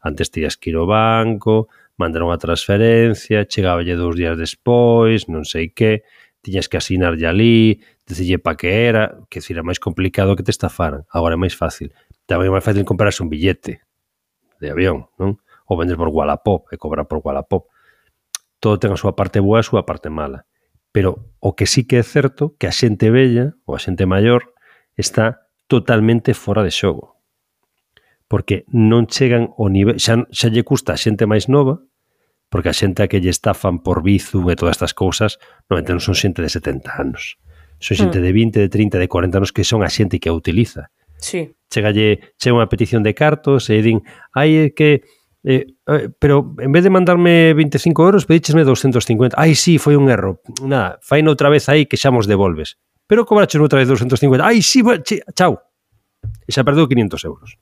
Antes 0.02 0.34
tiras 0.34 0.58
que 0.58 0.74
ir 0.74 0.76
ao 0.76 0.90
banco, 0.90 1.70
mandar 1.94 2.26
unha 2.26 2.34
transferencia, 2.34 3.46
chegaballe 3.46 3.94
dous 3.94 4.18
días 4.18 4.34
despois, 4.34 5.30
non 5.30 5.46
sei 5.46 5.70
que, 5.70 6.02
tiñas 6.42 6.66
que 6.66 6.82
asinarlle 6.82 7.30
ali, 7.30 7.78
decille 8.02 8.42
pa 8.42 8.58
que 8.58 8.90
era, 8.90 9.22
que 9.30 9.38
decir, 9.38 9.54
máis 9.62 9.78
complicado 9.78 10.34
que 10.34 10.42
te 10.42 10.50
estafaran. 10.50 11.06
Agora 11.14 11.38
é 11.38 11.40
máis 11.40 11.54
fácil. 11.54 11.94
Tamén 12.26 12.50
é 12.50 12.54
máis 12.58 12.66
fácil 12.66 12.82
comprarse 12.82 13.22
un 13.22 13.30
billete 13.30 13.86
de 14.58 14.74
avión, 14.74 15.06
non? 15.14 15.38
Ou 15.70 15.78
vender 15.78 15.94
por 15.94 16.10
Wallapop 16.10 16.74
e 16.74 16.76
cobrar 16.76 17.06
por 17.06 17.22
Wallapop. 17.22 17.70
Todo 18.58 18.82
ten 18.82 18.90
a 18.90 18.98
súa 18.98 19.14
parte 19.14 19.38
boa 19.38 19.62
e 19.62 19.64
a 19.64 19.68
súa 19.70 19.86
parte 19.86 20.10
mala. 20.10 20.50
Pero 20.90 21.30
o 21.38 21.54
que 21.54 21.70
sí 21.70 21.86
que 21.86 22.02
é 22.02 22.04
certo 22.04 22.58
que 22.58 22.66
a 22.66 22.74
xente 22.74 23.14
bella 23.14 23.54
ou 23.62 23.78
a 23.78 23.80
xente 23.80 24.10
maior 24.10 24.50
está 24.98 25.46
totalmente 25.70 26.34
fora 26.34 26.66
de 26.66 26.74
xogo 26.74 27.13
porque 28.34 28.66
non 28.74 29.06
chegan 29.06 29.54
ao 29.54 29.70
nivel, 29.70 30.02
xa, 30.02 30.26
xa 30.26 30.50
lle 30.50 30.66
custa 30.66 30.90
a 30.90 30.98
xente 30.98 31.22
máis 31.22 31.46
nova, 31.46 31.78
porque 32.50 32.66
a 32.66 32.74
xente 32.74 33.06
a 33.06 33.06
que 33.06 33.22
lle 33.22 33.30
estafan 33.30 33.78
por 33.78 34.02
Bizum 34.02 34.50
e 34.50 34.58
todas 34.58 34.74
estas 34.74 34.90
cousas, 34.90 35.38
normalmente 35.70 35.94
non 35.94 36.02
son 36.02 36.18
xente 36.18 36.42
de 36.42 36.50
70 36.50 36.98
anos. 36.98 37.38
Son 37.78 37.94
xente 37.94 38.18
mm. 38.18 38.24
de 38.26 38.30
20, 38.34 38.66
de 38.66 38.68
30, 38.74 38.98
de 38.98 39.06
40 39.06 39.38
anos 39.38 39.54
que 39.54 39.62
son 39.62 39.86
a 39.86 39.90
xente 39.94 40.18
que 40.18 40.26
a 40.26 40.34
utiliza. 40.34 40.90
Sí. 41.14 41.54
Chegalle, 41.70 42.34
chega 42.34 42.58
unha 42.58 42.66
petición 42.66 43.06
de 43.06 43.14
cartos 43.14 43.70
e 43.70 43.78
din, 43.78 44.02
ai, 44.34 44.66
é 44.66 44.74
que 44.74 45.06
Eh, 45.46 45.76
eh, 45.86 46.08
pero 46.18 46.56
en 46.58 46.72
vez 46.72 46.82
de 46.82 46.90
mandarme 46.90 47.52
25 47.54 48.02
euros, 48.02 48.26
pedíchesme 48.26 48.64
250. 48.64 49.38
Ai, 49.38 49.54
sí, 49.54 49.78
foi 49.78 49.94
un 49.94 50.10
erro. 50.10 50.42
Nada, 50.64 50.98
faino 51.04 51.30
outra 51.30 51.52
vez 51.52 51.70
aí 51.70 51.86
que 51.86 52.00
xa 52.00 52.10
mos 52.10 52.26
devolves. 52.26 52.82
Pero 53.06 53.22
cobraches 53.28 53.60
outra 53.62 53.78
vez 53.78 53.86
250. 53.86 54.42
Ai, 54.42 54.58
sí, 54.58 54.82
bueno, 54.82 55.04
chao. 55.38 55.60
E 56.42 56.50
xa 56.50 56.64
perdeu 56.64 56.88
500 56.88 57.28
euros. 57.28 57.60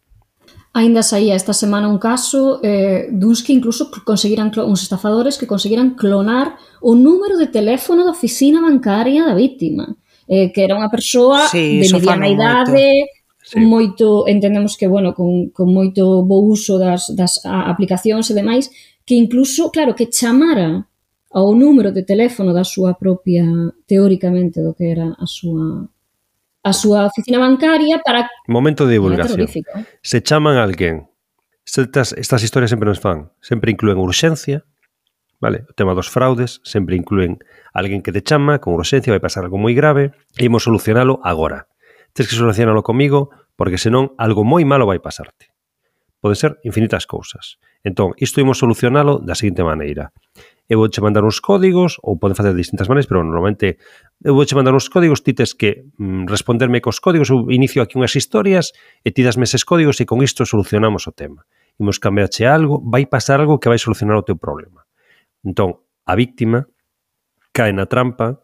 Ainda 0.75 1.03
saía 1.03 1.37
esta 1.37 1.53
semana 1.53 1.89
un 1.89 1.99
caso 1.99 2.59
eh, 2.65 3.13
duns 3.13 3.45
que 3.45 3.53
incluso 3.53 3.93
conseguiran 4.09 4.49
uns 4.65 4.81
estafadores 4.81 5.37
que 5.37 5.47
conseguiran 5.47 5.93
clonar 6.01 6.57
o 6.81 6.97
número 6.97 7.37
de 7.37 7.53
teléfono 7.53 8.09
da 8.09 8.17
oficina 8.17 8.65
bancaria 8.65 9.29
da 9.29 9.37
vítima, 9.37 9.93
eh, 10.25 10.49
que 10.49 10.65
era 10.65 10.73
unha 10.73 10.89
persoa 10.89 11.45
sí, 11.53 11.85
de 11.85 11.93
mediana 11.93 12.25
idade, 12.25 12.89
moito. 12.89 13.21
Sí. 13.45 13.61
moito, 13.61 14.07
entendemos 14.25 14.81
que, 14.81 14.89
bueno, 14.89 15.13
con, 15.13 15.53
con 15.53 15.69
moito 15.69 16.25
bo 16.25 16.41
uso 16.41 16.81
das, 16.81 17.13
das 17.13 17.45
aplicacións 17.45 18.33
e 18.33 18.35
demais, 18.35 18.73
que 19.05 19.13
incluso, 19.13 19.69
claro, 19.69 19.93
que 19.93 20.09
chamara 20.09 20.89
ao 21.37 21.53
número 21.53 21.93
de 21.93 22.01
teléfono 22.01 22.57
da 22.57 22.65
súa 22.65 22.97
propia, 22.97 23.45
teóricamente, 23.85 24.65
do 24.65 24.73
que 24.73 24.89
era 24.89 25.13
a 25.21 25.27
súa 25.29 25.85
a 26.63 26.73
súa 26.73 27.07
oficina 27.07 27.39
bancaria 27.43 27.99
para... 28.05 28.31
Momento 28.47 28.87
de 28.87 28.95
divulgación. 28.95 29.47
Se 30.03 30.23
chaman 30.23 30.57
a 30.57 30.63
alguén. 30.63 31.11
Estas, 31.67 32.15
estas 32.15 32.43
historias 32.43 32.71
sempre 32.71 32.89
nos 32.89 33.01
fan. 33.01 33.31
Sempre 33.41 33.71
incluen 33.71 33.99
urxencia, 33.99 34.65
vale? 35.43 35.67
O 35.67 35.75
tema 35.75 35.95
dos 35.95 36.11
fraudes 36.11 36.63
sempre 36.63 36.95
incluen 36.95 37.43
alguén 37.75 38.03
que 38.03 38.15
te 38.15 38.23
chama 38.23 38.63
con 38.63 38.75
urxencia, 38.75 39.11
vai 39.11 39.23
pasar 39.23 39.43
algo 39.43 39.59
moi 39.59 39.75
grave, 39.75 40.15
e 40.39 40.47
imos 40.47 40.63
solucionalo 40.63 41.19
agora. 41.27 41.67
Tens 42.15 42.31
que 42.31 42.39
solucionalo 42.39 42.87
comigo, 42.87 43.35
porque 43.59 43.79
senón 43.79 44.15
algo 44.15 44.47
moi 44.47 44.63
malo 44.63 44.87
vai 44.87 45.03
pasarte. 45.03 45.51
Poden 46.23 46.39
ser 46.39 46.53
infinitas 46.63 47.11
cousas. 47.11 47.59
Entón, 47.83 48.15
isto 48.23 48.39
imos 48.39 48.63
solucionalo 48.63 49.19
da 49.19 49.35
seguinte 49.35 49.67
maneira 49.67 50.15
eu 50.73 50.79
vou 50.79 50.89
che 50.89 51.03
mandar 51.03 51.23
uns 51.23 51.39
códigos, 51.39 52.01
ou 52.01 52.17
poden 52.17 52.33
facer 52.33 52.57
de 52.57 52.65
distintas 52.65 52.89
maneiras, 52.89 53.05
pero 53.05 53.21
normalmente 53.21 53.77
eu 54.25 54.33
vou 54.33 54.49
che 54.49 54.57
mandar 54.57 54.73
uns 54.73 54.89
códigos, 54.89 55.21
ti 55.21 55.37
tes 55.37 55.53
que 55.53 55.85
mm, 56.01 56.25
responderme 56.33 56.81
cos 56.81 56.97
códigos, 56.97 57.29
eu 57.29 57.53
inicio 57.53 57.85
aquí 57.85 58.01
unhas 58.01 58.17
historias, 58.17 58.73
e 59.05 59.13
ti 59.13 59.21
dasme 59.21 59.45
eses 59.45 59.69
códigos 59.69 60.01
e 60.01 60.09
con 60.09 60.25
isto 60.25 60.49
solucionamos 60.49 61.05
o 61.05 61.13
tema. 61.13 61.45
Imos 61.77 62.01
cambiarche 62.01 62.49
algo, 62.49 62.81
vai 62.81 63.05
pasar 63.05 63.45
algo 63.45 63.61
que 63.61 63.69
vai 63.69 63.77
solucionar 63.77 64.17
o 64.17 64.25
teu 64.25 64.41
problema. 64.41 64.89
Entón, 65.45 65.85
a 66.09 66.17
víctima 66.17 66.65
cae 67.53 67.77
na 67.77 67.85
trampa 67.85 68.41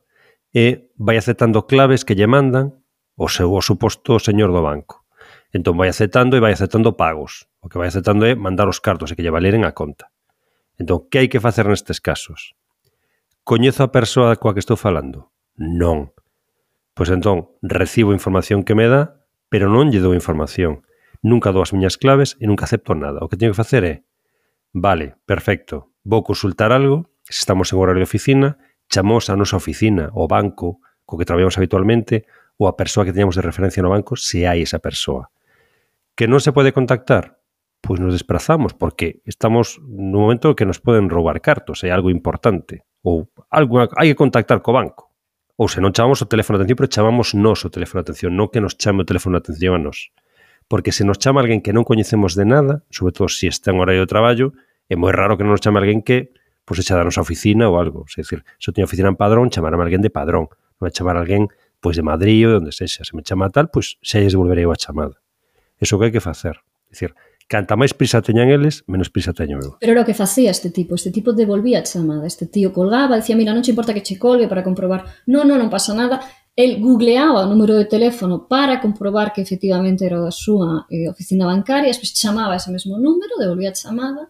e 0.52 0.92
vai 1.00 1.16
aceptando 1.16 1.64
claves 1.64 2.04
que 2.04 2.12
lle 2.12 2.28
mandan 2.28 2.76
o 3.16 3.32
seu 3.32 3.56
o 3.56 3.64
suposto 3.64 4.20
señor 4.20 4.52
do 4.52 4.60
banco. 4.60 5.08
Entón 5.48 5.80
vai 5.80 5.88
aceptando 5.88 6.36
e 6.36 6.44
vai 6.44 6.52
aceptando 6.52 6.92
pagos. 6.92 7.48
O 7.64 7.72
que 7.72 7.80
vai 7.80 7.88
aceptando 7.88 8.28
é 8.28 8.36
mandar 8.36 8.68
os 8.68 8.84
cartos 8.84 9.08
e 9.08 9.16
que 9.16 9.24
lle 9.24 9.32
valeren 9.32 9.64
a 9.64 9.72
conta. 9.72 10.12
Entón, 10.78 11.10
que 11.10 11.18
hai 11.18 11.28
que 11.28 11.42
facer 11.42 11.66
nestes 11.66 11.98
casos? 11.98 12.54
Coñezo 13.42 13.82
a 13.82 13.90
persoa 13.90 14.38
coa 14.38 14.54
que 14.54 14.62
estou 14.62 14.78
falando? 14.78 15.34
Non. 15.58 16.14
Pois 16.94 17.10
entón, 17.10 17.50
recibo 17.60 18.14
información 18.14 18.62
que 18.62 18.78
me 18.78 18.86
dá, 18.86 19.26
pero 19.50 19.66
non 19.66 19.90
lle 19.90 19.98
dou 19.98 20.14
información. 20.14 20.86
Nunca 21.18 21.50
dou 21.50 21.66
as 21.66 21.74
miñas 21.74 21.98
claves 21.98 22.38
e 22.38 22.46
nunca 22.46 22.70
acepto 22.70 22.94
nada. 22.94 23.18
O 23.24 23.26
que 23.26 23.34
teño 23.34 23.50
que 23.50 23.62
facer 23.62 23.82
é, 23.82 23.94
vale, 24.70 25.18
perfecto, 25.26 25.90
vou 26.06 26.22
consultar 26.22 26.70
algo, 26.70 27.10
se 27.26 27.42
estamos 27.42 27.74
en 27.74 27.82
horario 27.82 28.06
de 28.06 28.08
oficina, 28.08 28.62
chamos 28.86 29.30
a 29.30 29.34
nosa 29.34 29.58
oficina, 29.58 30.14
o 30.14 30.30
banco, 30.30 30.78
co 31.02 31.18
que 31.18 31.26
traballamos 31.26 31.58
habitualmente, 31.58 32.28
ou 32.54 32.70
a 32.70 32.78
persoa 32.78 33.02
que 33.02 33.14
teñamos 33.14 33.34
de 33.34 33.42
referencia 33.42 33.82
no 33.82 33.90
banco, 33.90 34.14
se 34.14 34.46
hai 34.46 34.62
esa 34.62 34.78
persoa. 34.78 35.30
Que 36.14 36.30
non 36.30 36.38
se 36.38 36.54
pode 36.54 36.70
contactar? 36.70 37.37
Pois 37.80 38.00
nos 38.00 38.12
desplazamos 38.12 38.74
porque 38.74 39.22
estamos 39.24 39.80
no 39.86 40.20
momento 40.26 40.56
que 40.56 40.66
nos 40.66 40.80
poden 40.82 41.08
roubar 41.08 41.40
cartos, 41.40 41.84
é 41.84 41.90
algo 41.90 42.10
importante 42.10 42.82
ou 43.02 43.30
algo 43.50 43.86
hai 43.96 44.10
que 44.10 44.18
contactar 44.18 44.60
co 44.60 44.74
banco. 44.74 45.08
Ou 45.58 45.66
se 45.66 45.82
non 45.82 45.90
chamamos 45.90 46.22
o 46.22 46.30
teléfono 46.30 46.58
de 46.58 46.66
atención, 46.66 46.78
pero 46.78 46.90
chamamos 46.90 47.34
nos 47.34 47.66
o 47.66 47.70
teléfono 47.70 48.02
de 48.02 48.10
atención, 48.10 48.30
non 48.34 48.50
que 48.50 48.62
nos 48.62 48.78
chame 48.78 49.02
o 49.02 49.08
teléfono 49.08 49.38
de 49.38 49.42
atención 49.46 49.74
a 49.74 49.80
nos. 49.82 50.14
Porque 50.70 50.92
se 50.94 51.02
nos 51.02 51.18
chama 51.18 51.42
alguén 51.42 51.64
que 51.64 51.74
non 51.74 51.82
coñecemos 51.82 52.38
de 52.38 52.46
nada, 52.46 52.86
sobre 52.94 53.10
todo 53.10 53.26
se 53.26 53.50
está 53.50 53.74
en 53.74 53.82
horario 53.82 54.06
de 54.06 54.10
traballo, 54.10 54.54
é 54.86 54.94
moi 54.94 55.10
raro 55.10 55.34
que 55.34 55.42
non 55.42 55.54
nos 55.54 55.62
chame 55.62 55.82
alguén 55.82 56.02
que 56.02 56.30
pois 56.68 56.84
echa 56.84 56.94
da 56.94 57.02
nosa 57.02 57.24
oficina 57.24 57.66
ou 57.66 57.80
algo. 57.80 58.04
É 58.12 58.20
dicir, 58.20 58.44
se 58.60 58.68
eu 58.68 58.74
teño 58.76 58.84
oficina 58.84 59.08
en 59.08 59.16
Padrón, 59.16 59.48
chamarame 59.48 59.82
alguén 59.82 60.04
de 60.04 60.12
Padrón. 60.12 60.52
Non 60.78 60.82
vai 60.84 60.92
chamar 60.92 61.16
alguén 61.16 61.48
pois 61.80 61.96
de 61.96 62.04
Madrid 62.04 62.44
ou 62.44 62.50
de 62.52 62.56
onde 62.62 62.72
sexa. 62.76 63.08
Se 63.08 63.16
me 63.16 63.24
chama 63.24 63.48
tal, 63.48 63.72
pois 63.72 63.96
xa 64.04 64.20
lles 64.20 64.36
devolverei 64.36 64.68
a 64.68 64.76
chamada. 64.76 65.16
Eso 65.80 65.96
que 65.96 66.06
hai 66.06 66.12
que 66.12 66.20
facer. 66.20 66.60
É 66.86 66.92
dicir, 66.92 67.16
Canta 67.48 67.80
máis 67.80 67.96
prisa 67.96 68.20
teñan 68.20 68.52
eles, 68.52 68.84
menos 68.84 69.08
prisa 69.08 69.32
teño 69.32 69.56
eu. 69.56 69.80
Pero 69.80 69.96
era 69.96 70.04
o 70.04 70.08
que 70.08 70.12
facía 70.12 70.52
este 70.52 70.68
tipo, 70.68 70.94
este 70.94 71.08
tipo 71.08 71.32
devolvía 71.32 71.80
a 71.80 71.86
chamada, 71.88 72.28
este 72.28 72.44
tío 72.44 72.76
colgaba, 72.76 73.16
decía, 73.16 73.40
mira, 73.40 73.56
non 73.56 73.64
che 73.64 73.72
importa 73.72 73.96
que 73.96 74.04
che 74.04 74.20
colgue 74.20 74.46
para 74.52 74.60
comprobar, 74.60 75.24
non, 75.24 75.48
non, 75.48 75.56
non 75.56 75.72
pasa 75.72 75.96
nada, 75.96 76.20
el 76.52 76.76
googleaba 76.76 77.42
o 77.42 77.48
número 77.48 77.72
de 77.72 77.88
teléfono 77.88 78.44
para 78.44 78.84
comprobar 78.84 79.32
que 79.32 79.40
efectivamente 79.40 80.04
era 80.04 80.20
da 80.20 80.28
súa 80.28 80.84
eh, 80.92 81.08
oficina 81.08 81.48
bancaria, 81.48 81.88
despois 81.88 82.12
chamaba 82.12 82.60
ese 82.60 82.68
mesmo 82.68 83.00
número, 83.00 83.40
devolvía 83.40 83.72
a 83.72 83.78
chamada, 83.80 84.28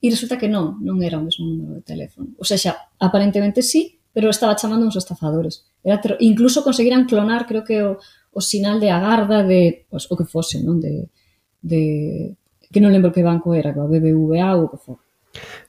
E 0.00 0.08
resulta 0.08 0.40
que 0.40 0.48
non, 0.48 0.80
non 0.80 0.96
era 1.04 1.20
o 1.20 1.24
mesmo 1.28 1.44
número 1.44 1.76
de 1.76 1.84
teléfono. 1.84 2.32
O 2.40 2.44
sea, 2.48 2.56
xa, 2.56 2.72
aparentemente 2.96 3.60
sí, 3.60 4.00
pero 4.16 4.32
estaba 4.32 4.56
chamando 4.56 4.88
uns 4.88 4.96
estafadores. 4.96 5.68
Era. 5.84 6.00
Incluso 6.24 6.64
conseguiran 6.64 7.04
clonar, 7.04 7.44
creo 7.44 7.68
que, 7.68 7.84
o, 7.84 8.00
o 8.32 8.40
sinal 8.40 8.80
de 8.80 8.88
agarda 8.88 9.44
de, 9.44 9.84
pues, 9.92 10.08
o 10.08 10.16
que 10.16 10.24
fose, 10.24 10.64
non? 10.64 10.80
De, 10.80 11.12
de, 11.60 12.32
que 12.70 12.78
non 12.78 12.94
lembro 12.94 13.10
que 13.10 13.26
banco 13.26 13.52
era, 13.52 13.74
coa 13.74 13.90
BBVA 13.90 14.54
ou 14.54 14.66
o 14.66 14.70
que 14.70 14.78
for. 14.78 14.98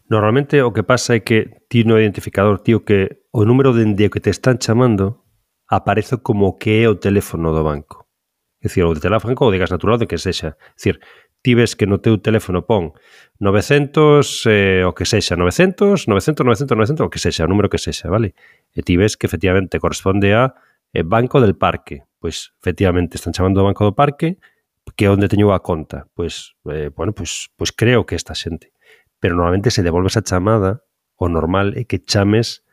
Normalmente 0.06 0.62
o 0.62 0.74
que 0.74 0.86
pasa 0.86 1.18
é 1.18 1.26
que 1.26 1.66
ti 1.68 1.84
no 1.84 1.98
identificador, 1.98 2.62
tío, 2.62 2.86
que 2.86 3.26
o 3.34 3.46
número 3.46 3.74
dende 3.74 4.10
que 4.10 4.22
te 4.22 4.30
están 4.30 4.62
chamando 4.62 5.26
aparece 5.68 6.22
como 6.22 6.58
que 6.60 6.84
é 6.84 6.90
o 6.90 7.00
teléfono 7.00 7.56
do 7.56 7.64
banco. 7.64 8.06
É 8.62 8.68
dicir, 8.68 8.86
o 8.86 8.94
de 8.94 9.02
teléfono 9.02 9.34
ou 9.34 9.52
de 9.52 9.58
gas 9.58 9.72
natural, 9.72 9.98
de 9.98 10.06
que 10.06 10.20
sexa. 10.20 10.54
É 10.54 10.76
dicir, 10.78 11.00
ti 11.42 11.56
ves 11.56 11.74
que 11.74 11.88
no 11.90 11.98
teu 11.98 12.22
teléfono 12.22 12.62
pon 12.68 12.94
900, 13.40 14.46
eh, 14.46 14.86
o 14.86 14.94
que 14.94 15.06
sexa, 15.08 15.34
900, 15.34 16.06
900, 16.06 16.46
900, 16.46 16.78
900, 16.78 17.06
o 17.06 17.10
que 17.10 17.18
sexa, 17.18 17.46
o 17.46 17.50
número 17.50 17.70
que 17.72 17.82
sexa, 17.82 18.12
vale? 18.12 18.36
E 18.76 18.86
ti 18.86 19.00
ves 19.00 19.18
que 19.18 19.26
efectivamente 19.26 19.80
corresponde 19.80 20.36
a 20.38 20.54
eh, 20.94 21.02
Banco 21.02 21.42
del 21.42 21.58
Parque. 21.58 22.06
Pois, 22.22 22.54
efectivamente, 22.62 23.18
están 23.18 23.34
chamando 23.34 23.64
o 23.64 23.66
Banco 23.66 23.82
do 23.88 23.96
Parque 23.98 24.38
que 24.96 25.06
é 25.06 25.10
onde 25.10 25.32
teño 25.32 25.54
a 25.54 25.62
conta. 25.62 26.08
Pois, 26.14 26.56
eh, 26.70 26.90
bueno, 26.96 27.14
pois, 27.14 27.50
pois 27.56 27.72
creo 27.72 28.06
que 28.06 28.16
esta 28.16 28.36
xente. 28.36 28.74
Pero 29.20 29.36
normalmente 29.36 29.72
se 29.72 29.84
devolves 29.84 30.18
a 30.18 30.26
chamada, 30.26 30.84
o 31.16 31.30
normal 31.30 31.78
é 31.78 31.86
que 31.86 32.02
chames 32.02 32.66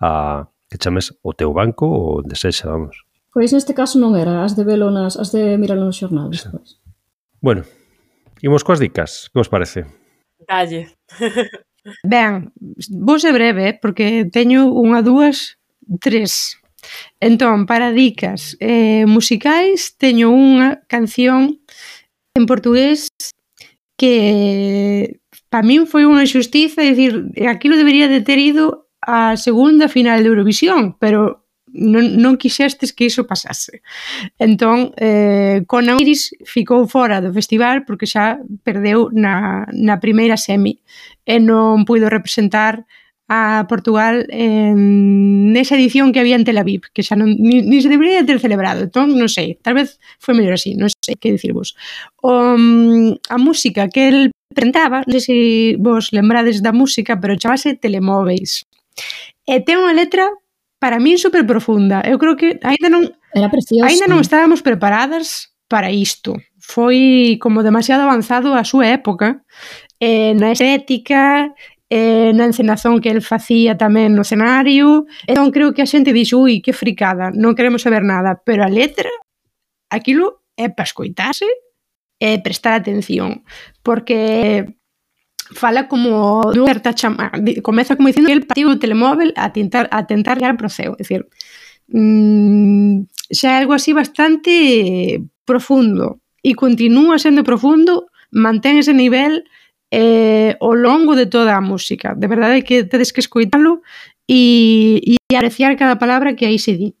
a 0.00 0.48
que 0.68 0.76
chames 0.76 1.14
o 1.22 1.32
teu 1.32 1.54
banco 1.54 1.86
ou 1.86 2.20
onde 2.20 2.36
sexa, 2.36 2.68
vamos. 2.68 3.04
Pois 3.32 3.50
neste 3.50 3.74
caso 3.74 3.98
non 3.98 4.14
era, 4.14 4.46
as 4.46 4.54
de 4.54 4.62
velo 4.62 4.90
nas, 4.94 5.18
as 5.18 5.34
de 5.34 5.58
miralo 5.58 5.86
nos 5.88 5.98
xornales, 5.98 6.44
sí. 6.44 6.48
pois. 6.52 6.78
Bueno, 7.42 7.62
imos 8.42 8.62
coas 8.62 8.78
dicas, 8.78 9.30
que 9.32 9.40
vos 9.40 9.50
parece? 9.50 9.86
Dalle. 10.46 10.92
ben, 12.12 12.52
vou 12.90 13.18
ser 13.18 13.32
breve, 13.32 13.74
porque 13.80 14.28
teño 14.28 14.70
unha, 14.70 15.02
dúas, 15.02 15.58
tres. 15.98 16.60
Entón, 17.20 17.66
para 17.66 17.90
dicas 17.90 18.56
eh, 18.60 19.08
musicais, 19.08 19.96
teño 19.96 20.30
unha 20.30 20.84
canción 20.86 21.63
en 22.34 22.46
portugués 22.46 23.08
que 23.96 25.20
para 25.50 25.62
min 25.62 25.86
foi 25.86 26.02
unha 26.02 26.26
xustiza 26.26 26.82
é 26.82 26.90
dicir, 26.90 27.30
aquilo 27.46 27.78
debería 27.78 28.10
de 28.10 28.26
ter 28.26 28.42
ido 28.42 28.90
a 28.98 29.38
segunda 29.38 29.86
final 29.86 30.18
de 30.18 30.34
Eurovisión, 30.34 30.98
pero 30.98 31.46
non, 31.70 32.18
non 32.18 32.34
quixestes 32.34 32.90
que 32.90 33.06
iso 33.06 33.22
pasase. 33.30 33.86
Entón, 34.42 34.90
eh, 34.98 35.62
Conan 35.70 36.02
Iris 36.02 36.34
ficou 36.42 36.90
fora 36.90 37.22
do 37.22 37.30
festival 37.30 37.86
porque 37.86 38.10
xa 38.10 38.42
perdeu 38.66 39.14
na, 39.14 39.66
na 39.70 40.02
primeira 40.02 40.34
semi 40.34 40.82
e 41.22 41.38
non 41.38 41.86
puido 41.86 42.10
representar 42.10 42.82
a 43.28 43.64
Portugal 43.68 44.26
en 44.28 45.52
nesa 45.52 45.76
edición 45.76 46.12
que 46.12 46.20
había 46.20 46.36
en 46.36 46.44
Tel 46.44 46.60
Aviv, 46.60 46.92
que 46.92 47.00
xa 47.00 47.16
non, 47.16 47.32
ni, 47.40 47.64
ni 47.64 47.80
se 47.80 47.88
debería 47.88 48.20
ter 48.26 48.36
celebrado, 48.36 48.84
entón 48.84 49.16
non 49.16 49.32
sei, 49.32 49.56
tal 49.64 49.80
vez 49.80 49.96
foi 50.20 50.36
mellor 50.36 50.60
así, 50.60 50.76
non 50.76 50.92
sei 50.92 51.16
que 51.16 51.32
dicirvos. 51.32 51.72
O, 52.20 52.56
a 53.16 53.36
música 53.40 53.88
que 53.88 54.02
el 54.12 54.18
presentaba, 54.52 55.02
non 55.08 55.16
sei 55.16 55.22
se 55.24 55.36
vos 55.80 56.12
lembrades 56.12 56.60
da 56.60 56.76
música, 56.76 57.16
pero 57.16 57.40
chamase 57.40 57.80
Telemóveis. 57.80 58.68
E 59.48 59.60
ten 59.64 59.80
unha 59.80 59.96
letra 59.96 60.28
para 60.76 61.00
min 61.00 61.16
super 61.16 61.48
profunda. 61.48 62.04
Eu 62.04 62.20
creo 62.20 62.36
que 62.36 62.60
aínda 62.60 62.92
non 62.92 63.08
Era 63.34 63.50
precioso. 63.50 63.88
Aínda 63.88 64.06
non 64.06 64.22
estábamos 64.22 64.62
preparadas 64.62 65.50
para 65.66 65.90
isto. 65.90 66.38
Foi 66.60 67.36
como 67.42 67.66
demasiado 67.66 68.06
avanzado 68.06 68.54
a 68.54 68.62
súa 68.62 68.86
época 68.94 69.42
eh, 69.98 70.32
na 70.38 70.54
estética 70.54 71.50
eh, 71.90 72.32
na 72.34 72.44
encenación 72.48 73.00
que 73.00 73.10
el 73.10 73.20
facía 73.20 73.76
tamén 73.76 74.16
no 74.16 74.24
escenario. 74.24 75.06
Entón 75.28 75.52
creo 75.52 75.72
que 75.76 75.84
a 75.84 75.90
xente 75.90 76.16
dixo, 76.16 76.40
ui, 76.40 76.64
que 76.64 76.72
fricada, 76.72 77.30
non 77.34 77.52
queremos 77.52 77.84
saber 77.84 78.02
nada, 78.02 78.40
pero 78.40 78.64
a 78.64 78.70
letra, 78.72 79.10
aquilo 79.92 80.44
é 80.56 80.70
para 80.70 80.88
escoitarse 80.88 81.46
e 82.18 82.40
prestar 82.40 82.74
atención, 82.78 83.44
porque 83.82 84.64
fala 85.52 85.88
como 85.88 86.40
dunha 86.54 86.72
certa 86.72 86.96
chama, 86.96 87.30
comeza 87.60 87.96
como 87.96 88.08
dicindo 88.08 88.32
que 88.32 88.38
el 88.38 88.46
partiu 88.48 88.72
o 88.72 88.80
telemóvel 88.80 89.36
a 89.36 89.52
tentar 89.52 89.92
a 89.92 90.08
tentar 90.08 90.40
llegar 90.40 90.56
pro 90.56 90.72
ceo, 90.72 90.96
é 90.96 91.04
dicir, 91.04 91.28
mmm, 91.92 93.04
xa 93.28 93.48
é 93.52 93.58
algo 93.60 93.76
así 93.76 93.92
bastante 93.92 95.20
profundo 95.44 96.24
e 96.40 96.56
continúa 96.56 97.20
sendo 97.20 97.44
profundo, 97.44 98.08
mantén 98.32 98.80
ese 98.80 98.96
nivel 98.96 99.44
eh, 99.92 100.56
ao 100.60 100.74
longo 100.74 101.14
de 101.14 101.26
toda 101.26 101.56
a 101.56 101.60
música. 101.60 102.14
De 102.14 102.26
verdade 102.26 102.62
que 102.62 102.84
tedes 102.84 103.12
que 103.12 103.20
escoitalo 103.20 103.82
e, 104.28 105.16
e 105.30 105.36
apreciar 105.36 105.76
cada 105.76 105.98
palabra 105.98 106.34
que 106.34 106.46
aí 106.46 106.58
se 106.58 106.76
di. 106.76 106.94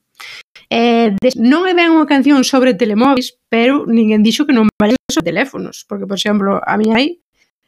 Eh, 0.70 1.14
des, 1.22 1.36
non 1.36 1.64
é 1.64 1.74
ben 1.74 1.92
unha 1.92 2.08
canción 2.08 2.42
sobre 2.44 2.74
telemóveis, 2.74 3.36
pero 3.48 3.86
ninguén 3.88 4.24
dixo 4.24 4.44
que 4.44 4.56
non 4.56 4.68
vale 4.76 4.96
sobre 5.08 5.30
teléfonos, 5.30 5.84
porque, 5.88 6.08
por 6.08 6.16
exemplo, 6.18 6.60
a 6.60 6.74
miña 6.76 7.00
aí 7.00 7.23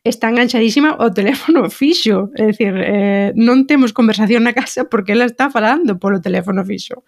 está 0.08 0.30
enganchadísima 0.30 0.94
ao 0.94 1.10
teléfono 1.10 1.68
fixo, 1.80 2.30
é 2.38 2.46
dicir, 2.46 2.74
eh, 2.78 3.32
non 3.34 3.66
temos 3.66 3.92
conversación 3.92 4.46
na 4.46 4.54
casa 4.54 4.86
porque 4.86 5.12
ela 5.12 5.26
está 5.26 5.50
falando 5.50 5.98
polo 5.98 6.22
teléfono 6.22 6.62
fixo. 6.62 7.02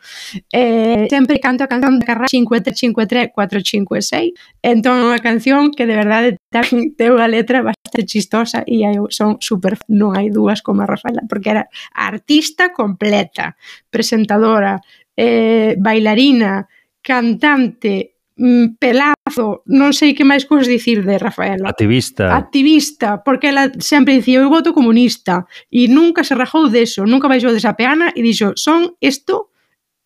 Eh, 0.50 1.06
sempre 1.06 1.38
canto 1.38 1.62
a 1.64 1.70
canción 1.70 1.98
de 1.98 2.04
Carrá 2.04 2.26
533456, 2.26 4.34
entón 4.62 5.06
unha 5.06 5.22
canción 5.22 5.70
que 5.70 5.86
de 5.86 5.94
verdade 5.94 6.28
tamén 6.50 6.98
ten 6.98 7.14
unha 7.14 7.30
letra 7.30 7.62
bastante 7.62 8.02
chistosa 8.04 8.66
e 8.66 8.82
eu 8.82 9.06
son 9.14 9.38
super, 9.38 9.78
non 9.86 10.18
hai 10.18 10.34
dúas 10.34 10.60
como 10.60 10.82
a 10.82 10.90
Rafaela, 10.90 11.22
porque 11.30 11.54
era 11.54 11.70
artista 11.94 12.74
completa, 12.74 13.54
presentadora, 13.88 14.82
eh, 15.14 15.78
bailarina, 15.78 16.66
cantante, 17.00 18.17
Mm, 18.38 18.78
pelazo, 18.78 19.66
non 19.66 19.90
sei 19.90 20.14
que 20.14 20.22
máis 20.22 20.46
cousas 20.46 20.70
dicir 20.70 21.02
de 21.02 21.18
Rafaela. 21.18 21.66
Activista. 21.66 22.30
Activista, 22.30 23.18
porque 23.26 23.50
ela 23.50 23.74
sempre 23.82 24.14
dicía 24.14 24.38
eu 24.38 24.46
voto 24.46 24.70
comunista 24.70 25.42
e 25.66 25.90
nunca 25.90 26.22
se 26.22 26.38
rajou 26.38 26.70
deso, 26.70 27.02
nunca 27.02 27.26
baixou 27.26 27.50
desa 27.50 27.74
peana 27.74 28.14
e 28.14 28.22
dixo 28.22 28.54
son 28.54 28.94
isto 29.02 29.50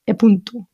e 0.09 0.17
punto. 0.17 0.65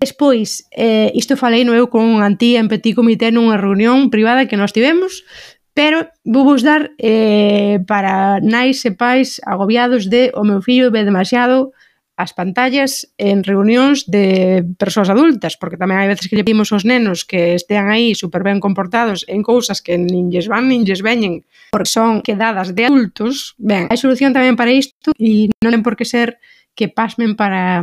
Despois, 0.00 0.64
eh, 0.72 1.12
isto 1.12 1.36
falei 1.36 1.68
no 1.68 1.76
eu 1.76 1.92
con 1.92 2.08
un 2.08 2.24
antía 2.24 2.56
en 2.56 2.72
Petit 2.72 2.96
Comité 2.96 3.28
nunha 3.28 3.60
reunión 3.60 4.08
privada 4.08 4.48
que 4.48 4.56
nós 4.56 4.72
tivemos, 4.72 5.28
pero 5.76 6.08
vou 6.24 6.48
vos 6.48 6.64
dar 6.64 6.96
eh, 6.96 7.84
para 7.84 8.40
nais 8.40 8.80
e 8.88 8.96
pais 8.96 9.44
agobiados 9.44 10.08
de 10.08 10.32
o 10.32 10.40
meu 10.40 10.64
fillo 10.64 10.88
ve 10.88 11.04
demasiado 11.04 11.76
as 12.16 12.36
pantallas 12.36 13.08
en 13.16 13.40
reunións 13.42 14.04
de 14.04 14.60
persoas 14.76 15.08
adultas, 15.08 15.56
porque 15.56 15.80
tamén 15.80 15.96
hai 15.96 16.08
veces 16.12 16.28
que 16.28 16.36
lle 16.36 16.44
pedimos 16.44 16.68
aos 16.70 16.84
nenos 16.84 17.24
que 17.24 17.56
estean 17.56 17.88
aí 17.88 18.12
super 18.12 18.44
ben 18.44 18.60
comportados 18.60 19.24
en 19.32 19.40
cousas 19.40 19.80
que 19.80 19.96
nin 19.96 20.28
lles 20.28 20.46
van 20.46 20.68
nin 20.68 20.84
lles 20.84 21.00
veñen, 21.00 21.48
porque 21.72 21.88
son 21.88 22.20
quedadas 22.20 22.76
de 22.76 22.84
adultos. 22.84 23.56
Ben, 23.56 23.88
hai 23.88 23.96
solución 23.96 24.36
tamén 24.36 24.60
para 24.60 24.70
isto 24.70 25.16
e 25.16 25.48
non 25.64 25.72
ten 25.72 25.80
por 25.80 25.96
que 25.96 26.04
ser 26.04 26.36
que 26.76 26.92
pasmen 26.92 27.32
para 27.32 27.80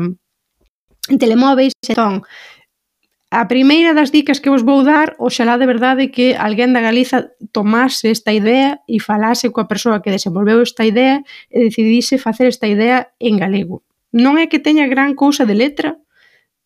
telemóveis, 1.09 1.73
entón, 1.82 2.21
A 3.30 3.45
primeira 3.45 3.93
das 3.93 4.09
dicas 4.09 4.41
que 4.41 4.49
vos 4.49 4.65
vou 4.65 4.82
dar, 4.82 5.13
oxalá 5.21 5.61
de 5.61 5.69
verdade 5.69 6.09
que 6.09 6.34
alguén 6.34 6.73
da 6.73 6.82
Galiza 6.82 7.30
tomase 7.53 8.09
esta 8.09 8.34
idea 8.34 8.82
e 8.89 8.97
falase 8.97 9.53
coa 9.53 9.69
persoa 9.69 10.01
que 10.01 10.09
desenvolveu 10.09 10.65
esta 10.65 10.82
idea 10.82 11.21
e 11.53 11.61
decidise 11.61 12.17
facer 12.17 12.49
esta 12.49 12.65
idea 12.65 13.13
en 13.21 13.38
galego 13.38 13.86
Non 14.12 14.41
é 14.41 14.49
que 14.49 14.64
teña 14.64 14.89
gran 14.89 15.14
cousa 15.14 15.45
de 15.45 15.55
letra, 15.55 15.97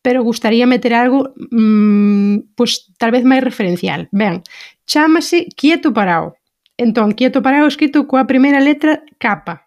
pero 0.03 0.23
gustaría 0.23 0.67
meter 0.67 0.93
algo 0.93 1.33
mmm, 1.51 2.53
pois 2.55 2.87
pues, 2.87 2.97
tal 2.99 3.11
vez 3.11 3.23
máis 3.23 3.43
referencial. 3.43 4.11
Ben, 4.11 4.43
chámase 4.85 5.47
Quieto 5.55 5.95
Parao. 5.95 6.35
Entón, 6.77 7.15
Quieto 7.15 7.39
Parao 7.41 7.67
escrito 7.67 8.07
coa 8.07 8.27
primeira 8.27 8.59
letra 8.59 9.03
capa. 9.17 9.63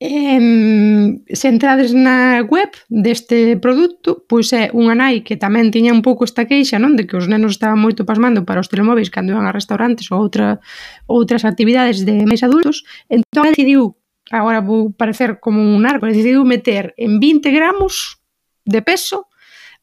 Eh, 0.00 1.18
se 1.34 1.48
entrades 1.48 1.90
na 1.90 2.46
web 2.46 2.70
deste 2.86 3.58
produto, 3.58 4.22
pois 4.30 4.54
é 4.54 4.70
unha 4.70 4.94
nai 4.94 5.26
que 5.26 5.34
tamén 5.34 5.74
tiña 5.74 5.90
un 5.90 6.06
pouco 6.06 6.22
esta 6.22 6.46
queixa, 6.46 6.78
non, 6.78 6.94
de 6.94 7.02
que 7.02 7.18
os 7.18 7.26
nenos 7.26 7.58
estaban 7.58 7.82
moito 7.82 8.06
pasmando 8.06 8.46
para 8.46 8.62
os 8.62 8.70
telemóveis 8.70 9.10
cando 9.10 9.34
iban 9.34 9.50
a 9.50 9.50
restaurantes 9.50 10.06
ou 10.14 10.22
outra, 10.22 10.62
outras 11.10 11.42
actividades 11.42 12.06
de 12.06 12.22
máis 12.30 12.46
adultos, 12.46 12.86
entón 13.10 13.50
decidiu 13.50 13.98
agora 14.30 14.60
vou 14.60 14.92
parecer 14.92 15.40
como 15.40 15.60
un 15.60 15.86
árbol, 15.86 16.12
decidiu 16.12 16.44
meter 16.44 16.94
en 16.96 17.20
20 17.20 17.50
gramos 17.50 18.20
de 18.64 18.82
peso 18.82 19.26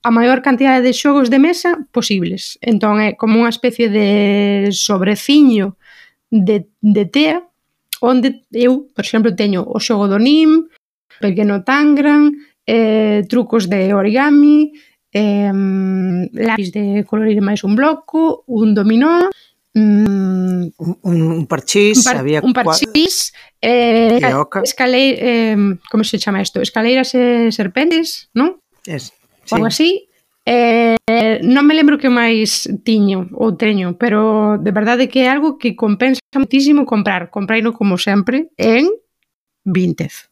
a 0.06 0.12
maior 0.14 0.46
cantidade 0.46 0.86
de 0.86 0.93
xogos 0.93 1.34
de 1.34 1.41
mesa 1.41 1.82
posibles. 1.89 2.62
Entón 2.62 3.02
é 3.02 3.18
como 3.18 3.41
unha 3.41 3.50
especie 3.50 3.89
de 3.89 4.70
sobreciño 4.70 5.82
de, 6.30 6.70
de 6.82 7.04
tea 7.10 7.41
onde 8.06 8.46
eu, 8.54 8.86
por 8.93 9.02
exemplo, 9.02 9.34
teño 9.34 9.66
o 9.66 9.82
xogo 9.82 10.06
do 10.06 10.22
Nim, 10.22 10.70
pequeno 11.18 11.66
Tangram, 11.66 12.30
eh, 12.68 13.26
trucos 13.26 13.66
de 13.66 13.93
origami, 13.93 14.74
eh, 15.10 15.52
lápis 16.34 16.70
de 16.70 17.02
colorir 17.08 17.41
máis 17.41 17.64
un 17.64 17.74
bloco, 17.74 18.43
un 18.46 18.78
dominó, 18.78 19.32
Mm, 19.78 20.72
un, 20.78 21.22
un 21.22 21.48
parchís, 21.48 21.98
un 21.98 22.04
par, 22.06 22.18
había 22.18 22.40
un 22.42 22.54
parchís, 22.54 23.34
eh, 23.62 24.22
escalei, 24.64 25.16
eh, 25.20 25.58
como 25.92 26.06
se 26.06 26.18
chama 26.18 26.42
isto? 26.42 26.62
Escaleiras 26.62 27.14
e 27.14 27.48
eh, 27.48 27.52
serpentes, 27.52 28.32
non? 28.32 28.64
Es, 28.88 29.12
sí. 29.44 29.52
Algo 29.52 29.68
así. 29.68 30.08
Eh, 30.48 30.96
non 31.44 31.68
me 31.68 31.76
lembro 31.76 32.00
que 32.00 32.08
máis 32.08 32.72
tiño 32.88 33.28
ou 33.36 33.60
teño, 33.60 34.00
pero 34.00 34.56
de 34.56 34.72
verdade 34.72 35.12
que 35.12 35.28
é 35.28 35.28
algo 35.28 35.60
que 35.60 35.76
compensa 35.76 36.24
muitísimo 36.40 36.88
comprar. 36.88 37.28
Compraino 37.28 37.76
como 37.76 38.00
sempre 38.00 38.56
en 38.56 38.88
Vintez 39.68 40.32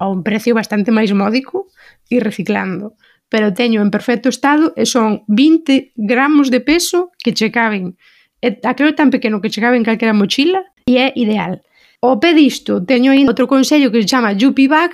a 0.00 0.08
un 0.08 0.24
precio 0.24 0.56
bastante 0.56 0.88
máis 0.88 1.12
módico 1.12 1.68
e 2.08 2.24
reciclando 2.24 2.96
pero 3.32 3.56
teño 3.56 3.80
en 3.80 3.88
perfecto 3.88 4.28
estado 4.28 4.76
e 4.76 4.84
son 4.84 5.24
20 5.24 5.96
gramos 5.96 6.52
de 6.52 6.60
peso 6.60 7.12
que 7.16 7.32
che 7.32 7.48
caben 7.48 7.96
e 8.42 8.58
aquilo 8.66 8.98
tan 8.98 9.14
pequeno 9.14 9.40
que 9.40 9.48
chegaba 9.54 9.78
en 9.78 9.86
calquera 9.86 10.12
mochila 10.12 10.66
e 10.84 10.98
é 10.98 11.14
ideal. 11.14 11.62
O 12.02 12.18
pé 12.18 12.34
disto, 12.34 12.82
teño 12.82 13.14
aí 13.14 13.22
outro 13.22 13.46
consello 13.46 13.94
que 13.94 14.02
se 14.02 14.10
chama 14.10 14.34
Yuppie 14.34 14.66
Bag, 14.66 14.90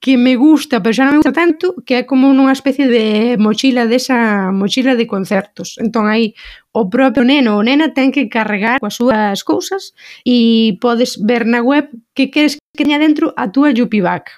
que 0.00 0.16
me 0.16 0.36
gusta, 0.36 0.78
pero 0.80 0.94
xa 0.94 1.10
non 1.10 1.18
me 1.18 1.20
gusta 1.26 1.34
tanto, 1.34 1.74
que 1.82 1.98
é 1.98 2.02
como 2.06 2.30
unha 2.30 2.54
especie 2.54 2.86
de 2.86 3.34
mochila 3.34 3.90
desa 3.90 4.54
mochila 4.54 4.94
de 4.94 5.10
concertos. 5.10 5.74
Entón 5.82 6.06
aí 6.06 6.38
o 6.70 6.86
propio 6.86 7.26
neno 7.26 7.58
ou 7.58 7.66
nena 7.66 7.90
ten 7.90 8.14
que 8.14 8.30
carregar 8.30 8.78
coas 8.78 8.94
súas 8.94 9.42
cousas 9.42 9.90
e 10.22 10.78
podes 10.78 11.18
ver 11.18 11.50
na 11.50 11.66
web 11.66 11.90
que 12.14 12.30
queres 12.30 12.62
que 12.62 12.86
teña 12.86 13.02
dentro 13.02 13.34
a 13.34 13.50
túa 13.50 13.74
Yuppie 13.74 14.06
Bag. 14.06 14.30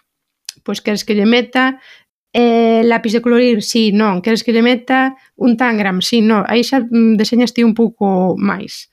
Pois 0.65 0.81
queres 0.81 1.05
que 1.05 1.13
lle 1.13 1.29
meta 1.29 1.77
Eh, 2.33 2.83
lápiz 2.85 3.13
de 3.13 3.23
colorir, 3.23 3.63
si, 3.63 3.91
sí, 3.91 3.93
non. 3.93 4.23
Queres 4.23 4.47
que 4.47 4.55
lle 4.55 4.63
meta 4.63 5.19
un 5.35 5.59
tangram, 5.59 5.99
si, 5.99 6.23
sí, 6.23 6.27
non. 6.27 6.47
Aí 6.47 6.63
xa 6.63 6.79
mm, 6.87 7.19
deseñas 7.19 7.51
ti 7.51 7.67
un 7.67 7.75
pouco 7.75 8.39
máis. 8.39 8.87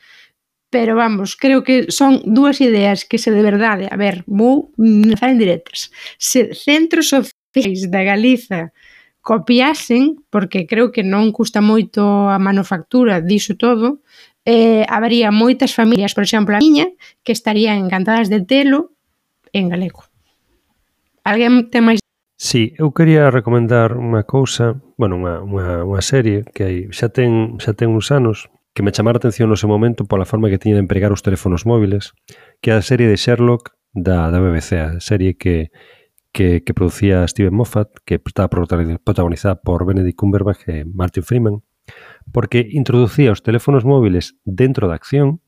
Pero 0.73 0.95
vamos, 0.97 1.37
creo 1.37 1.63
que 1.63 1.91
son 1.93 2.19
dúas 2.25 2.59
ideas 2.59 3.05
que 3.05 3.17
se 3.17 3.31
de 3.31 3.41
verdade, 3.45 3.87
a 3.87 3.95
ver, 3.95 4.25
vou 4.27 4.73
lanzar 4.77 5.29
en 5.29 5.39
directas. 5.39 5.93
Se 6.17 6.51
centros 6.57 7.13
sociais 7.13 7.87
da 7.87 8.03
Galiza 8.03 8.73
copiasen, 9.21 10.23
porque 10.29 10.65
creo 10.65 10.91
que 10.91 11.03
non 11.03 11.35
custa 11.35 11.59
moito 11.59 12.31
a 12.31 12.39
manufactura 12.39 13.19
diso 13.19 13.59
todo, 13.59 13.99
eh, 14.47 14.87
habería 14.87 15.35
moitas 15.35 15.75
familias, 15.75 16.15
por 16.15 16.23
exemplo, 16.23 16.55
a 16.55 16.63
miña, 16.63 16.87
que 17.27 17.35
estarían 17.35 17.83
encantadas 17.83 18.31
de 18.31 18.39
telo 18.41 18.95
en 19.51 19.67
galego. 19.67 20.07
Alguén 21.27 21.67
ten 21.67 21.83
máis 21.83 21.99
Sí, 22.39 22.75
eu 22.77 22.93
quería 22.93 23.33
recomendar 23.33 23.97
unha 23.97 24.21
cousa, 24.21 24.77
bueno, 24.93 25.17
unha, 25.17 25.41
unha, 25.41 25.81
unha 25.81 26.03
serie 26.05 26.45
que 26.53 26.61
hai, 26.61 26.77
xa 26.93 27.09
ten, 27.09 27.57
xa 27.57 27.73
ten 27.73 27.89
uns 27.89 28.13
anos, 28.13 28.45
que 28.77 28.85
me 28.85 28.93
chamara 28.93 29.17
a 29.17 29.21
atención 29.25 29.49
no 29.49 29.57
seu 29.57 29.65
momento 29.65 30.05
pola 30.05 30.29
forma 30.29 30.45
que 30.45 30.61
tiña 30.61 30.77
de 30.77 30.85
empregar 30.85 31.09
os 31.09 31.25
teléfonos 31.25 31.65
móviles, 31.65 32.13
que 32.61 32.69
é 32.69 32.77
a 32.77 32.85
serie 32.85 33.09
de 33.09 33.17
Sherlock 33.17 33.73
da, 33.89 34.29
da 34.29 34.37
BBC, 34.37 34.69
a 34.77 35.01
serie 35.01 35.33
que, 35.33 35.73
que, 36.29 36.61
que 36.61 36.77
producía 36.77 37.25
Steven 37.25 37.57
Moffat, 37.57 37.89
que 38.05 38.21
estaba 38.21 38.53
protagonizada 38.53 39.57
por 39.57 39.89
Benedict 39.89 40.21
Cumberbatch 40.21 40.69
e 40.69 40.85
Martin 40.85 41.25
Freeman, 41.25 41.65
porque 42.29 42.69
introducía 42.69 43.33
os 43.33 43.41
teléfonos 43.41 43.81
móviles 43.81 44.37
dentro 44.45 44.85
da 44.85 44.93
acción 44.93 45.41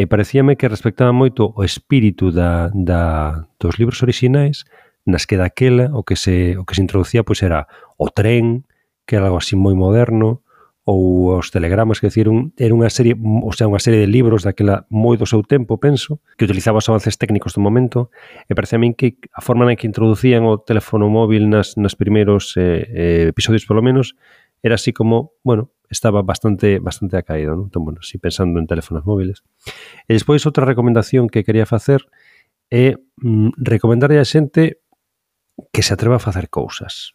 e 0.00 0.08
parecíame 0.08 0.56
que 0.56 0.72
respectaba 0.72 1.12
moito 1.12 1.52
o 1.52 1.60
espírito 1.68 2.32
da, 2.32 2.72
da, 2.72 3.44
dos 3.60 3.76
libros 3.76 4.00
orixinais 4.00 4.64
nas 5.04 5.26
que 5.26 5.36
daquela 5.36 5.90
o 5.94 6.02
que 6.02 6.16
se, 6.16 6.56
o 6.58 6.64
que 6.64 6.74
se 6.74 6.82
introducía 6.82 7.22
pois 7.22 7.42
era 7.42 7.68
o 7.96 8.10
tren, 8.10 8.66
que 9.06 9.16
era 9.16 9.26
algo 9.26 9.38
así 9.38 9.54
moi 9.54 9.76
moderno, 9.76 10.42
ou 10.88 11.36
os 11.36 11.52
telegramas, 11.52 12.00
que 12.00 12.08
decir, 12.08 12.32
un, 12.32 12.56
era 12.56 12.72
unha 12.72 12.88
serie, 12.88 13.12
o 13.12 13.52
sea, 13.52 13.68
unha 13.68 13.76
serie 13.76 14.00
de 14.00 14.08
libros 14.08 14.40
daquela 14.40 14.88
moi 14.88 15.20
do 15.20 15.28
seu 15.28 15.44
tempo, 15.44 15.76
penso, 15.76 16.24
que 16.40 16.48
utilizaba 16.48 16.80
os 16.80 16.88
avances 16.88 17.20
técnicos 17.20 17.52
do 17.52 17.60
momento, 17.60 18.08
e 18.48 18.56
parece 18.56 18.76
a 18.76 18.80
min 18.80 18.96
que 18.96 19.20
a 19.36 19.44
forma 19.44 19.68
na 19.68 19.76
que 19.76 19.84
introducían 19.84 20.48
o 20.48 20.56
teléfono 20.56 21.12
móvil 21.12 21.52
nas, 21.52 21.76
nas 21.76 21.92
primeiros 21.92 22.56
eh, 22.56 22.88
eh, 22.88 23.24
episodios, 23.28 23.68
polo 23.68 23.84
menos, 23.84 24.16
era 24.64 24.80
así 24.80 24.96
como, 24.96 25.36
bueno, 25.44 25.76
estaba 25.92 26.24
bastante 26.24 26.80
bastante 26.80 27.20
acaído, 27.20 27.52
non? 27.52 27.68
Entón, 27.68 27.84
bueno, 27.84 28.00
si 28.00 28.16
pensando 28.16 28.56
en 28.56 28.64
teléfonos 28.64 29.04
móviles. 29.04 29.44
E 30.08 30.16
despois 30.16 30.40
outra 30.48 30.64
recomendación 30.64 31.28
que 31.28 31.44
quería 31.44 31.68
facer 31.68 32.08
é 32.72 32.96
mm, 33.20 33.60
recomendarle 33.60 34.16
a 34.16 34.24
xente 34.24 34.80
que 35.72 35.82
se 35.82 35.94
atreva 35.94 36.16
a 36.16 36.24
facer 36.24 36.50
cousas 36.50 37.14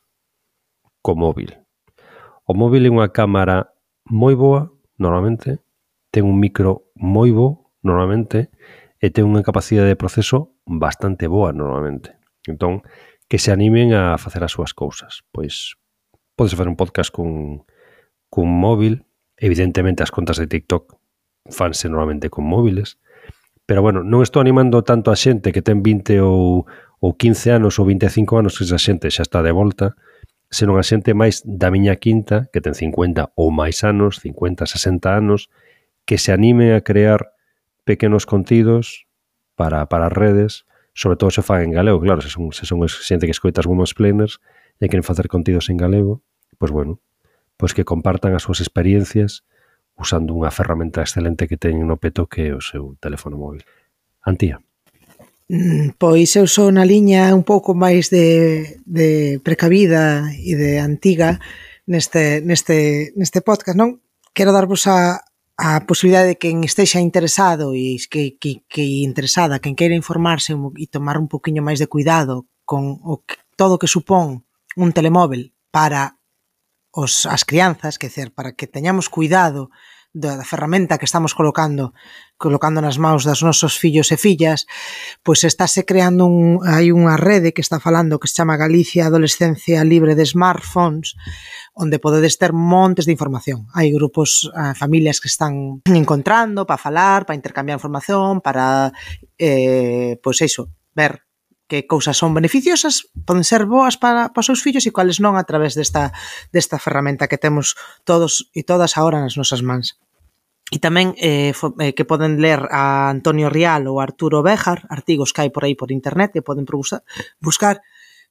co 1.04 1.16
móvil. 1.16 1.60
O 2.48 2.56
móvil 2.56 2.88
é 2.88 2.92
unha 2.92 3.12
cámara 3.12 3.76
moi 4.08 4.36
boa, 4.40 4.72
normalmente, 4.96 5.60
ten 6.12 6.24
un 6.24 6.40
micro 6.40 6.92
moi 6.96 7.32
bo, 7.36 7.76
normalmente, 7.84 8.52
e 9.04 9.12
ten 9.12 9.28
unha 9.28 9.44
capacidade 9.44 9.92
de 9.92 10.00
proceso 10.00 10.56
bastante 10.64 11.28
boa, 11.28 11.52
normalmente. 11.52 12.16
Entón, 12.48 12.84
que 13.28 13.40
se 13.40 13.52
animen 13.52 13.92
a 13.92 14.16
facer 14.16 14.44
as 14.44 14.56
súas 14.56 14.72
cousas. 14.72 15.28
Pois, 15.32 15.76
podes 16.40 16.56
facer 16.56 16.72
un 16.72 16.80
podcast 16.80 17.12
cun, 17.12 17.68
cun 18.32 18.48
móvil, 18.48 19.04
evidentemente 19.36 20.04
as 20.04 20.12
contas 20.12 20.40
de 20.40 20.48
TikTok 20.48 20.96
fanse 21.52 21.92
normalmente 21.92 22.32
con 22.32 22.48
móviles, 22.48 22.96
Pero 23.66 23.82
bueno, 23.82 24.04
non 24.04 24.20
estou 24.20 24.44
animando 24.44 24.84
tanto 24.84 25.08
a 25.08 25.18
xente 25.18 25.56
que 25.56 25.64
ten 25.64 25.80
20 25.80 26.20
ou, 26.20 26.68
ou 27.00 27.10
15 27.16 27.56
anos 27.56 27.80
ou 27.80 27.88
25 27.88 28.36
anos 28.36 28.60
que 28.60 28.68
esa 28.68 28.80
xente 28.80 29.08
xa 29.08 29.24
está 29.24 29.40
de 29.40 29.56
volta, 29.56 29.96
senón 30.52 30.76
a 30.76 30.84
xente 30.84 31.16
máis 31.16 31.42
da 31.48 31.72
miña 31.72 31.96
quinta, 31.96 32.52
que 32.52 32.60
ten 32.60 32.76
50 32.76 33.32
ou 33.40 33.56
máis 33.56 33.82
anos, 33.88 34.20
50, 34.20 34.68
60 34.68 35.16
anos, 35.16 35.48
que 36.04 36.20
se 36.20 36.36
anime 36.36 36.76
a 36.76 36.84
crear 36.84 37.32
pequenos 37.88 38.28
contidos 38.28 39.08
para, 39.56 39.88
para 39.88 40.12
redes, 40.12 40.68
sobre 40.94 41.16
todo 41.16 41.32
se 41.32 41.42
fan 41.42 41.64
en 41.64 41.72
galego, 41.72 42.04
claro, 42.04 42.20
se 42.20 42.30
son, 42.30 42.52
se 42.52 42.68
son 42.68 42.84
xente 42.88 43.26
que 43.26 43.36
escoitas 43.36 43.66
women's 43.66 43.96
planers 43.96 44.44
e 44.84 44.92
queren 44.92 45.08
facer 45.08 45.32
contidos 45.32 45.72
en 45.72 45.80
galego, 45.80 46.20
pois 46.60 46.76
bueno, 46.76 47.00
pois 47.56 47.72
que 47.72 47.88
compartan 47.88 48.36
as 48.36 48.44
súas 48.44 48.60
experiencias 48.60 49.48
usando 49.98 50.34
unha 50.34 50.50
ferramenta 50.50 51.06
excelente 51.06 51.48
que 51.48 51.60
teñen 51.60 51.86
no 51.86 52.02
peto 52.02 52.26
que 52.26 52.50
é 52.50 52.54
o 52.54 52.62
seu 52.62 52.98
teléfono 52.98 53.38
móvil. 53.38 53.64
Antía. 54.24 54.60
Mm, 55.50 56.00
pois 56.00 56.34
eu 56.40 56.48
sou 56.48 56.72
na 56.72 56.88
liña 56.88 57.30
un 57.36 57.44
pouco 57.44 57.76
máis 57.76 58.10
de, 58.10 58.80
de 58.88 59.38
precavida 59.44 60.32
e 60.34 60.56
de 60.56 60.80
antiga 60.80 61.38
neste, 61.86 62.42
neste, 62.42 63.12
neste 63.20 63.44
podcast, 63.44 63.78
non? 63.78 64.00
Quero 64.34 64.56
darvos 64.56 64.88
a, 64.88 65.22
a 65.60 65.86
posibilidade 65.86 66.34
de 66.34 66.40
quen 66.40 66.64
estexa 66.64 67.04
interesado 67.04 67.76
e 67.76 68.00
que, 68.10 68.40
que, 68.40 68.66
que 68.66 69.04
interesada, 69.04 69.62
quen 69.62 69.78
queira 69.78 69.94
informarse 69.94 70.56
e 70.56 70.86
tomar 70.90 71.20
un 71.20 71.30
poquinho 71.30 71.62
máis 71.62 71.78
de 71.78 71.92
cuidado 71.92 72.50
con 72.66 72.98
o 73.04 73.22
que, 73.22 73.38
todo 73.60 73.78
o 73.78 73.82
que 73.82 73.92
supón 73.92 74.48
un 74.74 74.90
telemóvel 74.96 75.54
para 75.70 76.18
os, 76.94 77.26
as 77.26 77.44
crianzas, 77.44 77.98
que 77.98 78.14
ser 78.14 78.32
para 78.32 78.54
que 78.54 78.70
teñamos 78.70 79.10
cuidado 79.10 79.74
da, 80.14 80.38
da 80.38 80.46
ferramenta 80.46 81.02
que 81.02 81.10
estamos 81.10 81.34
colocando 81.34 81.92
colocando 82.38 82.82
nas 82.82 83.02
maus 83.02 83.26
das 83.26 83.42
nosos 83.42 83.80
fillos 83.80 84.12
e 84.12 84.18
fillas, 84.18 84.70
pois 85.26 85.42
estáse 85.42 85.88
creando 85.90 86.30
un, 86.30 86.62
hai 86.62 86.94
unha 86.94 87.18
rede 87.18 87.50
que 87.56 87.66
está 87.66 87.82
falando 87.82 88.20
que 88.22 88.30
se 88.30 88.38
chama 88.38 88.60
Galicia 88.60 89.10
Adolescencia 89.10 89.82
Libre 89.82 90.14
de 90.14 90.28
Smartphones, 90.28 91.18
onde 91.74 91.98
podedes 91.98 92.38
ter 92.38 92.54
montes 92.54 93.10
de 93.10 93.16
información. 93.16 93.66
Hai 93.74 93.90
grupos, 93.90 94.52
eh, 94.54 94.78
familias 94.78 95.18
que 95.18 95.32
están 95.32 95.82
encontrando 95.90 96.68
para 96.70 96.78
falar, 96.78 97.26
para 97.26 97.40
intercambiar 97.40 97.82
información, 97.82 98.44
para, 98.44 98.94
eh, 99.40 100.20
pois 100.22 100.38
iso, 100.46 100.70
ver 100.94 101.26
que 101.68 101.88
cousas 101.88 102.18
son 102.18 102.34
beneficiosas, 102.34 103.08
poden 103.26 103.44
ser 103.44 103.66
boas 103.66 103.98
para, 103.98 104.30
para 104.30 104.42
os 104.42 104.48
seus 104.48 104.62
fillos 104.62 104.86
e 104.86 104.92
cales 104.92 105.24
non 105.24 105.40
a 105.40 105.48
través 105.48 105.74
desta, 105.74 106.12
desta 106.52 106.78
ferramenta 106.78 107.32
que 107.32 107.40
temos 107.40 107.76
todos 108.04 108.52
e 108.52 108.68
todas 108.68 109.00
agora 109.00 109.24
nas 109.24 109.40
nosas 109.40 109.64
mans. 109.64 109.98
E 110.72 110.80
tamén 110.80 111.14
eh, 111.22 111.54
eh 111.54 111.94
que 111.94 112.08
poden 112.08 112.42
ler 112.42 112.66
a 112.74 113.12
Antonio 113.14 113.52
Rial 113.52 113.86
ou 113.86 114.02
Arturo 114.02 114.42
Bejar, 114.42 114.88
artigos 114.90 115.30
que 115.32 115.46
hai 115.46 115.52
por 115.54 115.64
aí 115.64 115.76
por 115.78 115.94
internet 115.94 116.34
que 116.34 116.46
poden 116.46 116.66
buscar 117.40 117.84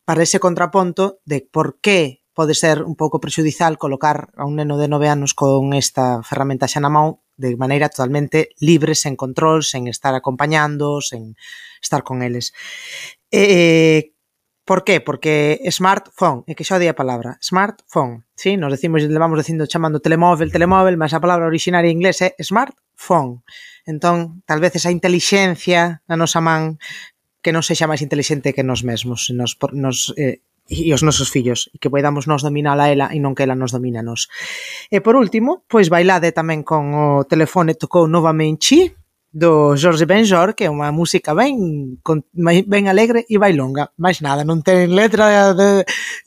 para 0.02 0.22
ese 0.26 0.42
contraponto 0.42 1.22
de 1.24 1.46
por 1.46 1.78
que 1.78 2.22
pode 2.34 2.54
ser 2.56 2.82
un 2.82 2.96
pouco 2.96 3.20
prexudicial 3.20 3.76
colocar 3.76 4.32
a 4.36 4.48
un 4.48 4.56
neno 4.56 4.80
de 4.80 4.88
nove 4.88 5.08
anos 5.12 5.36
con 5.36 5.76
esta 5.76 6.24
ferramenta 6.24 6.66
xa 6.66 6.80
na 6.80 6.90
mão 6.90 7.20
de 7.36 7.56
maneira 7.56 7.92
totalmente 7.92 8.54
libre, 8.60 8.96
sen 8.96 9.16
control, 9.16 9.62
sen 9.62 9.88
estar 9.88 10.16
acompañando, 10.16 11.00
sen 11.04 11.36
estar 11.80 12.02
con 12.02 12.22
eles. 12.24 12.56
Eh, 13.32 13.48
eh, 13.48 14.12
por 14.64 14.84
qué? 14.84 15.00
Porque 15.00 15.58
smartphone, 15.72 16.44
é 16.46 16.54
que 16.54 16.68
xa 16.68 16.78
di 16.78 16.86
a 16.86 16.94
palabra, 16.94 17.40
smartphone, 17.40 18.28
sí? 18.36 18.60
Nos 18.60 18.70
decimos, 18.70 19.02
levamos 19.02 19.40
dicindo 19.40 19.66
chamando 19.66 20.04
telemóvel, 20.04 20.52
telemóvel, 20.52 21.00
mas 21.00 21.16
a 21.16 21.20
palabra 21.24 21.48
originaria 21.48 21.90
en 21.90 21.98
inglés 21.98 22.20
é 22.20 22.36
smartphone. 22.38 23.42
Entón, 23.88 24.44
tal 24.46 24.60
vez 24.60 24.76
esa 24.76 24.94
intelixencia 24.94 26.04
na 26.06 26.14
nosa 26.14 26.44
man 26.44 26.78
que 27.42 27.50
non 27.50 27.66
sexa 27.66 27.90
máis 27.90 28.04
inteligente 28.04 28.54
que 28.54 28.62
nos 28.62 28.86
mesmos, 28.86 29.32
nos, 29.34 29.58
nos 29.74 30.14
eh, 30.14 30.44
e 30.70 30.94
os 30.94 31.02
nosos 31.02 31.26
fillos 31.26 31.66
e 31.74 31.82
que 31.82 31.90
podamos 31.90 32.30
nos 32.30 32.46
dominar 32.46 32.78
a 32.78 32.86
ela 32.86 33.10
e 33.10 33.18
non 33.18 33.34
que 33.34 33.42
ela 33.42 33.58
nos 33.58 33.74
domina 33.74 34.00
a 34.00 34.06
nos. 34.06 34.30
E 34.94 35.02
por 35.02 35.18
último, 35.18 35.66
pois 35.66 35.90
bailade 35.90 36.30
tamén 36.30 36.62
con 36.62 36.94
o 36.94 37.26
telefone 37.26 37.74
tocou 37.74 38.06
novamente 38.06 38.94
do 39.32 39.74
Jorge 39.76 40.04
Benjor, 40.04 40.52
que 40.52 40.68
é 40.68 40.70
unha 40.70 40.92
música 40.92 41.32
ben 41.32 41.96
con, 42.04 42.28
ben 42.36 42.84
alegre 42.84 43.24
e 43.24 43.40
bailonga, 43.40 43.88
máis 43.96 44.20
nada, 44.20 44.44
non 44.44 44.60
ten 44.60 44.92
letra 44.92 45.56
de, 45.56 45.56
de, 45.56 45.68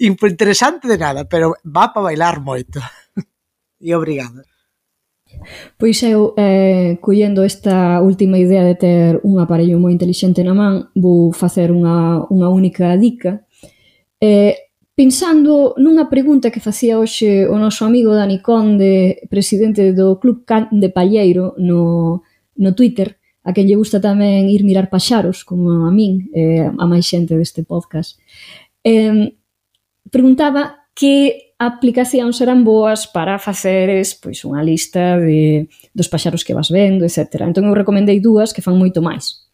interesante 0.02 0.90
de 0.90 0.98
nada, 0.98 1.22
pero 1.30 1.54
va 1.62 1.94
para 1.94 2.10
bailar 2.10 2.42
moito. 2.42 2.82
e 3.80 3.94
obrigada. 3.94 4.42
Pois 5.78 6.02
eu, 6.02 6.34
eh, 6.38 6.98
collendo 6.98 7.44
esta 7.44 8.02
última 8.02 8.42
idea 8.42 8.64
de 8.66 8.76
ter 8.76 9.22
un 9.22 9.38
aparello 9.38 9.78
moi 9.78 9.94
intelixente 9.94 10.42
na 10.42 10.58
man, 10.58 10.90
vou 10.98 11.30
facer 11.30 11.70
unha, 11.70 12.26
unha 12.34 12.50
única 12.50 12.98
dica. 12.98 13.46
Eh, 14.18 14.74
pensando 14.98 15.76
nunha 15.78 16.10
pregunta 16.10 16.50
que 16.50 16.64
facía 16.64 16.98
hoxe 16.98 17.46
o 17.46 17.60
noso 17.62 17.86
amigo 17.86 18.18
Dani 18.18 18.42
Conde, 18.42 19.22
presidente 19.30 19.94
do 19.94 20.18
Club 20.18 20.42
Can 20.48 20.74
de 20.74 20.90
Palleiro, 20.90 21.54
no, 21.62 22.24
no 22.56 22.76
Twitter, 22.76 23.20
a 23.46 23.54
quen 23.54 23.70
lle 23.70 23.78
gusta 23.78 24.02
tamén 24.02 24.50
ir 24.50 24.66
mirar 24.66 24.90
paxaros, 24.90 25.46
como 25.46 25.86
a 25.86 25.92
min, 25.94 26.34
eh, 26.34 26.66
a 26.66 26.86
máis 26.90 27.06
xente 27.06 27.38
deste 27.38 27.62
podcast. 27.62 28.18
Eh, 28.82 29.38
preguntaba 30.10 30.90
que 30.98 31.54
aplicacións 31.60 32.42
eran 32.42 32.68
boas 32.68 33.08
para 33.08 33.40
faceres 33.40 34.16
pois 34.20 34.44
unha 34.44 34.60
lista 34.66 35.16
de, 35.22 35.72
dos 35.96 36.10
paxaros 36.10 36.44
que 36.44 36.58
vas 36.58 36.74
vendo, 36.74 37.06
etc. 37.06 37.48
Entón 37.48 37.70
eu 37.70 37.78
recomendei 37.78 38.20
dúas 38.20 38.52
que 38.52 38.66
fan 38.66 38.76
moito 38.76 39.00
máis. 39.00 39.46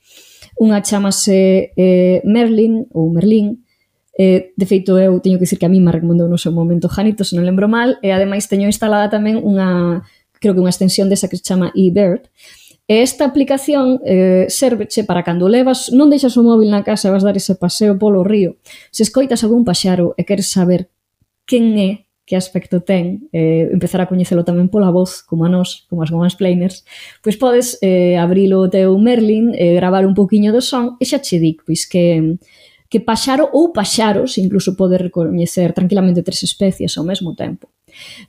Unha 0.57 0.79
chamase 0.81 1.75
eh, 1.75 2.23
Merlin 2.23 2.87
ou 2.95 3.11
Merlin, 3.11 3.61
Eh, 4.17 4.51
de 4.57 4.65
feito, 4.65 4.99
eu 4.99 5.17
teño 5.23 5.39
que 5.39 5.47
dicir 5.47 5.57
que 5.57 5.65
a 5.65 5.71
mí 5.71 5.79
me 5.79 5.91
recomendou 5.91 6.27
no 6.27 6.37
seu 6.37 6.51
momento 6.51 6.91
Janito, 6.91 7.23
se 7.23 7.33
non 7.33 7.47
lembro 7.47 7.71
mal, 7.71 7.95
e 8.03 8.11
ademais 8.11 8.45
teño 8.45 8.67
instalada 8.67 9.07
tamén 9.07 9.39
unha, 9.39 10.03
creo 10.37 10.51
que 10.51 10.59
unha 10.59 10.69
extensión 10.69 11.07
desa 11.07 11.31
que 11.31 11.39
se 11.39 11.47
chama 11.47 11.71
eBird, 11.73 12.27
E 12.91 12.99
esta 13.07 13.23
aplicación 13.23 14.03
eh, 14.03 14.51
serveche 14.51 15.07
para 15.07 15.23
cando 15.23 15.47
levas, 15.47 15.95
non 15.95 16.11
deixas 16.11 16.35
o 16.35 16.43
móvil 16.43 16.67
na 16.67 16.83
casa 16.83 17.07
e 17.07 17.13
vas 17.15 17.23
dar 17.23 17.39
ese 17.39 17.55
paseo 17.55 17.95
polo 17.95 18.19
río. 18.19 18.59
Se 18.91 19.07
escoitas 19.07 19.47
algún 19.47 19.63
paxaro 19.63 20.11
e 20.19 20.27
queres 20.27 20.51
saber 20.51 20.91
quen 21.47 21.79
é, 21.79 22.03
que 22.27 22.35
aspecto 22.35 22.83
ten, 22.83 23.31
eh, 23.31 23.71
empezar 23.71 24.03
a 24.03 24.11
coñecelo 24.11 24.43
tamén 24.43 24.67
pola 24.67 24.91
voz, 24.91 25.23
como 25.23 25.47
a 25.47 25.49
nós, 25.55 25.87
como 25.87 26.03
as 26.03 26.11
gomas 26.11 26.35
planers, 26.35 26.83
pois 27.23 27.39
podes 27.39 27.79
eh, 27.79 28.19
abrilo 28.19 28.59
o 28.59 28.67
teu 28.67 28.91
Merlin, 28.99 29.55
eh, 29.55 29.71
gravar 29.79 30.03
un 30.03 30.11
poquinho 30.11 30.51
do 30.51 30.59
son 30.59 30.99
e 30.99 31.07
xa 31.07 31.23
che 31.23 31.39
dic, 31.39 31.63
pois 31.63 31.87
que 31.87 32.35
que 32.91 32.99
paxaro 32.99 33.47
ou 33.55 33.71
paxaros, 33.71 34.35
incluso 34.35 34.75
pode 34.75 34.99
recoñecer 34.99 35.71
tranquilamente 35.71 36.27
tres 36.27 36.43
especies 36.43 36.99
ao 36.99 37.07
mesmo 37.07 37.39
tempo. 37.39 37.71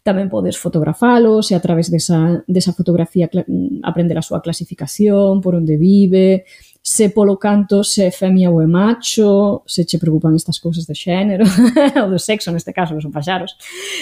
Tamén 0.02 0.28
podes 0.28 0.58
fotografalos 0.58 1.50
e 1.50 1.54
a 1.54 1.62
través 1.62 1.88
desa, 1.88 2.42
desa 2.46 2.76
fotografía 2.76 3.26
mm, 3.26 3.82
aprender 3.82 4.18
a 4.18 4.26
súa 4.26 4.42
clasificación, 4.42 5.40
por 5.40 5.54
onde 5.54 5.78
vive, 5.78 6.44
se 6.82 7.10
polo 7.10 7.38
canto 7.38 7.84
se 7.84 8.06
é 8.06 8.10
femia 8.10 8.50
ou 8.50 8.58
é 8.58 8.66
macho, 8.66 9.62
se 9.66 9.86
che 9.86 10.02
preocupan 10.02 10.34
estas 10.34 10.58
cousas 10.58 10.84
de 10.84 10.94
xénero, 10.98 11.46
ou 12.02 12.10
do 12.10 12.18
sexo, 12.18 12.50
neste 12.50 12.74
caso, 12.74 12.94
que 12.94 13.02
son 13.02 13.14
paxaros. 13.14 13.54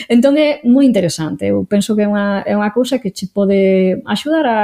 Entón 0.08 0.40
é 0.40 0.64
moi 0.64 0.88
interesante, 0.88 1.52
eu 1.52 1.68
penso 1.68 1.92
que 1.92 2.02
é 2.02 2.08
unha, 2.08 2.40
é 2.48 2.56
unha 2.56 2.72
cousa 2.72 2.96
que 2.96 3.12
che 3.12 3.28
pode 3.28 4.00
axudar 4.08 4.46
a 4.48 4.60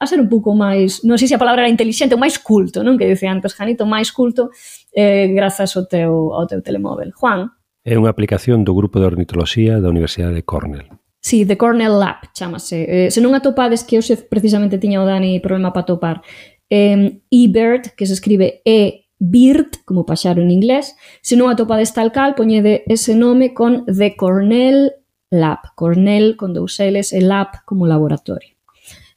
a 0.00 0.06
ser 0.06 0.18
un 0.18 0.32
pouco 0.32 0.56
máis, 0.56 1.04
non 1.04 1.20
sei 1.20 1.28
se 1.28 1.36
a 1.36 1.42
palabra 1.42 1.68
era 1.68 1.68
inteligente, 1.68 2.16
máis 2.16 2.40
culto, 2.40 2.80
non? 2.80 2.96
Que 2.96 3.04
dice 3.04 3.28
antes 3.28 3.52
Janito, 3.52 3.84
máis 3.84 4.08
culto 4.08 4.48
eh, 4.96 5.28
grazas 5.28 5.76
ao 5.76 5.84
teu, 5.84 6.32
ao 6.32 6.48
teu 6.48 6.64
telemóvel. 6.64 7.12
Juan, 7.12 7.52
É 7.90 7.98
unha 7.98 8.14
aplicación 8.14 8.62
do 8.62 8.70
grupo 8.70 9.02
de 9.02 9.10
ornitoloxía 9.10 9.82
da 9.82 9.90
Universidade 9.90 10.38
de 10.38 10.46
Cornell. 10.46 10.86
Sí, 11.18 11.42
The 11.42 11.58
Cornell 11.58 11.98
Lab 11.98 12.30
chamase. 12.30 12.86
Eh, 12.86 13.10
se 13.10 13.18
non 13.18 13.34
atopades 13.34 13.82
que 13.82 13.98
hoxe 13.98 14.14
precisamente 14.14 14.78
tiña 14.78 15.02
o 15.02 15.06
Dani 15.10 15.42
problema 15.42 15.74
para 15.74 15.90
topar. 15.90 16.22
Eh, 16.70 17.18
eBird, 17.34 17.98
que 17.98 18.06
se 18.06 18.14
escribe 18.14 18.62
E 18.62 19.10
Bird, 19.18 19.82
como 19.84 20.06
paxaro 20.06 20.38
en 20.38 20.54
inglés. 20.54 20.94
Se 21.18 21.34
non 21.34 21.50
atopades 21.50 21.90
tal 21.90 22.14
cal, 22.14 22.38
poñede 22.38 22.86
ese 22.86 23.18
nome 23.18 23.58
con 23.58 23.82
The 23.90 24.14
Cornell 24.14 24.94
Lab. 25.34 25.74
Cornell 25.74 26.38
con 26.38 26.54
dous 26.54 26.78
L's 26.78 27.10
e 27.10 27.20
Lab 27.20 27.66
como 27.66 27.90
laboratorio. 27.90 28.54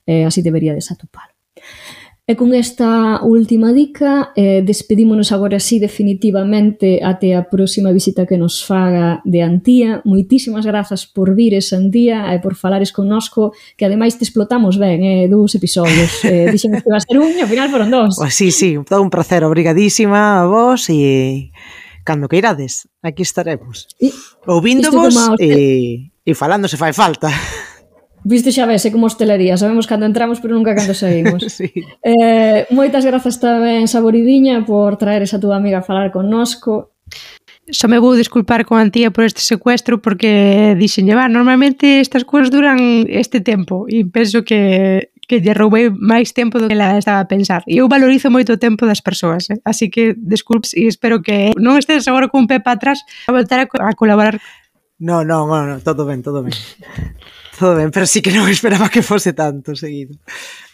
Eh, 0.09 0.25
así 0.25 0.41
debería 0.41 0.73
desatopar. 0.73 1.32
E 2.25 2.39
con 2.39 2.55
esta 2.55 3.19
última 3.19 3.75
dica 3.75 4.31
eh, 4.39 4.63
despedímonos 4.63 5.35
agora 5.35 5.59
así 5.59 5.75
definitivamente 5.75 7.03
até 7.03 7.35
a 7.35 7.51
próxima 7.51 7.91
visita 7.91 8.23
que 8.23 8.39
nos 8.39 8.63
faga 8.63 9.19
de 9.27 9.43
Antía. 9.43 9.99
Moitísimas 10.07 10.63
grazas 10.63 11.03
por 11.03 11.35
vires, 11.35 11.75
eh, 11.75 11.83
Antía, 11.83 12.31
e 12.31 12.39
por 12.39 12.55
falares 12.55 12.95
connosco, 12.95 13.51
que 13.75 13.83
ademais 13.83 14.15
te 14.15 14.23
explotamos 14.23 14.79
ben, 14.79 15.03
eh, 15.03 15.27
dous 15.27 15.51
episodios. 15.59 16.23
Eh, 16.23 16.47
dixemos 16.55 16.79
que 16.79 16.87
iba 16.87 16.95
a 16.95 17.03
ser 17.03 17.19
un 17.19 17.35
e 17.35 17.43
ao 17.43 17.51
final 17.51 17.67
foron 17.67 17.91
dous. 17.91 18.15
Pues 18.15 18.31
sí, 18.31 18.55
sí, 18.55 18.79
todo 18.87 19.03
un 19.03 19.11
placer, 19.11 19.43
obrigadísima 19.43 20.39
a 20.39 20.47
vos 20.47 20.87
e 20.87 21.51
cando 22.07 22.31
que 22.31 22.39
irades, 22.39 22.87
aquí 23.03 23.27
estaremos. 23.27 23.91
E, 23.99 24.15
Ouvíndovos 24.47 25.11
e, 25.43 26.07
e 26.23 26.31
falando 26.39 26.71
se 26.71 26.79
fai 26.79 26.95
falta. 26.95 27.27
Viste 28.23 28.55
xa 28.55 28.65
vese 28.65 28.91
como 28.91 29.07
hostelería, 29.07 29.59
sabemos 29.59 29.87
cando 29.87 30.07
entramos 30.07 30.39
pero 30.39 30.55
nunca 30.55 30.75
cando 30.75 30.93
saímos. 30.95 31.43
sí. 31.57 31.71
eh, 32.03 32.65
moitas 32.71 33.03
grazas 33.03 33.39
tamén 33.43 33.91
Saboridiña 33.91 34.63
por 34.63 34.95
traer 34.95 35.27
esa 35.27 35.39
túa 35.39 35.59
amiga 35.59 35.83
a 35.83 35.87
falar 35.87 36.11
connosco. 36.11 36.95
Só 37.71 37.87
me 37.87 37.99
vou 37.99 38.15
disculpar 38.15 38.67
con 38.67 38.79
Antía 38.79 39.11
por 39.11 39.23
este 39.23 39.39
secuestro 39.39 40.03
porque 40.03 40.75
dixenlle, 40.75 41.15
va, 41.15 41.31
normalmente 41.31 42.03
estas 42.03 42.27
cousas 42.27 42.51
duran 42.51 43.07
este 43.07 43.39
tempo 43.39 43.87
e 43.87 44.03
penso 44.03 44.43
que 44.43 45.11
que 45.27 45.39
lle 45.39 45.55
roubei 45.55 45.87
máis 45.89 46.35
tempo 46.35 46.59
do 46.59 46.67
que 46.67 46.75
la 46.75 46.99
estaba 46.99 47.23
a 47.23 47.31
pensar. 47.31 47.63
E 47.63 47.79
eu 47.79 47.87
valorizo 47.87 48.27
moito 48.27 48.53
o 48.53 48.59
tempo 48.59 48.83
das 48.85 48.99
persoas, 48.99 49.49
eh? 49.49 49.59
así 49.63 49.89
que 49.89 50.15
desculpes 50.19 50.75
e 50.75 50.87
espero 50.91 51.23
que 51.23 51.55
non 51.55 51.79
estes 51.79 52.07
agora 52.11 52.27
con 52.27 52.43
un 52.43 52.47
pé 52.51 52.59
para 52.59 52.75
atrás 52.75 53.07
a 53.27 53.31
voltar 53.31 53.63
a, 53.63 53.65
co 53.65 53.79
a 53.79 53.95
colaborar 53.95 54.43
No, 54.99 55.23
no, 55.23 55.47
no, 55.47 55.65
no, 55.65 55.79
todo 55.79 56.05
ben, 56.05 56.21
todo 56.21 56.43
ben. 56.43 56.53
todo 57.59 57.75
ben, 57.75 57.91
pero 57.91 58.05
sí 58.05 58.21
que 58.21 58.31
non 58.31 58.49
esperaba 58.53 58.89
que 58.89 59.01
fose 59.01 59.33
tanto 59.33 59.75
seguido. 59.75 60.15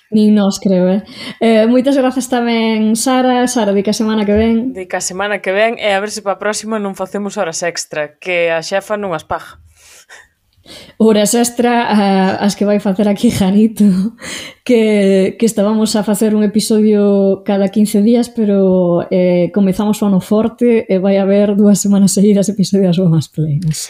Nin 0.10 0.34
nos, 0.34 0.58
creo, 0.58 0.90
eh? 0.90 1.06
eh 1.38 1.70
moitas 1.70 1.94
grazas 1.94 2.26
tamén, 2.34 2.98
Sara. 2.98 3.46
Sara, 3.46 3.78
di 3.78 3.86
que 3.86 3.94
a 3.94 3.98
semana 3.98 4.26
que 4.26 4.34
ven. 4.34 4.74
Di 4.74 4.90
que 4.90 4.98
a 4.98 5.06
semana 5.06 5.38
que 5.38 5.54
ven 5.54 5.78
e 5.78 5.94
a 5.94 6.02
ver 6.02 6.10
se 6.10 6.26
para 6.26 6.36
a 6.36 6.42
próxima 6.42 6.82
non 6.82 6.98
facemos 6.98 7.38
horas 7.38 7.62
extra, 7.62 8.18
que 8.18 8.50
a 8.50 8.66
xefa 8.66 8.98
non 8.98 9.14
as 9.14 9.22
paga. 9.22 9.62
Horas 10.98 11.34
extra 11.34 11.88
uh, 11.90 12.44
as 12.44 12.56
que 12.56 12.66
vai 12.66 12.80
facer 12.80 13.08
aquí 13.08 13.32
Janito, 13.32 13.86
que, 14.64 15.36
que 15.40 15.46
estábamos 15.46 15.96
a 15.96 16.04
facer 16.04 16.36
un 16.36 16.44
episodio 16.44 17.44
cada 17.46 17.70
15 17.70 18.02
días, 18.02 18.30
pero 18.30 19.08
eh, 19.12 19.52
comezamos 19.54 20.02
o 20.02 20.06
ano 20.06 20.20
forte 20.20 20.86
e 20.88 20.98
vai 21.00 21.18
haber 21.18 21.56
dúas 21.56 21.80
semanas 21.80 22.12
seguidas 22.12 22.50
episodios 22.50 23.00
máis 23.00 23.28
plenas. 23.28 23.90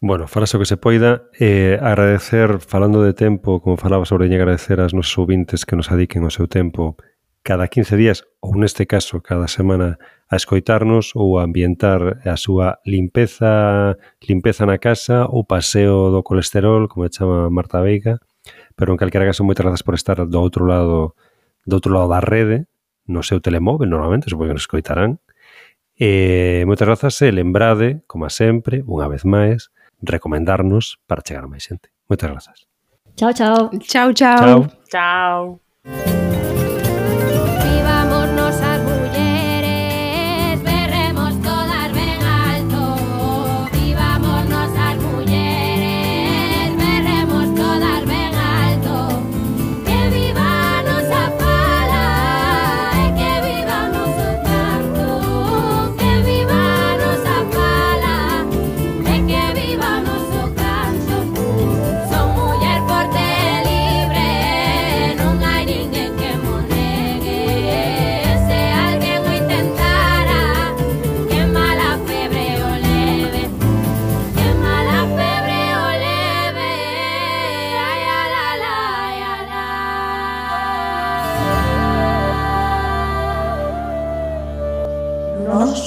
Bueno, 0.00 0.28
farase 0.28 0.56
o 0.56 0.60
que 0.60 0.68
se 0.68 0.76
poida. 0.76 1.30
Eh, 1.40 1.80
agradecer, 1.80 2.60
falando 2.60 3.00
de 3.02 3.14
tempo, 3.14 3.60
como 3.60 3.76
falaba 3.76 4.04
sobre 4.04 4.28
agradecer 4.28 4.80
aos 4.80 4.92
nosos 4.92 5.16
ouvintes 5.16 5.64
que 5.64 5.76
nos 5.76 5.88
adiquen 5.88 6.28
o 6.28 6.30
seu 6.30 6.44
tempo 6.44 7.00
cada 7.44 7.68
15 7.68 7.96
días, 7.96 8.24
ou 8.40 8.56
neste 8.56 8.84
caso, 8.84 9.20
cada 9.20 9.48
semana, 9.48 10.00
a 10.34 10.36
escoitarnos 10.36 11.14
ou 11.14 11.38
a 11.38 11.46
ambientar 11.46 12.18
a 12.26 12.34
súa 12.34 12.82
limpeza 12.82 13.94
limpeza 14.18 14.66
na 14.66 14.82
casa 14.82 15.30
ou 15.30 15.46
paseo 15.46 16.10
do 16.10 16.26
colesterol, 16.26 16.90
como 16.90 17.06
chama 17.06 17.46
Marta 17.54 17.78
Veiga. 17.78 18.18
Pero 18.74 18.90
en 18.90 18.98
calquera 18.98 19.30
caso, 19.30 19.46
moitas 19.46 19.62
grazas 19.62 19.86
por 19.86 19.94
estar 19.94 20.18
do 20.26 20.38
outro 20.42 20.66
lado 20.66 21.14
do 21.62 21.74
outro 21.78 21.94
lado 21.94 22.10
da 22.10 22.20
rede, 22.20 22.66
no 23.06 23.22
seu 23.22 23.40
telemóvel, 23.40 23.88
normalmente, 23.88 24.28
supoño 24.28 24.52
que 24.52 24.58
nos 24.58 24.66
escoitarán. 24.66 25.22
E 25.94 26.66
moitas 26.66 26.90
grazas 26.90 27.14
e 27.22 27.30
lembrade, 27.30 28.02
como 28.10 28.26
sempre, 28.26 28.82
unha 28.82 29.06
vez 29.06 29.22
máis, 29.22 29.70
recomendarnos 30.02 30.98
para 31.06 31.22
chegar 31.22 31.46
a 31.46 31.50
máis 31.50 31.62
xente. 31.62 31.94
Moitas 32.10 32.28
grazas. 32.28 32.58
Chao, 33.14 33.30
chao. 33.30 33.70
Chao, 33.78 34.10
chao. 34.10 34.66
Chao. 34.90 35.60
chao. 35.86 36.13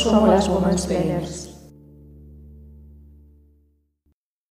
Somos 0.07 0.29
las 0.29 0.47
Women's 0.47 0.85
Planners. 0.85 1.36